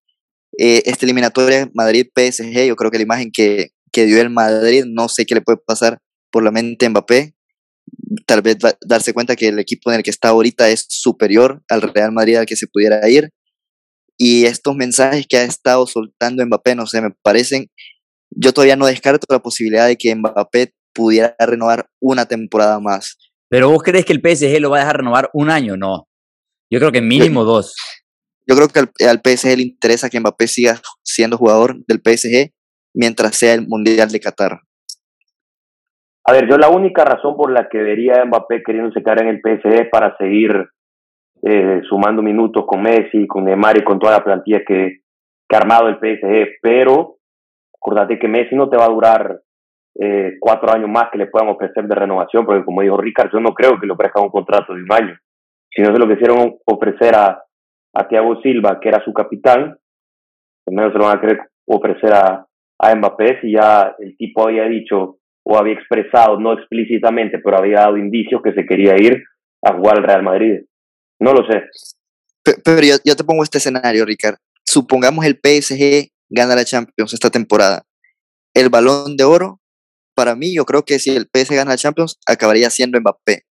eh, 0.59 0.83
esta 0.87 1.05
eliminatoria 1.05 1.71
Madrid-PSG, 1.75 2.66
yo 2.66 2.77
creo 2.77 2.90
que 2.90 2.99
la 2.99 3.05
imagen 3.05 3.31
que, 3.33 3.71
que 3.92 4.07
dio 4.07 4.21
el 4.21 4.31
Madrid, 4.31 4.85
no 4.87 5.09
sé 5.09 5.27
qué 5.27 5.35
le 5.35 5.42
puede 5.42 5.59
pasar 5.59 5.99
por 6.31 6.42
la 6.42 6.51
mente 6.51 6.87
a 6.87 6.90
Mbappé. 6.90 7.35
Tal 8.27 8.42
vez 8.42 8.57
darse 8.87 9.13
cuenta 9.13 9.37
que 9.37 9.48
el 9.48 9.59
equipo 9.59 9.90
en 9.90 9.98
el 9.98 10.02
que 10.02 10.11
está 10.11 10.29
ahorita 10.29 10.69
es 10.71 10.87
superior 10.88 11.63
al 11.69 11.83
Real 11.83 12.13
Madrid 12.13 12.37
al 12.37 12.46
que 12.46 12.57
se 12.57 12.67
pudiera 12.67 13.09
ir. 13.09 13.31
Y 14.19 14.46
estos 14.46 14.75
mensajes 14.75 15.27
que 15.29 15.37
ha 15.37 15.44
estado 15.44 15.87
soltando 15.87 16.44
Mbappé, 16.44 16.75
no 16.75 16.87
sé, 16.87 17.00
me 17.02 17.11
parecen. 17.23 17.71
Yo 18.31 18.52
todavía 18.52 18.77
no 18.77 18.87
descarto 18.87 19.27
la 19.31 19.40
posibilidad 19.40 19.87
de 19.87 19.96
que 19.96 20.15
Mbappé 20.15 20.73
pudiera 20.94 21.37
renovar 21.38 21.88
una 22.00 22.27
temporada 22.27 22.81
más. 22.81 23.19
Pero 23.48 23.71
vos 23.71 23.83
crees 23.83 24.04
que 24.04 24.15
el 24.15 24.21
PSG 24.21 24.61
lo 24.61 24.71
va 24.71 24.79
a 24.79 24.81
dejar 24.81 24.96
renovar 24.96 25.31
un 25.35 25.50
año, 25.50 25.77
no. 25.77 26.09
Yo 26.71 26.81
creo 26.81 26.90
que 26.90 27.02
mínimo 27.02 27.44
dos. 27.44 27.75
Yo 28.47 28.55
creo 28.55 28.69
que 28.69 28.81
al, 29.05 29.21
PSG 29.25 29.57
le 29.57 29.63
interesa 29.63 30.09
que 30.09 30.21
Mbappé 30.21 30.47
siga 30.47 30.77
siendo 31.03 31.37
jugador 31.37 31.77
del 31.87 31.99
PSG 31.99 32.53
mientras 32.94 33.37
sea 33.37 33.55
el 33.55 33.67
Mundial 33.67 34.09
de 34.11 34.21
Qatar. 34.21 34.61
A 36.25 36.33
ver, 36.33 36.49
yo 36.49 36.57
la 36.57 36.69
única 36.69 37.05
razón 37.05 37.37
por 37.37 37.51
la 37.51 37.69
que 37.69 37.79
vería 37.79 38.23
a 38.23 38.25
Mbappé 38.25 38.63
queriendo 38.65 38.92
quedar 38.92 39.23
en 39.23 39.29
el 39.29 39.40
PSG 39.40 39.83
es 39.83 39.88
para 39.90 40.17
seguir 40.17 40.69
eh, 41.42 41.83
sumando 41.88 42.23
minutos 42.23 42.65
con 42.67 42.83
Messi, 42.83 43.27
con 43.27 43.44
Neymar 43.44 43.79
y 43.79 43.85
con 43.85 43.99
toda 43.99 44.19
la 44.19 44.25
plantilla 44.25 44.63
que, 44.67 45.01
ha 45.53 45.57
armado 45.57 45.88
el 45.88 45.97
PSG. 45.97 46.59
Pero 46.63 47.17
acordate 47.75 48.19
que 48.19 48.29
Messi 48.29 48.55
no 48.55 48.69
te 48.69 48.77
va 48.77 48.85
a 48.85 48.90
durar 48.90 49.40
eh, 49.99 50.37
cuatro 50.40 50.73
años 50.73 50.88
más 50.88 51.11
que 51.11 51.19
le 51.19 51.27
puedan 51.27 51.49
ofrecer 51.49 51.85
de 51.85 51.94
renovación, 51.94 52.44
porque 52.44 52.65
como 52.65 52.83
dijo 52.83 52.97
Ricardo, 52.97 53.33
yo 53.33 53.40
no 53.40 53.55
creo 53.55 53.79
que 53.79 53.87
le 53.87 53.92
ofrezcan 53.92 54.25
un 54.25 54.31
contrato 54.31 54.73
de 54.73 54.83
un 54.83 54.92
año. 54.92 55.17
Si 55.71 55.83
no 55.83 55.92
se 55.92 55.99
lo 55.99 56.09
quisieron 56.09 56.57
ofrecer 56.65 57.15
a, 57.15 57.46
a 57.97 58.09
Thiago 58.09 58.40
Silva, 58.42 58.79
que 58.81 58.88
era 58.88 59.03
su 59.05 59.13
capitán, 59.13 59.79
menos 60.69 60.92
se 60.92 60.99
lo 60.99 61.05
van 61.05 61.19
a 61.19 61.21
querer 61.21 61.38
ofrecer 61.67 62.13
a, 62.13 62.47
a 62.79 62.94
Mbappé 62.94 63.40
si 63.40 63.53
ya 63.53 63.94
el 63.99 64.17
tipo 64.17 64.47
había 64.47 64.65
dicho 64.65 65.19
o 65.44 65.57
había 65.57 65.75
expresado, 65.75 66.38
no 66.38 66.53
explícitamente, 66.53 67.38
pero 67.38 67.59
había 67.59 67.81
dado 67.81 67.97
indicios 67.97 68.42
que 68.42 68.53
se 68.53 68.67
quería 68.67 68.97
ir 68.97 69.23
a 69.63 69.75
jugar 69.75 69.99
al 69.99 70.03
Real 70.03 70.23
Madrid. 70.23 70.65
No 71.21 71.33
lo 71.33 71.47
sé. 71.47 71.63
Pero, 72.65 72.81
yo, 73.05 73.17
te 73.17 73.25
pongo 73.25 73.42
este 73.42 73.59
escenario, 73.59 74.05
Ricardo. 74.05 74.38
Supongamos 74.65 75.25
el 75.25 75.38
PSG 75.42 76.11
gana 76.29 76.57
la 76.57 76.65
Champions 76.65 77.15
esta 77.15 77.31
temporada. 77.31 77.85
El 78.55 78.69
balón 78.71 79.17
de 79.17 79.25
oro, 79.25 79.61
para 80.15 80.35
mí, 80.35 80.55
yo 80.55 80.65
creo 80.65 80.85
que 80.85 80.99
si 80.99 81.11
el 81.11 81.29
PSG 81.33 81.55
gana 81.55 81.71
la 81.71 81.77
Champions, 81.77 82.19
acabaría 82.27 82.69
siendo 82.71 83.01
Mbappé. 83.01 83.44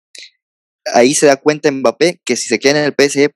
Ahí 0.95 1.14
se 1.14 1.26
da 1.26 1.36
cuenta 1.36 1.70
Mbappé 1.70 2.20
que 2.24 2.36
si 2.36 2.49
se 2.49 2.59
queda 2.59 2.80
en 2.80 2.86
el 2.86 2.95
PSG, 2.99 3.32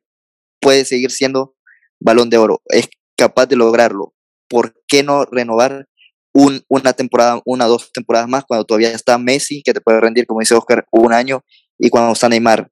puede 0.60 0.84
seguir 0.84 1.10
siendo 1.10 1.54
balón 2.00 2.30
de 2.30 2.38
oro. 2.38 2.62
Es 2.66 2.88
capaz 3.16 3.46
de 3.46 3.56
lograrlo. 3.56 4.14
¿Por 4.48 4.74
qué 4.86 5.02
no 5.02 5.24
renovar 5.24 5.88
un, 6.32 6.62
una 6.68 6.92
temporada, 6.92 7.40
una 7.44 7.66
o 7.66 7.70
dos 7.70 7.90
temporadas 7.92 8.28
más 8.28 8.44
cuando 8.44 8.64
todavía 8.64 8.92
está 8.92 9.18
Messi, 9.18 9.62
que 9.64 9.72
te 9.72 9.80
puede 9.80 10.00
rendir, 10.00 10.26
como 10.26 10.40
dice 10.40 10.54
Oscar, 10.54 10.86
un 10.92 11.12
año, 11.12 11.42
y 11.78 11.88
cuando 11.88 12.12
está 12.12 12.28
Neymar? 12.28 12.70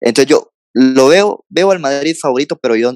Entonces 0.00 0.28
yo 0.28 0.52
lo 0.74 1.08
veo, 1.08 1.44
veo 1.48 1.70
al 1.70 1.78
Madrid 1.78 2.16
favorito, 2.20 2.58
pero 2.60 2.76
yo, 2.76 2.92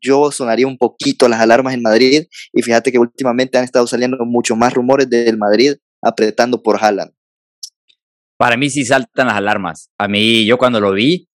yo 0.00 0.32
sonaría 0.32 0.66
un 0.66 0.78
poquito 0.78 1.28
las 1.28 1.40
alarmas 1.40 1.74
en 1.74 1.82
Madrid, 1.82 2.24
y 2.52 2.62
fíjate 2.62 2.90
que 2.90 2.98
últimamente 2.98 3.58
han 3.58 3.64
estado 3.64 3.86
saliendo 3.86 4.16
mucho 4.24 4.56
más 4.56 4.72
rumores 4.72 5.08
del 5.08 5.36
Madrid 5.36 5.74
apretando 6.02 6.62
por 6.62 6.82
Haaland. 6.82 7.12
Para 8.36 8.56
mí 8.56 8.68
sí 8.70 8.84
saltan 8.84 9.28
las 9.28 9.36
alarmas. 9.36 9.90
A 9.98 10.08
mí, 10.08 10.44
yo 10.44 10.58
cuando 10.58 10.80
lo 10.80 10.92
vi, 10.92 11.28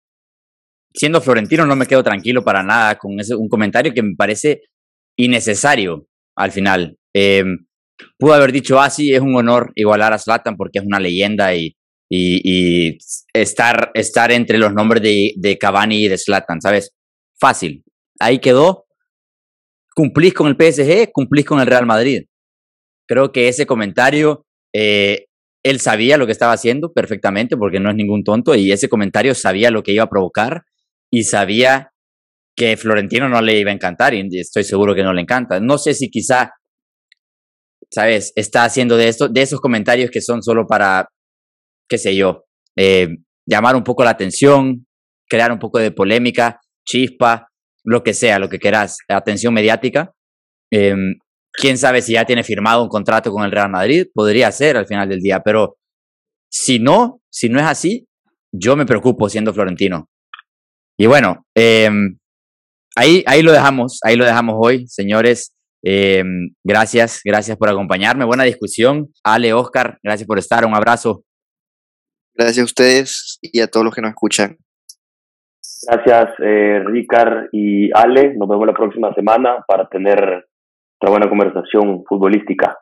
siendo 0.95 1.21
florentino, 1.21 1.67
no 1.67 1.77
me 1.77 1.87
quedo 1.87 2.03
tranquilo 2.03 2.43
para 2.43 2.63
nada 2.63 2.97
con 2.97 3.19
ese, 3.21 3.35
un 3.35 3.49
comentario 3.49 3.93
que 3.93 4.03
me 4.03 4.15
parece 4.17 4.63
innecesario 5.17 6.07
al 6.37 6.53
final. 6.53 6.97
Eh, 7.15 7.45
pudo 8.19 8.35
haber 8.35 8.53
dicho, 8.53 8.81
ah, 8.81 8.91
sí, 8.91 9.13
es 9.13 9.21
un 9.21 9.35
honor 9.37 9.73
igualar 9.75 10.13
a 10.13 10.19
Zlatan 10.19 10.57
porque 10.57 10.79
es 10.79 10.85
una 10.85 11.01
leyenda 11.01 11.55
y, 11.55 11.77
y, 12.09 12.99
estar, 13.33 13.91
estar 13.95 14.33
entre 14.33 14.59
los 14.59 14.73
nombres 14.73 15.03
de, 15.03 15.33
de 15.37 15.59
Cavani 15.59 16.05
y 16.05 16.09
de 16.09 16.19
Zlatan, 16.19 16.61
¿sabes? 16.61 16.93
Fácil. 17.39 17.85
Ahí 18.19 18.39
quedó. 18.39 18.87
Cumplís 19.95 20.33
con 20.33 20.47
el 20.47 20.55
PSG, 20.57 21.11
cumplís 21.13 21.45
con 21.45 21.61
el 21.61 21.67
Real 21.67 21.87
Madrid. 21.87 22.23
Creo 23.09 23.33
que 23.33 23.49
ese 23.49 23.67
comentario, 23.67 24.47
eh, 24.73 25.27
él 25.65 25.81
sabía 25.81 26.17
lo 26.17 26.27
que 26.27 26.33
estaba 26.33 26.53
haciendo 26.53 26.93
perfectamente 26.93 27.57
porque 27.57 27.81
no 27.81 27.91
es 27.91 27.97
ningún 27.97 28.23
tonto 28.23 28.55
y 28.55 28.71
ese 28.71 28.89
comentario 28.89 29.35
sabía 29.35 29.71
lo 29.71 29.83
que 29.83 29.93
iba 29.93 30.05
a 30.05 30.11
provocar 30.11 30.63
y 31.11 31.25
sabía 31.25 31.93
que 32.57 32.77
Florentino 32.77 33.29
no 33.29 33.41
le 33.41 33.59
iba 33.59 33.71
a 33.71 33.75
encantar 33.75 34.15
y 34.15 34.27
estoy 34.39 34.65
seguro 34.65 34.95
que 34.95 35.03
no 35.03 35.13
le 35.13 35.23
encanta. 35.23 35.61
No 35.61 35.79
sé 35.79 35.95
si 35.95 36.11
quizá, 36.11 36.51
¿sabes? 37.91 38.33
Está 38.35 38.65
haciendo 38.65 38.97
de, 38.97 39.09
esto, 39.09 39.29
de 39.29 39.43
esos 39.43 39.61
comentarios 39.61 40.11
que 40.11 40.21
son 40.21 40.43
solo 40.43 40.67
para, 40.67 41.09
qué 41.89 41.99
sé 41.99 42.17
yo, 42.17 42.45
eh, 42.77 43.09
llamar 43.47 43.77
un 43.77 43.85
poco 43.85 44.03
la 44.03 44.11
atención, 44.11 44.87
crear 45.29 45.53
un 45.53 45.59
poco 45.59 45.79
de 45.79 45.93
polémica, 45.93 46.61
chispa, 46.85 47.49
lo 47.85 48.03
que 48.03 48.13
sea, 48.13 48.39
lo 48.39 48.49
que 48.49 48.59
quieras, 48.59 48.99
atención 49.09 49.55
mediática. 49.55 50.13
Em, 50.71 51.15
quién 51.53 51.79
sabe 51.79 52.03
si 52.03 52.15
ya 52.15 52.25
tiene 52.25 52.43
firmado 52.43 52.83
un 52.83 52.89
contrato 52.89 53.31
con 53.31 53.45
el 53.45 53.53
Real 53.53 53.71
Madrid, 53.71 54.07
podría 54.13 54.51
ser 54.53 54.77
al 54.77 54.87
final 54.87 55.09
del 55.09 55.21
día, 55.21 55.41
pero 55.45 55.77
si 56.51 56.79
no, 56.79 57.23
si 57.31 57.49
no 57.49 57.61
es 57.61 57.67
así, 57.67 58.07
yo 58.53 58.77
me 58.77 58.87
preocupo 58.87 59.29
siendo 59.29 59.55
florentino. 59.55 60.09
Y 61.01 61.07
bueno, 61.07 61.47
em, 61.55 62.19
ahí, 62.97 63.23
ahí 63.27 63.43
lo 63.43 63.53
dejamos, 63.53 64.01
ahí 64.03 64.17
lo 64.17 64.25
dejamos 64.25 64.57
hoy, 64.59 64.87
señores. 64.89 65.55
Em, 65.83 66.51
gracias, 66.65 67.21
gracias 67.25 67.57
por 67.57 67.69
acompañarme. 67.69 68.25
Buena 68.25 68.43
discusión. 68.43 69.09
Ale, 69.23 69.53
Oscar, 69.53 69.99
gracias 70.03 70.27
por 70.27 70.39
estar. 70.39 70.65
Un 70.67 70.75
abrazo. 70.75 71.23
Gracias 72.35 72.59
a 72.59 72.65
ustedes 72.65 73.39
y 73.41 73.61
a 73.61 73.69
todos 73.69 73.85
los 73.85 73.95
que 73.95 74.03
nos 74.03 74.11
escuchan. 74.11 74.57
Gracias, 75.87 76.35
eh, 76.45 76.83
Ricard 76.85 77.49
y 77.53 77.91
Ale. 77.93 78.35
Nos 78.37 78.49
vemos 78.49 78.67
la 78.67 78.75
próxima 78.75 79.15
semana 79.15 79.65
para 79.69 79.89
tener 79.89 80.19
otra 81.01 81.11
buena 81.11 81.29
conversación 81.29 82.03
futbolística. 82.09 82.77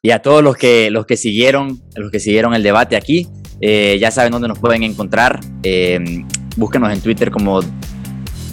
Y 0.00 0.10
a 0.10 0.20
todos 0.20 0.42
los 0.42 0.56
que, 0.56 0.90
los 0.90 1.04
que 1.04 1.16
siguieron, 1.16 1.78
los 1.96 2.10
que 2.10 2.20
siguieron 2.20 2.54
el 2.54 2.62
debate 2.62 2.96
aquí, 2.96 3.26
eh, 3.60 3.98
ya 4.00 4.10
saben 4.10 4.32
dónde 4.32 4.48
nos 4.48 4.58
pueden 4.58 4.82
encontrar. 4.82 5.40
Em, 5.62 6.26
búsquenos 6.56 6.92
en 6.92 7.00
Twitter 7.00 7.30
como 7.30 7.60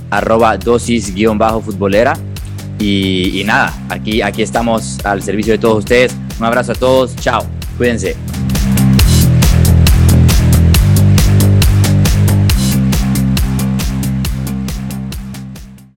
arroba 0.10 0.58
dosis-futbolera. 0.58 2.14
Y, 2.80 3.40
y, 3.40 3.44
nada, 3.44 3.74
aquí, 3.90 4.22
aquí 4.22 4.42
estamos 4.42 5.04
al 5.06 5.22
servicio 5.22 5.54
de 5.54 5.60
todos 5.60 5.80
ustedes. 5.80 6.16
Un 6.40 6.46
abrazo 6.46 6.72
a 6.72 6.76
todos, 6.76 7.16
chao, 7.16 7.46
cuídense. 7.78 8.16